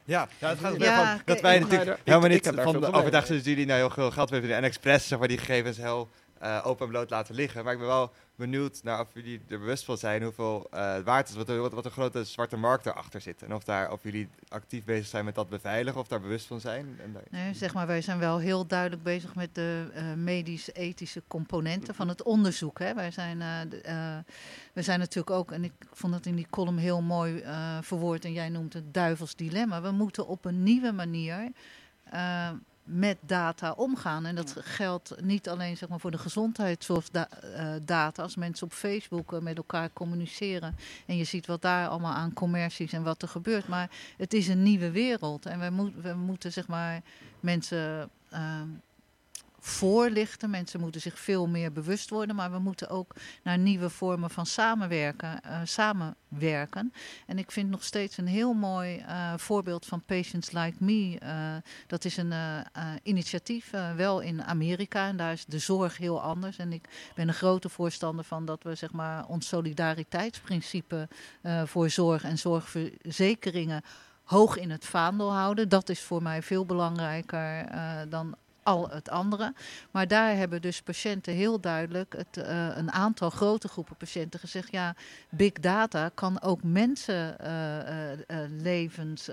Ja, 0.04 0.28
ja, 0.38 0.50
het 0.50 0.60
gaat 0.60 0.76
Ja, 0.78 1.12
van 1.12 1.22
dat 1.26 1.42
wij 1.42 1.60
natuurlijk 1.60 2.00
helemaal 2.04 2.30
ik 2.30 2.46
niet 2.46 2.62
van 2.64 2.80
de 2.80 2.92
overdag 2.92 3.28
jullie 3.28 3.66
nou 3.66 3.80
heel 3.80 3.90
veel 3.90 4.12
geld 4.12 4.30
hebben 4.30 4.56
en 4.56 4.64
expres 4.64 5.08
zeg 5.08 5.20
maar, 5.20 5.28
die 5.28 5.38
gegevens 5.38 5.78
heel 5.78 6.10
eh, 6.40 6.62
open 6.64 6.86
en 6.86 6.92
bloot 6.92 7.10
laten 7.10 7.36
liggen. 7.36 7.64
Maar 7.64 7.74
ik 7.74 7.80
ben 7.80 7.88
wel 7.88 8.12
benieuwd 8.36 8.84
naar 8.84 9.00
of 9.00 9.14
jullie 9.14 9.42
er 9.48 9.60
bewust 9.60 9.86
van 9.86 9.98
zijn 9.98 10.24
hoeveel 10.24 10.68
eh 10.72 11.00
waard 11.00 11.30
is, 11.30 11.36
wat, 11.36 11.72
wat, 11.72 11.86
een 11.86 11.92
grote 11.92 12.24
zwarte 12.24 12.58
markt 12.58 12.86
erachter 12.86 13.22
zit. 13.22 13.44
En 13.44 13.54
of, 13.54 13.64
daar, 13.64 13.92
of 13.92 14.04
jullie 14.04 14.30
actief 14.48 14.84
bezig 14.84 15.06
zijn 15.06 15.26
met 15.26 15.36
dat 15.36 15.50
beveiligen 15.50 16.00
of 16.00 16.08
daar 16.08 16.22
bewust 16.22 16.46
van 16.46 16.60
zijn. 16.60 17.00
Nee, 17.30 17.54
zeg 17.54 17.74
maar, 17.74 17.88
wij 17.88 18.02
zijn 18.02 18.20
wel 18.20 18.38
heel 18.38 18.68
duidelijk 18.68 19.04
bezig 19.04 19.36
met 19.36 19.56
de 19.56 19.92
eh, 19.94 20.14
medisch-ethische 20.14 21.24
componenten 21.28 21.96
van 21.96 22.08
het 22.08 22.24
onderzoek. 22.24 22.80
Hè. 22.80 22.94
Wij 22.94 23.12
zijn, 23.12 23.42
eh, 23.42 24.18
we 24.74 24.82
zijn 24.82 25.00
natuurlijk 25.00 25.36
ook, 25.36 25.52
en 25.52 25.64
ik 25.64 25.74
vond 25.92 26.14
het 26.14 26.26
in 26.26 26.36
die 26.36 26.48
column 26.50 26.78
heel 26.78 27.02
mooi 27.02 27.44
verwoord, 27.82 28.26
en 28.26 28.34
jij 28.34 28.50
noemt 28.50 28.74
het 28.74 28.94
duivels 28.94 29.36
dilemma. 29.36 29.82
We 29.82 29.92
moeten 29.92 30.28
op 30.28 30.46
een 30.46 30.64
nieuwe 30.64 30.92
manier 30.92 31.52
met 32.86 33.18
data 33.22 33.72
omgaan. 33.72 34.26
En 34.26 34.36
dat 34.36 34.56
geldt 34.60 35.22
niet 35.22 35.50
alleen 35.50 35.78
zeg 35.78 35.90
maar, 35.90 36.00
voor 36.00 36.12
de 36.12 36.18
gezondheidszorgdata. 36.18 38.12
Als 38.16 38.36
mensen 38.36 38.68
op 38.68 38.74
Facebook 38.74 39.34
eh, 39.34 39.40
met 39.40 39.58
elkaar 39.58 39.90
communiceren 39.94 40.76
en 41.06 41.18
je 41.18 41.24
ziet 41.24 41.46
wat 41.46 41.62
daar 41.62 41.88
allemaal 41.88 42.14
aan 42.14 42.34
commercies 42.34 42.94
en 42.94 43.04
wat 43.04 43.22
er 43.22 43.28
gebeurt. 43.28 43.68
Maar 43.68 43.90
het 44.18 44.34
is 44.34 44.48
een 44.48 44.64
nieuwe 44.64 44.92
wereld 44.92 45.46
en 45.46 45.60
we 46.02 46.14
moeten 46.14 46.52
zeg 46.52 46.68
maar 46.68 47.02
mensen 47.40 48.10
ehm, 48.30 48.68
voorlichten. 49.66 50.50
Mensen 50.50 50.80
moeten 50.80 51.02
zich 51.02 51.20
veel 51.20 51.48
meer 51.48 51.72
bewust 51.72 52.10
worden, 52.10 52.36
maar 52.36 52.52
we 52.52 52.60
moeten 52.60 52.90
ook 52.90 53.16
naar 53.44 53.58
nieuwe 53.58 53.90
vormen 53.90 54.30
van 54.30 54.46
samenwerken. 54.46 55.44
eh, 55.44 55.60
samenwerken. 55.64 56.94
En 57.26 57.38
ik 57.38 57.52
vind 57.52 57.70
nog 57.70 57.84
steeds 57.84 58.18
een 58.18 58.28
heel 58.28 58.54
mooi 58.54 58.98
eh, 58.98 59.34
voorbeeld 59.38 59.86
van 59.86 60.02
Patients 60.06 60.52
Like 60.52 60.76
Me. 60.84 61.18
eh, 61.20 61.56
dat 61.88 62.06
is 62.06 62.18
een 62.18 62.34
initiatief, 63.04 63.72
wel 63.96 64.20
in 64.20 64.44
Amerika. 64.44 65.08
En 65.08 65.18
daar 65.18 65.32
is 65.32 65.46
de 65.46 65.60
zorg 65.60 65.98
heel 65.98 66.22
anders. 66.22 66.58
En 66.58 66.74
ik 66.74 67.12
ben 67.16 67.28
een 67.28 67.34
grote 67.34 67.70
voorstander 67.70 68.26
van 68.26 68.46
dat 68.46 68.64
we 68.64 68.76
zeg 68.76 68.92
maar, 68.92 69.26
ons 69.26 69.48
solidariteitsprincipe 69.48 71.08
voor 71.66 71.90
zorg 71.90 72.24
en 72.24 72.38
zorgverzekeringen 72.38 73.82
hoog 74.24 74.58
in 74.58 74.72
het 74.72 74.86
vaandel 74.86 75.34
houden. 75.34 75.70
Dat 75.70 75.90
is 75.90 76.02
voor 76.02 76.22
mij 76.22 76.42
veel 76.42 76.66
belangrijker 76.66 77.70
dan 78.10 78.36
al 78.66 78.90
het 78.90 79.10
andere. 79.10 79.54
Maar 79.92 80.08
daar 80.08 80.36
hebben 80.36 80.62
dus 80.62 80.82
patiënten 80.82 81.34
heel 81.34 81.60
duidelijk, 81.60 82.14
het, 82.18 82.38
eh, 82.38 82.68
een 82.76 82.92
aantal 82.92 83.30
grote 83.30 83.68
groepen 83.68 83.96
patiënten 83.96 84.40
gezegd, 84.40 84.72
ja, 84.72 84.96
big 85.30 85.52
data 85.52 86.10
kan 86.14 86.42
ook 86.42 86.64
mensenlevens 86.64 89.30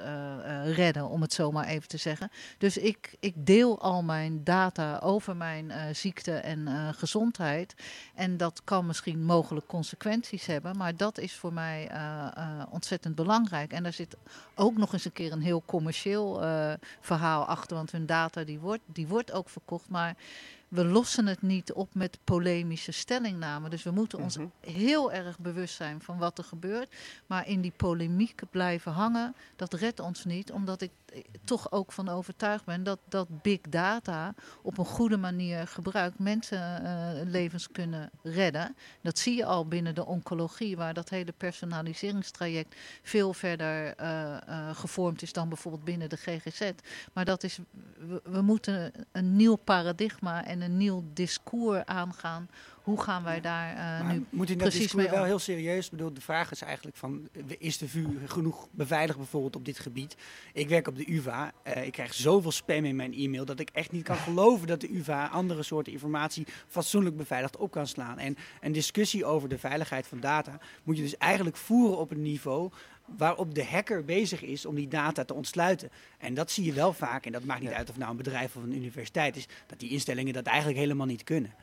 redden, 0.65 1.09
om 1.09 1.23
het 1.23 1.33
zo 1.33 1.53
maar 1.53 1.67
even 1.67 1.89
te 1.89 1.97
zeggen. 1.97 2.31
Dus 2.59 2.77
ik, 2.77 3.17
ik 3.21 3.35
deel 3.37 3.81
al 3.81 4.03
mijn 4.03 4.45
data 4.45 4.99
over 4.99 5.37
mijn 5.37 5.71
eh, 5.71 5.83
ziekte 5.93 6.33
en 6.33 6.69
eh, 6.69 6.89
gezondheid. 6.93 7.75
En 8.15 8.37
dat 8.37 8.61
kan 8.65 8.87
misschien 8.87 9.25
mogelijk 9.25 9.67
consequenties 9.67 10.47
hebben, 10.47 10.77
maar 10.77 10.97
dat 10.97 11.19
is 11.19 11.35
voor 11.35 11.53
mij 11.53 11.89
eh, 11.89 12.27
eh, 12.35 12.63
ontzettend 12.71 13.15
belangrijk. 13.15 13.73
En 13.73 13.83
daar 13.83 13.93
zit 13.93 14.17
ook 14.55 14.77
nog 14.77 14.93
eens 14.93 15.05
een 15.05 15.13
keer 15.13 15.33
een 15.33 15.43
heel 15.43 15.63
commercieel 15.67 16.43
eh, 16.43 16.73
verhaal 17.01 17.45
achter, 17.45 17.77
want 17.77 17.93
hun 17.93 18.07
data 18.07 18.45
die 18.45 18.59
wordt, 18.59 18.83
die 18.87 19.07
wordt 19.07 19.22
ook 19.31 19.49
verkocht, 19.49 19.89
maar 19.89 20.17
we 20.73 20.85
lossen 20.85 21.27
het 21.27 21.43
niet 21.43 21.73
op 21.73 21.95
met 21.95 22.19
polemische 22.25 22.93
stellingnamen. 22.93 23.71
Dus 23.71 23.83
we 23.83 23.91
moeten 23.91 24.19
ons 24.19 24.37
heel 24.61 25.13
erg 25.13 25.39
bewust 25.39 25.75
zijn 25.75 26.01
van 26.01 26.19
wat 26.19 26.39
er 26.39 26.45
gebeurt. 26.45 26.95
Maar 27.27 27.49
in 27.49 27.61
die 27.61 27.73
polemiek 27.77 28.43
blijven 28.51 28.93
hangen, 28.93 29.35
dat 29.57 29.75
redt 29.75 30.01
ons 30.01 30.25
niet. 30.25 30.53
Omdat 30.53 30.81
ik 30.81 30.91
eh, 31.07 31.21
toch 31.45 31.73
ook 31.73 31.93
van 31.93 32.09
overtuigd 32.09 32.65
ben 32.65 32.83
dat, 32.83 32.99
dat 33.09 33.43
big 33.43 33.61
data 33.61 34.35
op 34.63 34.79
een 34.79 34.85
goede 34.85 35.17
manier 35.17 35.67
gebruikt 35.67 36.19
mensenlevens 36.19 37.71
kunnen 37.71 38.11
redden. 38.23 38.77
Dat 39.01 39.19
zie 39.19 39.37
je 39.37 39.45
al 39.45 39.67
binnen 39.67 39.95
de 39.95 40.07
oncologie, 40.07 40.77
waar 40.77 40.95
dat 40.95 41.09
hele 41.09 41.33
personaliseringstraject 41.33 42.77
veel 43.03 43.33
verder 43.33 43.95
eh, 43.97 44.37
eh, 44.37 44.77
gevormd 44.77 45.23
is 45.23 45.33
dan 45.33 45.49
bijvoorbeeld 45.49 45.85
binnen 45.85 46.09
de 46.09 46.17
GGZ. 46.17 46.71
Maar 47.13 47.25
dat 47.25 47.43
is, 47.43 47.59
we, 47.99 48.21
we 48.25 48.43
moeten 48.43 48.93
een 49.13 49.37
nieuw 49.37 49.57
paradigma 49.57 50.45
en 50.45 50.62
een 50.63 50.77
nieuw 50.77 51.05
discours 51.13 51.85
aangaan. 51.85 52.49
Hoe 52.83 53.01
gaan 53.01 53.25
wij 53.25 53.41
daar 53.41 53.71
eh, 53.71 53.77
Maar 53.77 54.15
nu 54.15 54.25
moet 54.31 54.51
in 54.51 54.57
precies 54.57 54.95
mee 54.95 55.09
wel 55.11 55.25
heel 55.25 55.39
serieus. 55.39 55.85
Ik 55.85 55.91
bedoel, 55.91 56.13
de 56.13 56.21
vraag 56.21 56.51
is 56.51 56.63
eigenlijk 56.63 56.97
van, 56.97 57.29
is 57.59 57.79
de 57.79 57.89
VU 57.89 58.07
genoeg 58.27 58.69
beveiligd 58.71 59.19
bijvoorbeeld 59.19 59.57
op 59.57 59.65
dit 59.65 59.79
gebied? 59.79 60.17
Ik 60.53 60.69
werk 60.69 60.89
op 60.89 60.97
de 60.97 61.13
UvA. 61.13 61.53
eh, 61.63 61.87
ik 61.87 61.93
krijg 61.93 62.15
zoveel 62.15 62.53
spam 62.53 62.85
in 62.85 62.97
mijn 62.97 63.15
e-mail 63.15 63.45
dat 63.45 63.61
ik 63.61 63.71
echt 63.73 63.93
niet 63.93 64.05
kan 64.05 64.17
geloven 64.29 64.67
dat 64.67 64.81
de 64.81 64.95
UvA 64.95 65.27
andere 65.27 65.63
soorten 65.63 65.93
informatie 65.93 66.47
fatsoenlijk 66.69 67.17
beveiligd 67.17 67.57
op 67.57 67.71
kan 67.71 67.87
slaan. 67.87 68.19
En 68.19 68.37
een 68.61 68.73
discussie 68.73 69.25
over 69.25 69.49
de 69.49 69.59
veiligheid 69.59 70.07
van 70.07 70.21
data 70.21 70.59
moet 70.83 70.97
je 70.97 71.03
dus 71.03 71.17
eigenlijk 71.17 71.57
voeren 71.57 71.99
op 71.99 72.11
een 72.11 72.23
niveau 72.23 72.71
waarop 73.17 73.55
de 73.55 73.65
hacker 73.65 74.05
bezig 74.05 74.43
is 74.43 74.67
om 74.67 74.75
die 74.75 74.89
data 74.89 75.25
te 75.25 75.35
ontsluiten. 75.35 75.91
En 76.19 76.35
dat 76.35 76.51
zie 76.51 76.65
je 76.65 76.73
wel 76.73 76.93
vaak, 76.93 77.27
en 77.27 77.33
dat 77.33 77.45
maakt 77.45 77.61
niet 77.61 77.71
uit 77.71 77.83
of 77.83 77.89
het 77.89 77.97
nou 77.97 78.11
een 78.11 78.17
bedrijf 78.17 78.57
of 78.57 78.63
een 78.63 78.77
universiteit 78.77 79.37
is, 79.37 79.47
dat 79.67 79.81
die 79.81 79.91
instellingen 79.91 80.33
dat 80.33 80.47
eigenlijk 80.47 80.79
helemaal 80.79 81.07
niet 81.07 81.25
kunnen. 81.25 81.55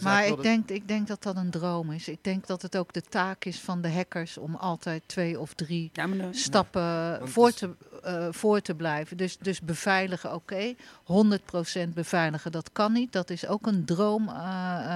Maar 0.00 0.26
ik 0.26 0.42
denk, 0.42 0.57
ik 0.66 0.88
denk 0.88 1.06
dat 1.06 1.22
dat 1.22 1.36
een 1.36 1.50
droom 1.50 1.92
is. 1.92 2.08
Ik 2.08 2.24
denk 2.24 2.46
dat 2.46 2.62
het 2.62 2.76
ook 2.76 2.92
de 2.92 3.02
taak 3.02 3.44
is 3.44 3.60
van 3.60 3.80
de 3.80 3.90
hackers 3.90 4.38
om 4.38 4.54
altijd 4.54 5.02
twee 5.06 5.40
of 5.40 5.54
drie 5.54 5.90
stappen 6.30 7.18
Want 7.18 7.30
voor, 7.30 7.52
te, 7.52 7.70
eh, 8.02 8.28
voor 8.30 8.60
te 8.60 8.74
blijven. 8.74 9.16
Dus, 9.16 9.38
dus 9.38 9.60
beveiligen, 9.60 10.34
oké. 10.34 10.74
100% 11.02 11.94
beveiligen, 11.94 12.52
dat 12.52 12.72
kan 12.72 12.92
niet. 12.92 13.12
Dat 13.12 13.30
is 13.30 13.46
ook 13.46 13.66
een 13.66 13.84
droom 13.84 14.28
eh, 14.28 14.34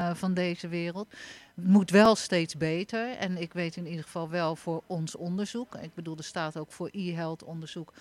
eh, 0.08 0.16
van 0.16 0.34
deze 0.34 0.68
wereld. 0.68 1.08
Moet 1.54 1.90
wel 1.90 2.14
steeds 2.14 2.56
beter. 2.56 3.16
En 3.16 3.36
ik 3.36 3.52
weet 3.52 3.76
in 3.76 3.86
ieder 3.86 4.04
geval 4.04 4.28
wel 4.28 4.56
voor 4.56 4.82
ons 4.86 5.16
onderzoek. 5.16 5.74
Ik 5.74 5.94
bedoel, 5.94 6.16
er 6.16 6.24
staat 6.24 6.56
ook 6.56 6.72
voor 6.72 6.88
e-health 6.92 7.44
onderzoek 7.44 7.92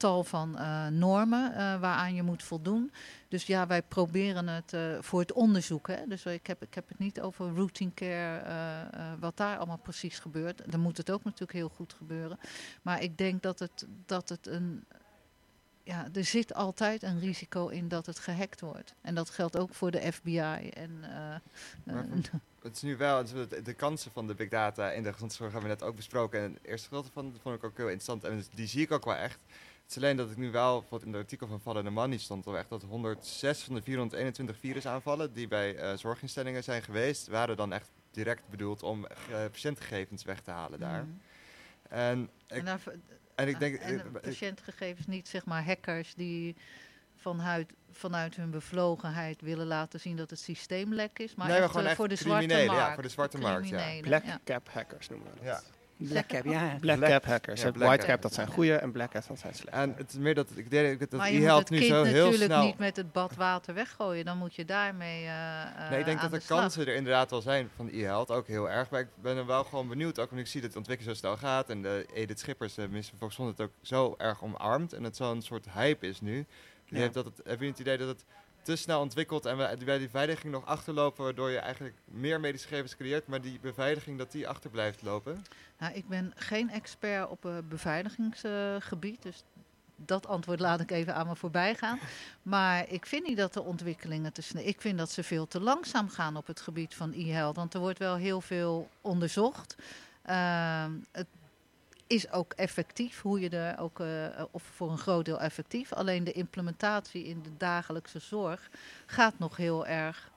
tal 0.00 0.24
van 0.24 0.58
eh, 0.58 0.86
normen 0.86 1.54
eh, 1.54 1.80
waaraan 1.80 2.14
je 2.14 2.22
moet 2.22 2.42
voldoen. 2.42 2.92
Dus 3.28 3.46
ja, 3.46 3.66
wij 3.66 3.82
proberen 3.82 4.48
het 4.48 4.72
eh, 4.72 4.80
voor 5.00 5.20
het 5.20 5.32
onderzoek. 5.32 5.88
Hè? 5.88 6.06
Dus 6.08 6.26
ik 6.26 6.46
heb, 6.46 6.62
ik 6.62 6.74
heb 6.74 6.88
het 6.88 6.98
niet 6.98 7.20
over 7.20 7.54
routine 7.54 7.94
care, 7.94 8.42
wat 9.20 9.36
daar 9.36 9.56
allemaal 9.56 9.78
precies 9.78 10.18
gebeurt. 10.18 10.62
Dan 10.66 10.80
moet 10.80 10.96
het 10.96 11.10
ook 11.10 11.24
natuurlijk 11.24 11.52
heel 11.52 11.68
goed 11.68 11.92
gebeuren. 11.92 12.38
Maar 12.82 13.02
ik 13.02 13.18
denk 13.18 13.42
dat 13.42 13.58
het, 13.58 13.86
dat 14.06 14.28
het 14.28 14.46
een. 14.46 14.84
Ja, 15.82 16.08
er 16.12 16.24
zit 16.24 16.54
altijd 16.54 17.02
een 17.02 17.20
risico 17.20 17.68
in 17.68 17.88
dat 17.88 18.06
het 18.06 18.18
gehackt 18.18 18.60
wordt. 18.60 18.94
En 19.00 19.14
dat 19.14 19.30
geldt 19.30 19.56
ook 19.56 19.74
voor 19.74 19.90
de 19.90 20.12
FBI. 20.12 20.70
En, 20.74 21.04
het 22.62 22.76
is 22.76 22.82
nu 22.82 22.96
wel, 22.96 23.24
de 23.64 23.74
kansen 23.76 24.10
van 24.10 24.26
de 24.26 24.34
big 24.34 24.48
data 24.48 24.90
in 24.90 25.02
de 25.02 25.12
gezondheidszorg 25.12 25.52
hebben 25.52 25.70
we 25.70 25.76
net 25.76 25.86
ook 25.86 25.96
besproken. 25.96 26.40
En 26.40 26.52
het 26.52 26.64
eerste 26.64 26.88
gedeelte 26.88 27.10
van 27.12 27.34
vond 27.42 27.56
ik 27.56 27.64
ook 27.64 27.76
heel 27.76 27.88
interessant 27.88 28.24
en 28.24 28.44
die 28.54 28.66
zie 28.66 28.82
ik 28.82 28.90
ook 28.90 29.04
wel 29.04 29.14
echt. 29.14 29.38
Het 29.90 29.98
is 29.98 30.04
alleen 30.04 30.16
dat 30.16 30.30
ik 30.30 30.36
nu 30.36 30.50
wel, 30.50 30.86
wat 30.88 31.02
in 31.02 31.08
het 31.12 31.16
artikel 31.16 31.46
van 31.46 31.60
Vallen 31.60 31.84
de 31.84 31.90
Money 31.90 32.18
stond, 32.18 32.46
al 32.46 32.58
echt 32.58 32.68
dat 32.68 32.82
106 32.82 33.62
van 33.62 33.74
de 33.74 33.82
421 33.82 34.56
virusaanvallen 34.58 35.32
die 35.32 35.48
bij 35.48 35.76
eh, 35.76 35.96
zorginstellingen 35.96 36.64
zijn 36.64 36.82
geweest, 36.82 37.26
waren 37.26 37.56
dan 37.56 37.72
echt 37.72 37.90
direct 38.10 38.48
bedoeld 38.48 38.82
om 38.82 39.06
eh, 39.06 39.16
patiëntgegevens 39.28 40.24
weg 40.24 40.40
te 40.40 40.50
halen 40.50 40.80
daar. 40.80 41.02
Mhm. 41.04 41.12
En 41.88 42.22
ik, 42.46 42.56
En, 42.56 42.64
daar- 42.64 42.80
en 43.34 43.48
ik 43.48 43.58
denk, 43.58 43.76
en 43.76 43.96
de 43.96 44.02
ik- 44.02 44.04
ik- 44.14 44.20
patiëntgegevens 44.20 45.06
niet, 45.06 45.28
zeg 45.28 45.44
maar, 45.44 45.64
hackers 45.64 46.14
die 46.14 46.56
vanuit, 47.16 47.72
vanuit 47.90 48.36
hun 48.36 48.50
bevlogenheid 48.50 49.40
willen 49.40 49.66
laten 49.66 50.00
zien 50.00 50.16
dat 50.16 50.30
het 50.30 50.38
systeem 50.40 50.94
lek 50.94 51.18
is. 51.18 51.34
Maar 51.34 51.46
Nee, 51.46 51.54
maar 51.54 51.62
echt, 51.62 51.70
gewoon 51.70 51.84
eh, 51.84 51.90
echt 51.90 52.00
voor 52.00 52.08
de 52.08 52.16
zwarte 52.16 52.46
criminelen, 52.46 52.74
ja, 52.74 52.80
markt. 52.80 52.94
voor 52.94 53.02
de 53.02 53.08
zwarte 53.08 53.38
markt, 53.38 53.68
ja. 53.68 54.00
Black 54.00 54.24
ja. 54.24 54.40
cap 54.44 54.68
hackers 54.68 55.08
noemen 55.08 55.28
we 55.30 55.34
dat. 55.34 55.44
Ja. 55.44 55.60
Black 56.08 56.26
Cap, 56.26 56.44
ja. 56.44 56.76
Black 56.80 56.96
Black- 56.96 57.10
Cap 57.10 57.24
hackers. 57.24 57.62
ja. 57.62 57.70
Black 57.70 57.88
White 57.88 57.98
Cap. 58.04 58.08
Cap, 58.14 58.22
dat 58.22 58.34
zijn 58.34 58.46
goede 58.48 58.74
en 58.74 58.92
Black 58.92 59.10
Cap, 59.10 59.26
dat 59.28 59.38
zijn 59.38 59.54
slechte. 59.54 59.70
En 59.76 59.94
het 59.96 60.10
is 60.10 60.18
meer 60.18 60.34
dat 60.34 60.48
ik 60.54 60.70
denk 60.70 61.00
dat 61.00 61.10
Maar 61.12 61.26
het 61.26 61.34
je 61.34 61.40
e-health 61.40 61.68
het 61.68 61.78
nu 61.78 61.84
zo 61.86 62.02
heel 62.02 62.24
natuurlijk 62.24 62.52
snel... 62.52 62.64
niet 62.64 62.78
met 62.78 62.96
het 62.96 63.12
bad 63.12 63.34
water 63.34 63.74
weggooien. 63.74 64.24
Dan 64.24 64.38
moet 64.38 64.54
je 64.54 64.64
daarmee 64.64 65.24
eh 65.24 65.62
eh, 65.62 65.90
Nee, 65.90 65.98
ik 65.98 66.04
denk 66.04 66.20
aan 66.20 66.30
dat 66.30 66.40
de 66.40 66.46
kansen 66.46 66.86
er 66.86 66.94
inderdaad 66.94 67.30
wel 67.30 67.40
zijn 67.40 67.70
van 67.76 67.88
e-health, 67.92 68.30
ook 68.30 68.46
heel 68.46 68.70
erg. 68.70 68.90
Maar 68.90 69.00
ik 69.00 69.08
ben 69.22 69.36
er 69.36 69.46
wel 69.46 69.64
gewoon 69.64 69.88
benieuwd, 69.88 70.18
ook 70.18 70.30
omdat 70.30 70.44
ik 70.44 70.50
zie 70.50 70.60
dat 70.60 70.72
de 70.72 70.78
ontwikkeling 70.78 71.16
zo 71.16 71.20
snel 71.26 71.36
gaat. 71.36 71.70
En 71.70 71.82
de 71.82 72.06
Edith 72.14 72.38
Schippers, 72.40 72.74
de 72.74 72.88
minister 72.88 73.10
van 73.10 73.18
Volksgezondheid, 73.18 73.68
het 73.68 73.78
ook 73.78 73.86
zo 73.86 74.14
erg 74.18 74.42
omarmt. 74.42 74.92
En 74.92 75.04
het 75.04 75.16
zo'n 75.16 75.42
soort 75.42 75.66
hype 75.72 76.06
is 76.06 76.20
nu. 76.20 76.34
Die 76.34 76.98
Ja. 76.98 76.98
heeft 77.04 77.14
dat 77.14 77.24
het, 77.24 77.40
heb 77.44 77.60
je 77.60 77.66
het 77.66 77.78
idee 77.78 77.98
dat 77.98 78.08
het 78.08 78.24
te 78.62 78.76
snel 78.76 79.00
ontwikkelt 79.00 79.46
en 79.46 79.56
we 79.56 79.76
bij 79.84 79.98
die 79.98 80.06
beveiliging 80.06 80.52
nog 80.52 80.66
achterlopen, 80.66 81.24
waardoor 81.24 81.50
je 81.50 81.58
eigenlijk 81.58 81.94
meer 82.04 82.40
medische 82.40 82.68
gegevens 82.68 82.96
creëert, 82.96 83.26
maar 83.26 83.40
die 83.40 83.58
beveiliging 83.60 84.18
dat 84.18 84.32
die 84.32 84.48
achter 84.48 84.70
blijft 84.70 85.02
lopen? 85.02 85.44
Nou, 85.78 85.94
ik 85.94 86.08
ben 86.08 86.32
geen 86.34 86.70
expert 86.70 87.28
op 87.28 87.42
het 87.42 87.68
beveiligingsgebied, 87.68 89.22
dus 89.22 89.42
dat 90.04 90.26
antwoord 90.26 90.60
laat 90.60 90.80
ik 90.80 90.90
even 90.90 91.14
aan 91.14 91.26
me 91.26 91.36
voorbij 91.36 91.74
gaan. 91.74 91.98
Maar 92.42 92.88
ik 92.88 93.06
vind 93.06 93.26
niet 93.26 93.36
dat 93.36 93.52
de 93.52 93.62
ontwikkelingen 93.62 94.32
te 94.32 94.42
snel. 94.42 94.66
Ik 94.66 94.80
vind 94.80 94.98
dat 94.98 95.10
ze 95.10 95.22
veel 95.22 95.46
te 95.46 95.60
langzaam 95.60 96.08
gaan 96.08 96.36
op 96.36 96.46
het 96.46 96.60
gebied 96.60 96.94
van 96.94 97.12
e-health, 97.12 97.56
want 97.56 97.74
er 97.74 97.80
wordt 97.80 97.98
wel 97.98 98.16
heel 98.16 98.40
veel 98.40 98.88
onderzocht. 99.00 99.76
Ehm, 100.22 100.92
het 101.12 101.26
is 102.10 102.30
ook 102.30 102.52
effectief, 102.52 103.20
hoe 103.20 103.40
je 103.40 103.48
er 103.48 103.78
ook, 103.78 104.00
eh, 104.00 104.44
of 104.50 104.62
voor 104.62 104.90
een 104.90 104.98
groot 104.98 105.24
deel 105.24 105.40
effectief. 105.40 105.92
Alleen 105.92 106.24
de 106.24 106.32
implementatie 106.32 107.24
in 107.24 107.42
de 107.42 107.56
dagelijkse 107.56 108.18
zorg 108.18 108.70
gaat 109.06 109.38
nog 109.38 109.56
heel 109.56 109.86
erg 109.86 110.30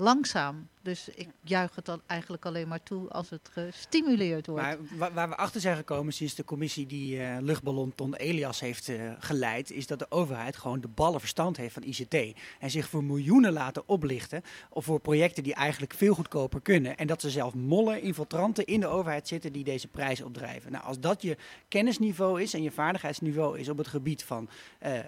langzaam. 0.00 0.68
Dus 0.82 1.08
ik 1.08 1.28
juich 1.42 1.74
het 1.74 1.84
dan 1.84 2.00
eigenlijk 2.06 2.46
alleen 2.46 2.68
maar 2.68 2.82
toe 2.82 3.08
als 3.08 3.30
het 3.30 3.48
gestimuleerd 3.52 4.46
wordt. 4.46 4.62
Maar 4.62 4.76
wa- 4.98 5.12
waar 5.12 5.28
we 5.28 5.36
achter 5.36 5.60
zijn 5.60 5.76
gekomen 5.76 6.12
sinds 6.12 6.34
de 6.34 6.44
commissie 6.44 6.86
die 6.86 7.22
eh, 7.22 7.36
luchtballon 7.40 7.94
Ton 7.94 8.14
Elias 8.14 8.60
heeft 8.60 8.88
eh, 8.88 9.12
geleid, 9.18 9.70
is 9.70 9.86
dat 9.86 9.98
de 9.98 10.10
overheid 10.10 10.56
gewoon 10.56 10.80
de 10.80 10.88
ballen 10.88 11.20
verstand 11.20 11.56
heeft 11.56 11.74
van 11.74 11.82
ICT. 11.82 12.14
En 12.58 12.70
zich 12.70 12.88
voor 12.88 13.04
miljoenen 13.04 13.52
laten 13.52 13.82
oplichten 13.88 14.42
of 14.70 14.84
voor 14.84 15.00
projecten 15.00 15.42
die 15.42 15.54
eigenlijk 15.54 15.94
veel 15.94 16.14
goedkoper 16.14 16.60
kunnen. 16.60 16.96
En 16.96 17.06
dat 17.06 17.20
ze 17.20 17.30
zelf 17.30 17.54
mollen, 17.54 18.02
infiltranten 18.02 18.64
in 18.66 18.80
de 18.80 18.86
overheid 18.86 19.28
zitten 19.28 19.52
die 19.52 19.64
deze 19.64 19.88
prijs 19.88 20.22
opdrijven. 20.22 20.72
Nou, 20.72 20.84
als 20.84 21.00
dat 21.00 21.22
je 21.22 21.36
kennisniveau 21.68 22.42
is 22.42 22.54
en 22.54 22.62
je 22.62 22.70
vaardigheidsniveau 22.70 23.58
is 23.58 23.68
op 23.68 23.78
het 23.78 23.88
gebied 23.88 24.24
van 24.24 24.48
eh, 24.78 24.98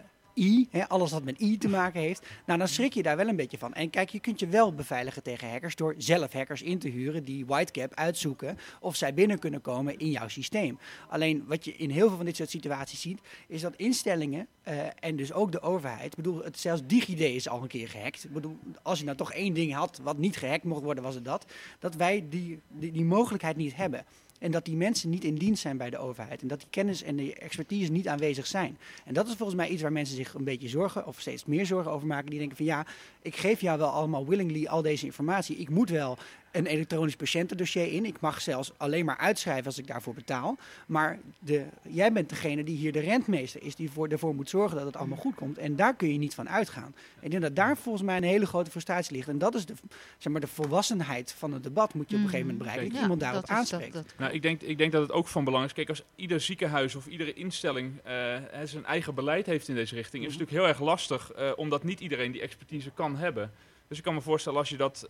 Hè, 0.70 0.88
alles 0.88 1.10
wat 1.10 1.24
met 1.24 1.40
I 1.40 1.58
te 1.58 1.68
maken 1.68 2.00
heeft, 2.00 2.26
nou 2.46 2.58
dan 2.58 2.68
schrik 2.68 2.92
je 2.92 3.02
daar 3.02 3.16
wel 3.16 3.28
een 3.28 3.36
beetje 3.36 3.58
van. 3.58 3.74
En 3.74 3.90
kijk, 3.90 4.10
je 4.10 4.20
kunt 4.20 4.40
je 4.40 4.46
wel 4.46 4.74
beveiligen 4.74 5.22
tegen 5.22 5.50
hackers 5.50 5.76
door 5.76 5.94
zelf 5.98 6.32
hackers 6.32 6.62
in 6.62 6.78
te 6.78 6.88
huren 6.88 7.24
die 7.24 7.46
Whitecap 7.46 7.94
uitzoeken 7.94 8.58
of 8.80 8.96
zij 8.96 9.14
binnen 9.14 9.38
kunnen 9.38 9.60
komen 9.60 9.98
in 9.98 10.10
jouw 10.10 10.28
systeem. 10.28 10.78
Alleen 11.08 11.44
wat 11.46 11.64
je 11.64 11.76
in 11.76 11.90
heel 11.90 12.08
veel 12.08 12.16
van 12.16 12.26
dit 12.26 12.36
soort 12.36 12.50
situaties 12.50 13.00
ziet, 13.00 13.20
is 13.46 13.60
dat 13.60 13.76
instellingen 13.76 14.46
eh, 14.62 14.76
en 15.00 15.16
dus 15.16 15.32
ook 15.32 15.52
de 15.52 15.60
overheid, 15.60 16.16
bedoel, 16.16 16.44
het, 16.44 16.58
zelfs 16.58 16.82
DigiD 16.86 17.20
is 17.20 17.48
al 17.48 17.62
een 17.62 17.68
keer 17.68 17.88
gehackt. 17.88 18.26
Bedoel, 18.30 18.58
als 18.82 18.98
je 18.98 19.04
nou 19.04 19.16
toch 19.16 19.32
één 19.32 19.54
ding 19.54 19.74
had 19.74 20.00
wat 20.02 20.18
niet 20.18 20.36
gehackt 20.36 20.64
mocht 20.64 20.82
worden, 20.82 21.04
was 21.04 21.14
het 21.14 21.24
dat. 21.24 21.52
Dat 21.78 21.94
wij 21.94 22.26
die, 22.28 22.60
die, 22.68 22.92
die 22.92 23.04
mogelijkheid 23.04 23.56
niet 23.56 23.76
hebben. 23.76 24.04
En 24.42 24.50
dat 24.50 24.64
die 24.64 24.76
mensen 24.76 25.10
niet 25.10 25.24
in 25.24 25.34
dienst 25.34 25.62
zijn 25.62 25.76
bij 25.76 25.90
de 25.90 25.98
overheid. 25.98 26.42
En 26.42 26.48
dat 26.48 26.58
die 26.58 26.68
kennis 26.70 27.02
en 27.02 27.16
de 27.16 27.34
expertise 27.34 27.92
niet 27.92 28.08
aanwezig 28.08 28.46
zijn. 28.46 28.78
En 29.04 29.14
dat 29.14 29.28
is 29.28 29.34
volgens 29.34 29.58
mij 29.58 29.68
iets 29.68 29.82
waar 29.82 29.92
mensen 29.92 30.16
zich 30.16 30.34
een 30.34 30.44
beetje 30.44 30.68
zorgen, 30.68 31.06
of 31.06 31.20
steeds 31.20 31.44
meer 31.44 31.66
zorgen 31.66 31.92
over 31.92 32.06
maken. 32.06 32.30
Die 32.30 32.38
denken 32.38 32.56
van 32.56 32.66
ja, 32.66 32.86
ik 33.22 33.36
geef 33.36 33.60
jou 33.60 33.78
wel 33.78 33.88
allemaal 33.88 34.26
willingly 34.26 34.66
al 34.66 34.82
deze 34.82 35.06
informatie. 35.06 35.56
Ik 35.56 35.70
moet 35.70 35.90
wel 35.90 36.18
een 36.52 36.66
elektronisch 36.66 37.16
patiëntendossier 37.16 37.92
in. 37.92 38.04
Ik 38.04 38.20
mag 38.20 38.40
zelfs 38.40 38.72
alleen 38.76 39.04
maar 39.04 39.16
uitschrijven 39.16 39.66
als 39.66 39.78
ik 39.78 39.86
daarvoor 39.86 40.14
betaal. 40.14 40.56
Maar 40.86 41.18
de, 41.38 41.64
jij 41.88 42.12
bent 42.12 42.28
degene 42.28 42.64
die 42.64 42.76
hier 42.76 42.92
de 42.92 43.00
rentmeester 43.00 43.62
is, 43.62 43.74
die 43.74 43.90
voor, 43.90 44.08
ervoor 44.08 44.34
moet 44.34 44.48
zorgen 44.50 44.76
dat 44.76 44.86
het 44.86 44.96
allemaal 44.96 45.18
goed 45.18 45.34
komt. 45.34 45.58
En 45.58 45.76
daar 45.76 45.94
kun 45.96 46.12
je 46.12 46.18
niet 46.18 46.34
van 46.34 46.48
uitgaan. 46.48 46.94
Ik 47.20 47.30
denk 47.30 47.42
dat 47.42 47.56
daar 47.56 47.76
volgens 47.76 48.04
mij 48.04 48.16
een 48.16 48.22
hele 48.22 48.46
grote 48.46 48.70
frustratie 48.70 49.16
ligt. 49.16 49.28
En 49.28 49.38
dat 49.38 49.54
is 49.54 49.66
de, 49.66 49.74
zeg 50.18 50.32
maar, 50.32 50.40
de 50.40 50.46
volwassenheid 50.46 51.34
van 51.38 51.52
het 51.52 51.62
debat 51.62 51.94
moet 51.94 52.10
je 52.10 52.16
op 52.16 52.22
een 52.22 52.28
gegeven 52.28 52.46
moment 52.52 52.58
bereiken. 52.64 52.86
Dat 52.88 52.96
Ja, 52.96 53.02
iemand 53.02 53.20
daarop 53.20 53.46
dat 53.46 53.58
is- 53.58 53.70
dat- 53.70 53.80
aanspreekt. 53.80 54.06
dat- 54.06 54.14
Nou, 54.18 54.32
ik 54.32 54.42
denk, 54.42 54.60
ik 54.62 54.78
denk 54.78 54.92
dat 54.92 55.02
het 55.02 55.12
ook 55.12 55.28
van 55.28 55.44
belang 55.44 55.64
is. 55.64 55.72
Kijk, 55.72 55.88
als 55.88 56.02
ieder 56.14 56.40
ziekenhuis 56.40 56.94
of 56.94 57.06
iedere 57.06 57.32
instelling 57.32 57.98
eh, 58.04 58.12
hè, 58.50 58.66
zijn 58.66 58.84
eigen 58.84 59.14
beleid 59.14 59.46
heeft 59.46 59.68
in 59.68 59.74
deze 59.74 59.94
richting, 59.94 60.24
is 60.24 60.30
het 60.32 60.40
natuurlijk 60.40 60.64
heel 60.66 60.74
erg 60.74 60.80
lastig, 60.90 61.32
eh, 61.32 61.50
omdat 61.56 61.84
niet 61.84 62.00
iedereen 62.00 62.32
die 62.32 62.40
expertise 62.40 62.90
kan 62.90 63.16
hebben. 63.16 63.50
Dus 63.92 64.00
ik 64.00 64.06
kan 64.06 64.16
me 64.16 64.20
voorstellen, 64.26 64.58
als 64.58 64.68
je 64.68 64.76
dat 64.76 65.06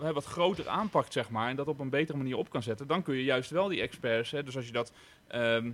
hè, 0.00 0.12
wat 0.12 0.24
groter 0.24 0.68
aanpakt, 0.68 1.12
zeg 1.12 1.30
maar, 1.30 1.48
en 1.48 1.56
dat 1.56 1.68
op 1.68 1.80
een 1.80 1.90
betere 1.90 2.18
manier 2.18 2.36
op 2.36 2.50
kan 2.50 2.62
zetten, 2.62 2.86
dan 2.86 3.02
kun 3.02 3.14
je 3.14 3.24
juist 3.24 3.50
wel 3.50 3.68
die 3.68 3.80
experts, 3.80 4.30
hè, 4.30 4.42
dus 4.42 4.56
als 4.56 4.66
je 4.66 4.72
dat... 4.72 4.92
ehm, 5.26 5.70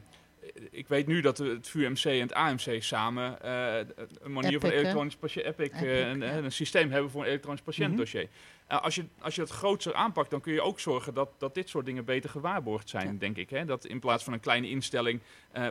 ik 0.70 0.88
weet 0.88 1.06
nu 1.06 1.20
dat 1.20 1.38
het 1.38 1.68
VUMC 1.68 2.04
en 2.04 2.20
het 2.20 2.32
AMC 2.32 2.82
samen 2.82 3.42
eh, 3.42 3.86
een 4.20 4.32
manier 4.32 4.50
Epic, 4.50 4.60
van 4.60 4.78
elektronisch 4.78 5.16
patiënt, 5.16 5.46
Epic, 5.46 5.80
een, 5.80 6.20
ja. 6.20 6.36
een 6.36 6.52
systeem 6.52 6.90
hebben 6.90 7.10
voor 7.10 7.22
een 7.22 7.28
elektronisch 7.28 7.62
patiëntdossier. 7.62 8.28
Uh, 8.72 8.80
als, 8.80 8.94
je, 8.94 9.04
als 9.18 9.34
je 9.34 9.40
dat 9.40 9.50
groter 9.50 9.94
aanpakt, 9.94 10.30
dan 10.30 10.40
kun 10.40 10.52
je 10.52 10.62
ook 10.62 10.80
zorgen 10.80 11.14
dat, 11.14 11.30
dat 11.38 11.54
dit 11.54 11.68
soort 11.68 11.84
dingen 11.84 12.04
beter 12.04 12.30
gewaarborgd 12.30 12.88
zijn, 12.88 13.18
denk 13.18 13.36
ik. 13.36 13.50
Hè? 13.50 13.64
Dat 13.64 13.84
in 13.84 14.00
plaats 14.00 14.24
van 14.24 14.32
een 14.32 14.40
kleine 14.40 14.68
instelling 14.68 15.20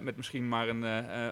met 0.01 0.17
misschien 0.17 0.47
maar 0.47 0.67
een, 0.67 0.81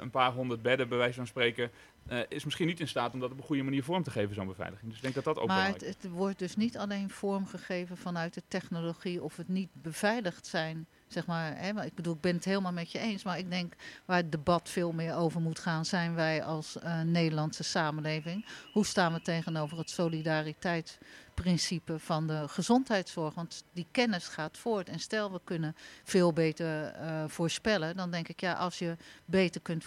een 0.02 0.10
paar 0.10 0.32
honderd 0.32 0.62
bedden, 0.62 0.90
bij 0.90 0.98
wijze 0.98 1.14
van 1.14 1.28
spreken, 1.28 1.72
eh, 2.08 2.20
is 2.30 2.44
misschien 2.44 2.68
niet 2.68 2.80
in 2.80 2.88
staat 2.88 3.14
om 3.14 3.20
dat 3.20 3.32
op 3.32 3.38
een 3.38 3.44
goede 3.44 3.64
manier 3.64 3.84
vorm 3.84 4.04
te 4.04 4.12
geven, 4.12 4.36
zo'n 4.36 4.48
beveiliging. 4.48 4.88
Dus 4.88 4.98
ik 4.98 5.04
denk 5.04 5.16
dat 5.16 5.24
dat 5.24 5.38
ook 5.38 5.48
maar 5.48 5.56
belangrijk 5.56 5.86
het, 5.86 5.98
is. 5.98 6.04
het 6.04 6.12
wordt 6.12 6.40
dus 6.40 6.56
niet 6.56 6.78
alleen 6.78 7.10
vormgegeven 7.10 7.98
vanuit 7.98 8.34
de 8.34 8.44
technologie 8.48 9.24
of 9.24 9.38
het 9.38 9.48
niet 9.48 9.70
beveiligd 9.74 10.48
zijn. 10.48 10.88
Zeg 11.08 11.26
maar, 11.26 11.58
hè, 11.58 11.74
maar 11.74 11.86
ik 11.86 11.96
bedoel, 11.96 12.14
ik 12.14 12.22
ben 12.22 12.36
het 12.36 12.46
helemaal 12.46 12.72
met 12.72 12.92
je 12.92 13.00
eens. 13.00 13.24
Maar 13.24 13.38
ik 13.38 13.50
denk 13.50 13.74
waar 14.06 14.18
het 14.18 14.32
debat 14.32 14.70
veel 14.70 14.92
meer 14.92 15.16
over 15.16 15.42
moet 15.42 15.60
gaan, 15.60 15.86
zijn 15.86 16.16
wij 16.16 16.44
als 16.44 16.80
eh, 16.80 17.02
Nederlandse 17.02 17.64
samenleving. 17.64 18.46
Hoe 18.74 18.86
staan 18.86 19.14
we 19.14 19.22
tegenover 19.22 19.78
het 19.78 19.90
solidariteitsprincipe 19.90 22.00
van 22.00 22.28
de 22.28 22.48
gezondheidszorg? 22.48 23.34
Want 23.34 23.64
die 23.74 23.88
kennis 23.92 24.28
gaat 24.28 24.58
voort. 24.58 24.90
En 24.90 25.00
stel, 25.00 25.32
we 25.32 25.40
kunnen 25.44 25.76
veel 26.04 26.34
beter 26.34 26.86
eh, 26.86 27.24
voorspellen. 27.28 27.98
Dan 27.98 28.12
denk 28.12 28.28
ik, 28.28 28.40
ja, 28.40 28.54
als 28.54 28.80
je 28.80 28.98
beter 29.26 29.62
kunt 29.62 29.86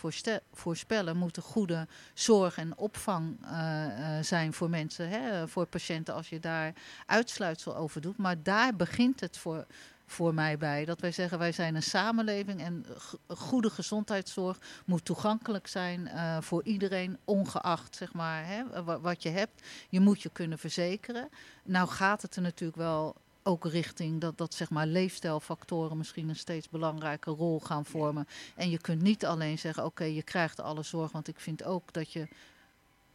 voorspellen, 0.52 1.16
moet 1.16 1.36
er 1.36 1.42
goede 1.42 1.86
zorg 2.14 2.56
en 2.56 2.76
opvang 2.76 3.36
eh, 3.44 4.18
eh, 4.18 4.24
zijn 4.24 4.52
voor 4.52 4.70
mensen, 4.70 5.08
hè, 5.08 5.48
voor 5.48 5.66
patiënten, 5.66 6.14
als 6.14 6.28
je 6.28 6.40
daar 6.40 6.72
uitsluitsel 7.06 7.76
over 7.76 8.00
doet. 8.00 8.16
Maar 8.16 8.42
daar 8.42 8.76
begint 8.76 9.20
het 9.20 9.38
voor, 9.38 9.66
voor 10.06 10.34
mij 10.34 10.58
bij. 10.58 10.84
Dat 10.84 11.00
wij 11.00 11.12
zeggen, 11.12 11.38
wij 11.38 11.52
zijn 11.52 11.74
een 11.74 11.82
samenleving 11.82 12.60
en 12.62 12.86
goede 13.28 13.70
gezondheidszorg 13.70 14.58
moet 14.84 15.04
toegankelijk 15.04 15.66
zijn 15.66 16.08
eh, 16.08 16.36
voor 16.40 16.62
iedereen, 16.64 17.18
ongeacht 17.24 17.96
zeg 17.96 18.12
maar, 18.12 18.46
hè, 18.46 18.82
wa- 18.84 19.00
wat 19.00 19.22
je 19.22 19.28
hebt. 19.28 19.62
Je 19.88 20.00
moet 20.00 20.22
je 20.22 20.30
kunnen 20.32 20.58
verzekeren. 20.58 21.28
Nou 21.62 21.88
gaat 21.88 22.22
het 22.22 22.36
er 22.36 22.42
natuurlijk 22.42 22.78
wel 22.78 23.16
ook 23.42 23.64
richting 23.64 24.20
dat, 24.20 24.38
dat 24.38 24.54
zeg 24.54 24.70
maar 24.70 24.86
leefstijlfactoren 24.86 25.96
misschien 25.96 26.28
een 26.28 26.36
steeds 26.36 26.68
belangrijke 26.68 27.30
rol 27.30 27.60
gaan 27.60 27.84
vormen. 27.84 28.28
En 28.56 28.70
je 28.70 28.78
kunt 28.78 29.02
niet 29.02 29.26
alleen 29.26 29.58
zeggen, 29.58 29.84
oké, 29.84 30.04
je 30.04 30.22
krijgt 30.22 30.60
alle 30.60 30.82
zorg. 30.82 31.12
Want 31.12 31.28
ik 31.28 31.40
vind 31.40 31.64
ook 31.64 31.92
dat 31.92 32.12
je 32.12 32.28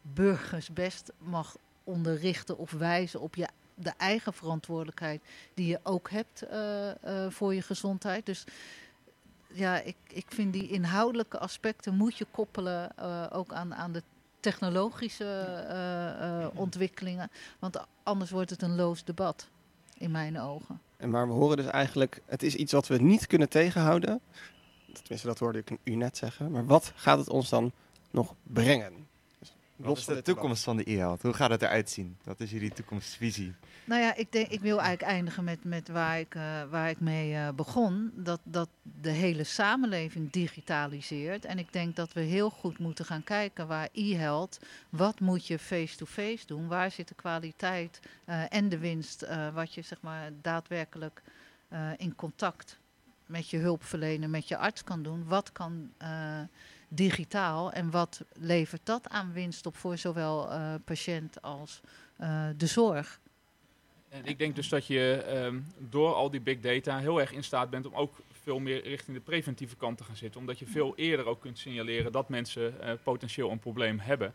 burgers 0.01 0.73
best 0.73 1.11
mag 1.17 1.57
onderrichten 1.83 2.57
of 2.57 2.71
wijzen 2.71 3.21
op 3.21 3.35
je, 3.35 3.47
de 3.75 3.93
eigen 3.97 4.33
verantwoordelijkheid 4.33 5.21
die 5.53 5.67
je 5.67 5.79
ook 5.83 6.09
hebt 6.09 6.41
eh, 6.41 6.89
eh, 6.89 7.31
voor 7.31 7.53
je 7.53 7.61
gezondheid. 7.61 8.25
Dus 8.25 8.43
ja, 9.47 9.79
ik, 9.79 9.95
ik 10.07 10.25
vind 10.27 10.53
die 10.53 10.69
inhoudelijke 10.69 11.39
aspecten 11.39 11.95
moet 11.95 12.17
je 12.17 12.25
koppelen 12.31 12.97
eh, 12.97 13.25
ook 13.31 13.53
aan, 13.53 13.75
aan 13.75 13.91
de 13.91 14.03
technologische 14.39 16.51
ontwikkelingen. 16.55 17.31
Want 17.59 17.85
anders 18.03 18.31
wordt 18.31 18.49
het 18.49 18.61
een 18.61 18.75
loos 18.75 19.03
debat, 19.03 19.49
in 19.97 20.11
mijn 20.11 20.39
ogen. 20.39 20.81
En 20.97 21.09
maar 21.09 21.27
we 21.27 21.33
horen 21.33 21.57
dus 21.57 21.65
eigenlijk, 21.65 22.21
het 22.25 22.43
is 22.43 22.55
iets 22.55 22.71
wat 22.71 22.87
we 22.87 23.01
niet 23.01 23.27
kunnen 23.27 23.49
tegenhouden. 23.49 24.21
Tenminste, 24.93 25.27
dat 25.27 25.39
hoorde 25.39 25.59
ik 25.59 25.77
u 25.83 25.95
net 25.95 26.17
zeggen. 26.17 26.51
Maar 26.51 26.65
wat 26.65 26.91
gaat 26.95 27.17
het 27.17 27.29
ons 27.29 27.49
dan 27.49 27.71
nog 28.11 28.35
brengen? 28.43 29.04
Wat 29.75 29.87
los 29.87 29.99
is 29.99 30.05
van 30.05 30.13
de 30.13 30.21
toekomst 30.21 30.63
van 30.63 30.77
de 30.77 30.91
e-health? 30.91 31.21
Hoe 31.21 31.33
gaat 31.33 31.49
het 31.49 31.61
eruit 31.61 31.89
zien? 31.89 32.17
Wat 32.23 32.39
is 32.39 32.51
jullie 32.51 32.71
toekomstvisie? 32.71 33.53
Nou 33.85 34.01
ja, 34.01 34.15
ik, 34.15 34.31
denk, 34.31 34.47
ik 34.47 34.59
wil 34.59 34.79
eigenlijk 34.79 35.11
eindigen 35.11 35.43
met, 35.43 35.63
met 35.63 35.87
waar, 35.87 36.19
ik, 36.19 36.35
eh, 36.35 36.63
waar 36.69 36.89
ik 36.89 36.99
mee 36.99 37.33
eh, 37.35 37.49
begon. 37.55 38.11
Dat, 38.15 38.39
dat 38.43 38.69
de 39.01 39.09
hele 39.09 39.43
samenleving 39.43 40.31
digitaliseert. 40.31 41.45
En 41.45 41.59
ik 41.59 41.73
denk 41.73 41.95
dat 41.95 42.13
we 42.13 42.21
heel 42.21 42.49
goed 42.49 42.79
moeten 42.79 43.05
gaan 43.05 43.23
kijken 43.23 43.67
waar 43.67 43.89
e-health... 43.91 44.59
wat 44.89 45.19
moet 45.19 45.47
je 45.47 45.59
face-to-face 45.59 46.45
doen? 46.45 46.67
Waar 46.67 46.91
zit 46.91 47.07
de 47.07 47.15
kwaliteit 47.15 47.99
eh, 48.25 48.53
en 48.53 48.69
de 48.69 48.77
winst? 48.77 49.23
eh, 49.35 49.53
wat 49.53 49.73
je 49.73 49.81
zeg 49.81 50.01
maar, 50.01 50.31
daadwerkelijk 50.41 51.21
eh, 51.67 51.89
in 51.97 52.15
contact 52.15 52.79
met 53.25 53.49
je 53.49 53.57
hulpverlener, 53.57 54.29
met 54.29 54.47
je 54.47 54.57
arts 54.57 54.83
kan 54.83 55.03
doen. 55.03 55.25
Wat 55.27 55.51
kan 55.51 55.91
eh, 55.97 56.41
digitaal 56.87 57.71
en 57.71 57.91
wat 57.91 58.21
levert 58.33 58.81
dat 58.83 59.09
aan 59.09 59.33
winst 59.33 59.65
op 59.65 59.77
voor 59.77 59.97
zowel 59.97 60.51
eh, 60.51 60.73
patiënt 60.85 61.41
als 61.41 61.81
eh, 62.17 62.47
de 62.57 62.67
zorg? 62.67 63.19
En 64.09 64.25
ik 64.25 64.37
denk 64.37 64.55
dus 64.55 64.69
dat 64.69 64.87
je 64.87 65.23
ehm, 65.27 65.59
door 65.77 66.13
al 66.13 66.29
die 66.31 66.41
big 66.41 66.59
data 66.59 66.97
heel 66.99 67.19
erg 67.19 67.31
in 67.31 67.43
staat 67.43 67.69
bent 67.69 67.85
om 67.85 67.93
ook 67.93 68.21
veel 68.41 68.59
meer 68.59 68.83
richting 68.83 69.17
de 69.17 69.23
preventieve 69.23 69.75
kant 69.75 69.97
te 69.97 70.03
gaan 70.03 70.15
zitten. 70.15 70.39
Omdat 70.39 70.59
je 70.59 70.65
veel 70.65 70.95
eerder 70.95 71.25
ook 71.25 71.41
kunt 71.41 71.57
signaleren 71.57 72.11
dat 72.11 72.29
mensen 72.29 72.81
eh, 72.81 72.93
potentieel 73.03 73.51
een 73.51 73.59
probleem 73.59 73.99
hebben. 73.99 74.33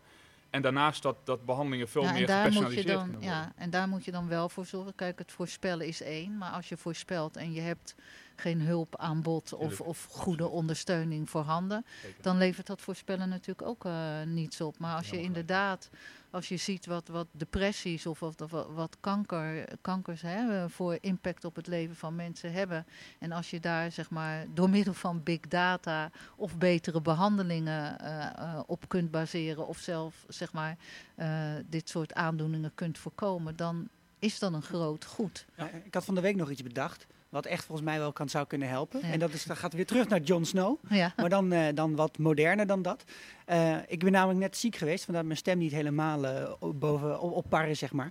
En 0.51 0.63
daarnaast 0.63 1.03
dat, 1.03 1.17
dat 1.25 1.45
behandelingen 1.45 1.89
veel 1.89 2.03
Ja, 2.03 2.13
meer 2.13 2.29
gepersonaliseerd 2.29 2.87
dan, 2.87 2.97
kunnen 2.97 3.21
worden. 3.21 3.31
ja, 3.31 3.53
en 3.57 3.71
daar 3.71 3.89
moet 3.89 4.05
je 4.05 4.11
dan 4.11 4.29
wel 4.29 4.49
voor 4.49 4.67
zorgen. 4.67 4.95
Kijk, 4.95 5.19
het 5.19 5.33
voorspellen 5.33 5.87
is 5.87 6.03
één. 6.03 6.39
Maar 6.39 6.51
als 6.51 6.69
je 6.69 6.77
voorspelt 6.77 7.37
en 7.37 7.53
je 7.53 7.61
hebt 7.61 7.95
geen 8.41 8.61
hulpaanbod 8.61 9.53
of, 9.53 9.59
Tuurlijk. 9.59 9.89
of 9.89 10.07
goede 10.11 10.49
ondersteuning 10.49 11.31
voorhanden, 11.31 11.85
dan 12.21 12.39
levert 12.39 12.67
dat 12.67 12.81
voorspellen 12.81 13.29
natuurlijk 13.29 13.69
ook 13.69 13.85
eh, 13.85 14.23
niets 14.27 14.61
op. 14.61 14.79
Maar 14.79 14.97
als 14.97 15.11
je 15.11 15.23
inderdaad, 15.23 15.91
als 16.31 16.49
je 16.49 16.57
ziet 16.57 16.87
wat, 16.87 17.09
wat 17.09 17.27
depressies 17.31 18.07
of 18.07 18.21
wat, 18.21 18.41
of 18.41 18.51
wat, 18.51 18.67
wat 18.75 18.97
kanker, 19.01 19.69
kankers 19.81 20.23
hè, 20.23 20.63
eh, 20.63 20.65
voor 20.69 20.99
impact 21.01 21.45
op 21.45 21.57
het 21.57 21.67
leven 21.67 21.97
van 21.97 22.15
mensen 22.15 22.53
hebben. 22.53 22.87
En 23.19 23.33
als 23.33 23.51
je 23.51 23.61
daar 23.61 23.93
zeg 23.93 24.11
maar 24.11 24.47
door 24.55 24.71
middel 24.71 24.95
van 24.95 25.23
big 25.23 25.41
data 25.41 26.11
of 26.37 26.59
betere 26.59 27.01
behandelingen 27.01 27.99
eh, 27.99 28.27
eh, 28.27 28.61
op 28.67 28.89
kunt 28.89 29.11
baseren 29.11 29.67
of 29.67 29.79
zelf 29.79 30.25
zeg 30.29 30.53
maar 30.53 30.77
eh, 31.15 31.53
dit 31.67 31.89
soort 31.89 32.15
aandoeningen 32.15 32.75
kunt 32.75 32.99
voorkomen, 32.99 33.57
dan 33.57 33.89
is 34.19 34.39
dat 34.39 34.53
een 34.53 34.63
groot 34.63 35.05
goed. 35.05 35.47
Ja, 35.57 35.69
ik 35.85 35.95
had 35.95 36.05
van 36.05 36.15
de 36.15 36.21
week 36.21 36.37
nog 36.37 36.51
iets 36.51 36.63
bedacht. 36.63 37.07
Wat 37.31 37.47
echt 37.47 37.65
volgens 37.65 37.87
mij 37.89 37.99
wel 37.99 38.13
kan, 38.13 38.29
zou 38.29 38.47
kunnen 38.47 38.69
helpen. 38.69 39.01
Ja. 39.01 39.13
En 39.13 39.19
dat 39.19 39.33
is, 39.33 39.45
dan 39.45 39.57
gaat 39.57 39.73
weer 39.73 39.87
terug 39.87 40.09
naar 40.09 40.21
Jon 40.21 40.45
Snow. 40.45 40.77
Ja. 40.89 41.13
Maar 41.17 41.29
dan, 41.29 41.53
eh, 41.53 41.75
dan 41.75 41.97
wat 41.97 42.19
moderner 42.19 42.67
dan 42.67 42.83
dat. 42.83 43.05
Eh, 43.45 43.77
ik 43.87 43.99
ben 43.99 44.13
namelijk 44.13 44.39
net 44.39 44.57
ziek 44.57 44.77
geweest, 44.77 45.05
vandaar 45.05 45.25
mijn 45.25 45.37
stem 45.39 45.59
niet 45.59 45.73
helemaal 45.73 46.25
op- 46.59 46.81
boven 46.81 47.21
op, 47.21 47.33
op 47.33 47.47
par 47.49 47.69
is, 47.69 47.79
zeg 47.79 47.93
maar. 47.93 48.11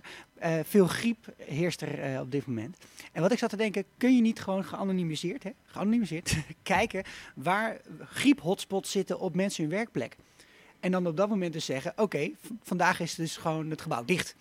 Veel 0.64 0.86
griep 0.86 1.26
heerst 1.36 1.80
er 1.82 2.20
op 2.20 2.30
dit 2.30 2.46
moment. 2.46 2.76
En 3.12 3.22
wat 3.22 3.32
ik 3.32 3.38
zat 3.38 3.50
te 3.50 3.56
denken, 3.56 3.84
kun 3.96 4.14
je 4.14 4.20
niet 4.20 4.40
gewoon 4.40 4.64
geanonimiseerd, 4.64 5.42
hè, 5.42 5.50
geanonimiseerd 5.64 6.36
kijken 6.62 7.04
waar 7.34 7.80
griep-hotspots 8.04 8.90
zitten 8.90 9.20
op 9.20 9.34
mensen 9.34 9.62
hun 9.64 9.72
werkplek? 9.72 10.16
En 10.80 10.90
dan 10.90 11.06
op 11.06 11.16
dat 11.16 11.28
moment 11.28 11.52
dus 11.52 11.64
zeggen, 11.64 11.92
oké, 11.96 12.30
vandaag 12.62 13.00
is 13.00 13.14
dus 13.14 13.36
gewoon 13.36 13.70
het 13.70 13.80
gebouw 13.80 14.04
dicht. 14.04 14.34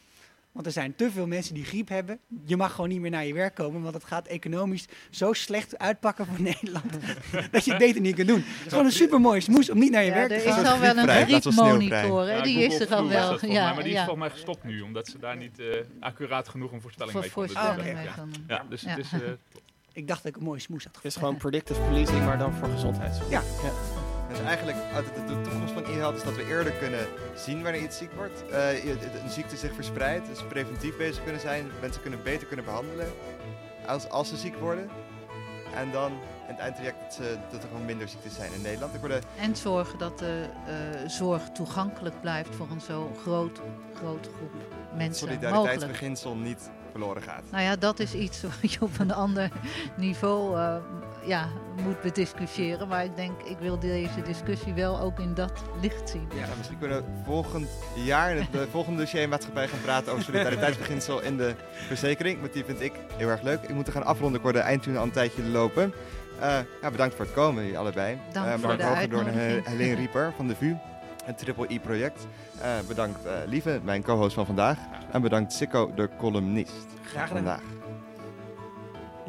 Want 0.60 0.72
er 0.76 0.78
zijn 0.82 0.96
te 0.96 1.12
veel 1.12 1.28
mensen 1.28 1.54
die 1.54 1.64
griep 1.66 1.90
hebben. 1.90 2.20
Je 2.46 2.58
mag 2.58 2.72
gewoon 2.74 2.90
niet 2.90 3.00
meer 3.00 3.12
naar 3.12 3.26
je 3.26 3.34
werk 3.34 3.56
komen, 3.56 3.82
want 3.82 3.94
het 3.94 4.04
gaat 4.04 4.28
economisch 4.28 4.86
zo 5.10 5.34
slecht 5.34 5.78
uitpakken 5.78 6.26
voor 6.26 6.42
Nederland. 6.52 6.86
dat 7.52 7.66
je 7.66 7.70
het 7.72 7.80
beter 7.80 8.02
niet 8.02 8.16
kunt 8.16 8.28
doen. 8.28 8.38
Het 8.46 8.66
is 8.66 8.70
gewoon 8.70 8.86
een 8.86 8.92
supermooie 8.92 9.42
smoes 9.42 9.70
om 9.70 9.80
niet 9.80 9.92
naar 9.92 10.04
je 10.04 10.08
Ja, 10.10 10.14
werk 10.16 10.32
er 10.32 10.38
te 10.42 10.44
is 10.48 10.54
gaan. 10.54 10.66
al 10.66 10.80
wel 10.80 10.98
een 10.98 11.04
Vrij, 11.04 11.30
laat 11.30 11.44
wel 11.44 11.54
sneeuwvrij. 11.54 11.88
griepmonitor, 11.88 12.28
Ja, 12.28 12.42
die 12.42 12.54
Google 12.54 12.74
is 12.76 12.80
er 12.82 12.96
al 12.96 13.04
was 13.04 13.12
wel. 13.12 13.20
dat 13.20 13.30
volgens 13.30 13.52
mij, 13.52 13.62
Ja, 13.62 13.74
maar 13.74 13.84
die 13.84 13.92
is 13.94 13.98
volgens 14.00 14.20
mij 14.20 14.30
gestopt 14.30 14.64
nu, 14.64 14.82
omdat 14.82 15.08
ze 15.08 15.20
daar 15.20 15.38
niet 15.38 15.60
eh, 15.60 15.66
accuraat 16.00 16.48
genoeg 16.50 16.72
een 16.72 16.82
voorspelling 16.82 17.12
Voor 17.14 17.22
mee 17.22 17.32
konden 17.32 17.52
voorspelling 17.56 17.94
doen. 17.96 18.04
Ja. 18.04 18.14
konden. 18.14 18.44
Ja, 18.48 18.64
dus 18.70 18.82
Ja. 18.82 18.90
het 18.90 18.98
is... 19.00 19.12
eh, 19.14 19.20
Ik 19.94 20.08
dacht 20.08 20.24
dat 20.24 20.32
ik 20.32 20.38
een 20.38 20.44
mooie 20.46 20.60
smoes 20.60 20.84
had 20.84 20.96
Het 20.96 21.06
is 21.06 21.14
gevonden. 21.14 21.40
gewoon 21.42 21.52
predictive 21.52 21.90
policing, 21.90 22.26
maar 22.26 22.38
dan 22.38 22.54
voor 22.54 22.68
gezondheidszorg. 22.70 23.30
Ja. 23.30 23.42
Dus 24.30 24.40
eigenlijk, 24.40 24.78
uit 24.94 25.06
de, 25.06 25.36
de 25.36 25.42
toekomst 25.42 25.74
van 25.74 25.84
e-health 25.84 26.16
is 26.16 26.24
dat 26.24 26.36
we 26.36 26.46
eerder 26.46 26.72
kunnen 26.72 27.08
zien 27.36 27.64
wanneer 27.64 27.82
iets 27.82 27.98
ziek 27.98 28.12
wordt. 28.14 28.44
eh, 28.52 28.84
een 29.24 29.30
ziekte 29.30 29.58
zich 29.58 29.74
verspreidt, 29.74 30.28
dus 30.28 30.44
preventief 30.44 30.98
bezig 30.98 31.24
kunnen 31.24 31.42
zijn. 31.42 31.72
Mensen 31.82 32.02
kunnen 32.02 32.24
beter 32.24 32.48
kunnen 32.48 32.66
behandelen 32.66 33.08
als, 33.86 34.10
als 34.10 34.30
ze 34.30 34.38
ziek 34.38 34.56
worden. 34.56 34.90
En 35.76 35.92
dan 35.92 36.12
in 36.12 36.56
het 36.56 36.60
eindtraject 36.60 37.00
dat, 37.02 37.14
ze, 37.14 37.38
dat 37.52 37.64
er 37.64 37.68
gewoon 37.68 37.86
minder 37.86 38.08
ziektes 38.08 38.36
zijn 38.36 38.54
in 38.54 38.62
Nederland. 38.62 38.94
Ik 38.94 39.00
word 39.00 39.26
En 39.40 39.56
zorgen 39.56 39.98
dat 40.00 40.20
de 40.20 40.46
eh, 40.68 41.10
zorg 41.10 41.50
toegankelijk 41.50 42.22
blijft 42.22 42.56
voor 42.56 42.68
een 42.72 42.82
zo 42.82 43.12
groot, 43.22 43.62
groep 43.96 44.20
het 44.20 44.98
mensen 44.98 45.28
mogelijk. 45.28 45.54
solidariteitsbeginsel 45.54 46.36
niet 46.36 46.70
verloren 46.92 47.22
gaat. 47.22 47.44
Nou 47.52 47.64
ja, 47.64 47.76
dat 47.76 48.00
is 48.00 48.14
iets 48.14 48.42
wat 48.42 48.72
je 48.74 48.82
op 48.82 49.00
een 49.00 49.14
ander 49.14 49.52
niveau 49.98 50.58
eh, 50.58 50.76
ja, 51.24 51.48
moet 51.84 52.02
bediscussiëren. 52.02 52.88
Maar 52.88 53.04
ik 53.04 53.16
denk, 53.16 53.42
ik 53.42 53.58
wil 53.60 53.80
deze 53.80 54.22
discussie 54.26 54.74
wel 54.74 55.00
ook 55.00 55.20
in 55.20 55.34
dat 55.34 55.52
licht 55.82 56.10
zien. 56.10 56.28
Ja, 56.36 56.46
misschien 56.58 56.80
kunnen 56.80 56.98
we 56.98 57.04
volgend 57.26 57.70
jaar 57.96 58.36
in 58.36 58.48
het 58.52 58.70
volgende 58.72 59.00
dossier 59.00 59.30
maatschappij 59.30 59.68
gaan 59.68 59.82
praten 59.82 60.12
over 60.12 60.24
solidariteitsbeginsel 60.24 61.22
in 61.22 61.38
de 61.38 61.56
verzekering. 61.88 62.40
Want 62.40 62.54
die 62.54 62.64
vind 62.66 62.82
ik 62.82 62.94
heel 63.18 63.30
erg 63.30 63.42
leuk. 63.42 63.62
Ik 63.62 63.74
moet 63.74 63.88
er 63.88 63.94
gaan 63.94 64.06
afronden, 64.06 64.38
ik 64.38 64.44
hoor 64.44 64.54
de 64.54 64.60
eindtune 64.60 64.98
al 64.98 65.04
een 65.04 65.12
tijdje 65.12 65.44
lopen. 65.44 65.94
Eh, 66.40 66.58
ja, 66.82 66.92
bedankt 66.92 67.16
voor 67.16 67.26
het 67.26 67.34
komen, 67.34 67.62
jullie 67.64 67.78
allebei. 67.78 68.18
Dank 68.32 68.48
Eh, 68.48 68.54
voor 68.60 68.78
de 68.78 68.84
en 68.84 69.64
Helene 69.64 69.96
Rieper 70.02 70.34
van 70.36 70.48
de 70.48 70.56
VU, 70.56 70.76
het 71.24 71.38
Triple 71.38 71.66
E-project. 71.68 72.28
Eh, 72.62 72.70
bedankt 72.88 73.26
eh, 73.26 73.32
Lieve, 73.46 73.80
mijn 73.84 74.04
co-host 74.04 74.34
van 74.34 74.46
vandaag. 74.46 74.78
En 75.12 75.22
bedankt 75.22 75.54
Sikko, 75.54 75.92
de 75.96 76.10
columnist. 76.18 76.88
Graag 77.04 77.28
gedaan. 77.28 77.44
Vandaag. 77.44 77.79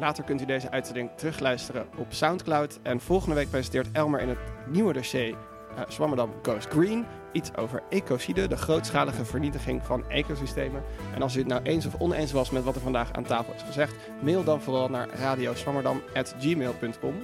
Later 0.01 0.23
kunt 0.23 0.41
u 0.41 0.45
deze 0.45 0.71
uitzending 0.71 1.09
terugluisteren 1.15 1.87
op 1.97 2.05
Soundcloud. 2.09 2.79
En 2.83 2.99
volgende 2.99 3.35
week 3.35 3.49
presenteert 3.49 3.87
Elmer 3.91 4.21
in 4.21 4.29
het 4.29 4.37
nieuwe 4.67 4.93
dossier 4.93 5.35
eh 5.75 5.81
Swammerdam 5.87 6.33
Goes 6.41 6.65
Green 6.65 7.05
iets 7.31 7.55
over 7.55 7.83
ecocide, 7.89 8.47
de 8.47 8.57
grootschalige 8.57 9.25
vernietiging 9.25 9.83
van 9.83 10.09
ecosystemen. 10.09 10.83
En 11.15 11.21
als 11.21 11.35
u 11.35 11.39
het 11.39 11.47
nou 11.47 11.61
eens 11.63 11.85
of 11.85 11.99
oneens 11.99 12.31
was 12.31 12.49
met 12.49 12.63
wat 12.63 12.75
er 12.75 12.81
vandaag 12.81 13.13
aan 13.13 13.23
tafel 13.23 13.53
is 13.53 13.61
gezegd, 13.61 13.95
mail 14.21 14.43
dan 14.43 14.61
vooral 14.61 14.89
naar 14.89 15.09
radioswammerdam.gmail.com. 15.09 17.15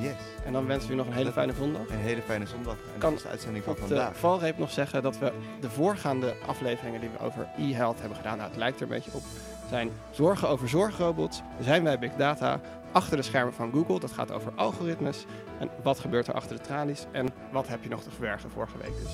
Yes. 0.00 0.14
En 0.44 0.52
dan 0.52 0.66
wensen 0.66 0.88
we 0.88 0.94
u 0.94 0.96
nog 0.96 1.06
een 1.06 1.12
hele 1.12 1.32
fijne 1.32 1.52
zondag. 1.52 1.88
Een 1.88 1.98
hele 1.98 2.22
fijne 2.22 2.46
zondag. 2.46 2.76
En 2.94 2.98
kan 2.98 3.14
is 3.14 3.22
de 3.22 3.28
uitzending 3.28 3.64
van 3.64 3.76
vandaag. 3.76 4.12
de 4.12 4.18
valreep 4.18 4.58
nog 4.58 4.70
zeggen 4.70 5.02
dat 5.02 5.18
we 5.18 5.32
de 5.60 5.70
voorgaande 5.70 6.34
afleveringen 6.46 7.00
die 7.00 7.10
we 7.10 7.24
over 7.24 7.48
e-health 7.58 7.98
hebben 8.00 8.16
gedaan, 8.16 8.36
nou 8.36 8.48
het 8.48 8.58
lijkt 8.58 8.76
er 8.76 8.82
een 8.82 8.88
beetje 8.88 9.10
op, 9.12 9.22
zijn 9.68 9.90
zorgen 10.10 10.48
over 10.48 10.68
zorgrobots, 10.68 11.42
zijn 11.60 11.84
wij 11.84 11.98
big 11.98 12.12
data, 12.12 12.60
achter 12.92 13.16
de 13.16 13.22
schermen 13.22 13.54
van 13.54 13.72
Google, 13.72 14.00
dat 14.00 14.12
gaat 14.12 14.32
over 14.32 14.52
algoritmes 14.54 15.24
en 15.58 15.70
wat 15.82 15.98
gebeurt 15.98 16.26
er 16.26 16.34
achter 16.34 16.56
de 16.56 16.62
tralies 16.62 17.06
en 17.12 17.28
wat 17.52 17.68
heb 17.68 17.82
je 17.82 17.88
nog 17.88 18.02
te 18.02 18.10
verbergen 18.10 18.50
vorige 18.50 18.78
week 18.78 18.96
dus. 19.02 19.12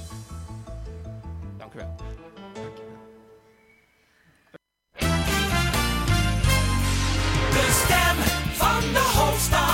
Dank 1.56 1.74
u 1.74 1.76
wel. 1.76 1.94
De 7.50 7.68
stem 7.70 8.16
van 8.52 8.80
de 8.80 9.12
hoofdstad. 9.16 9.71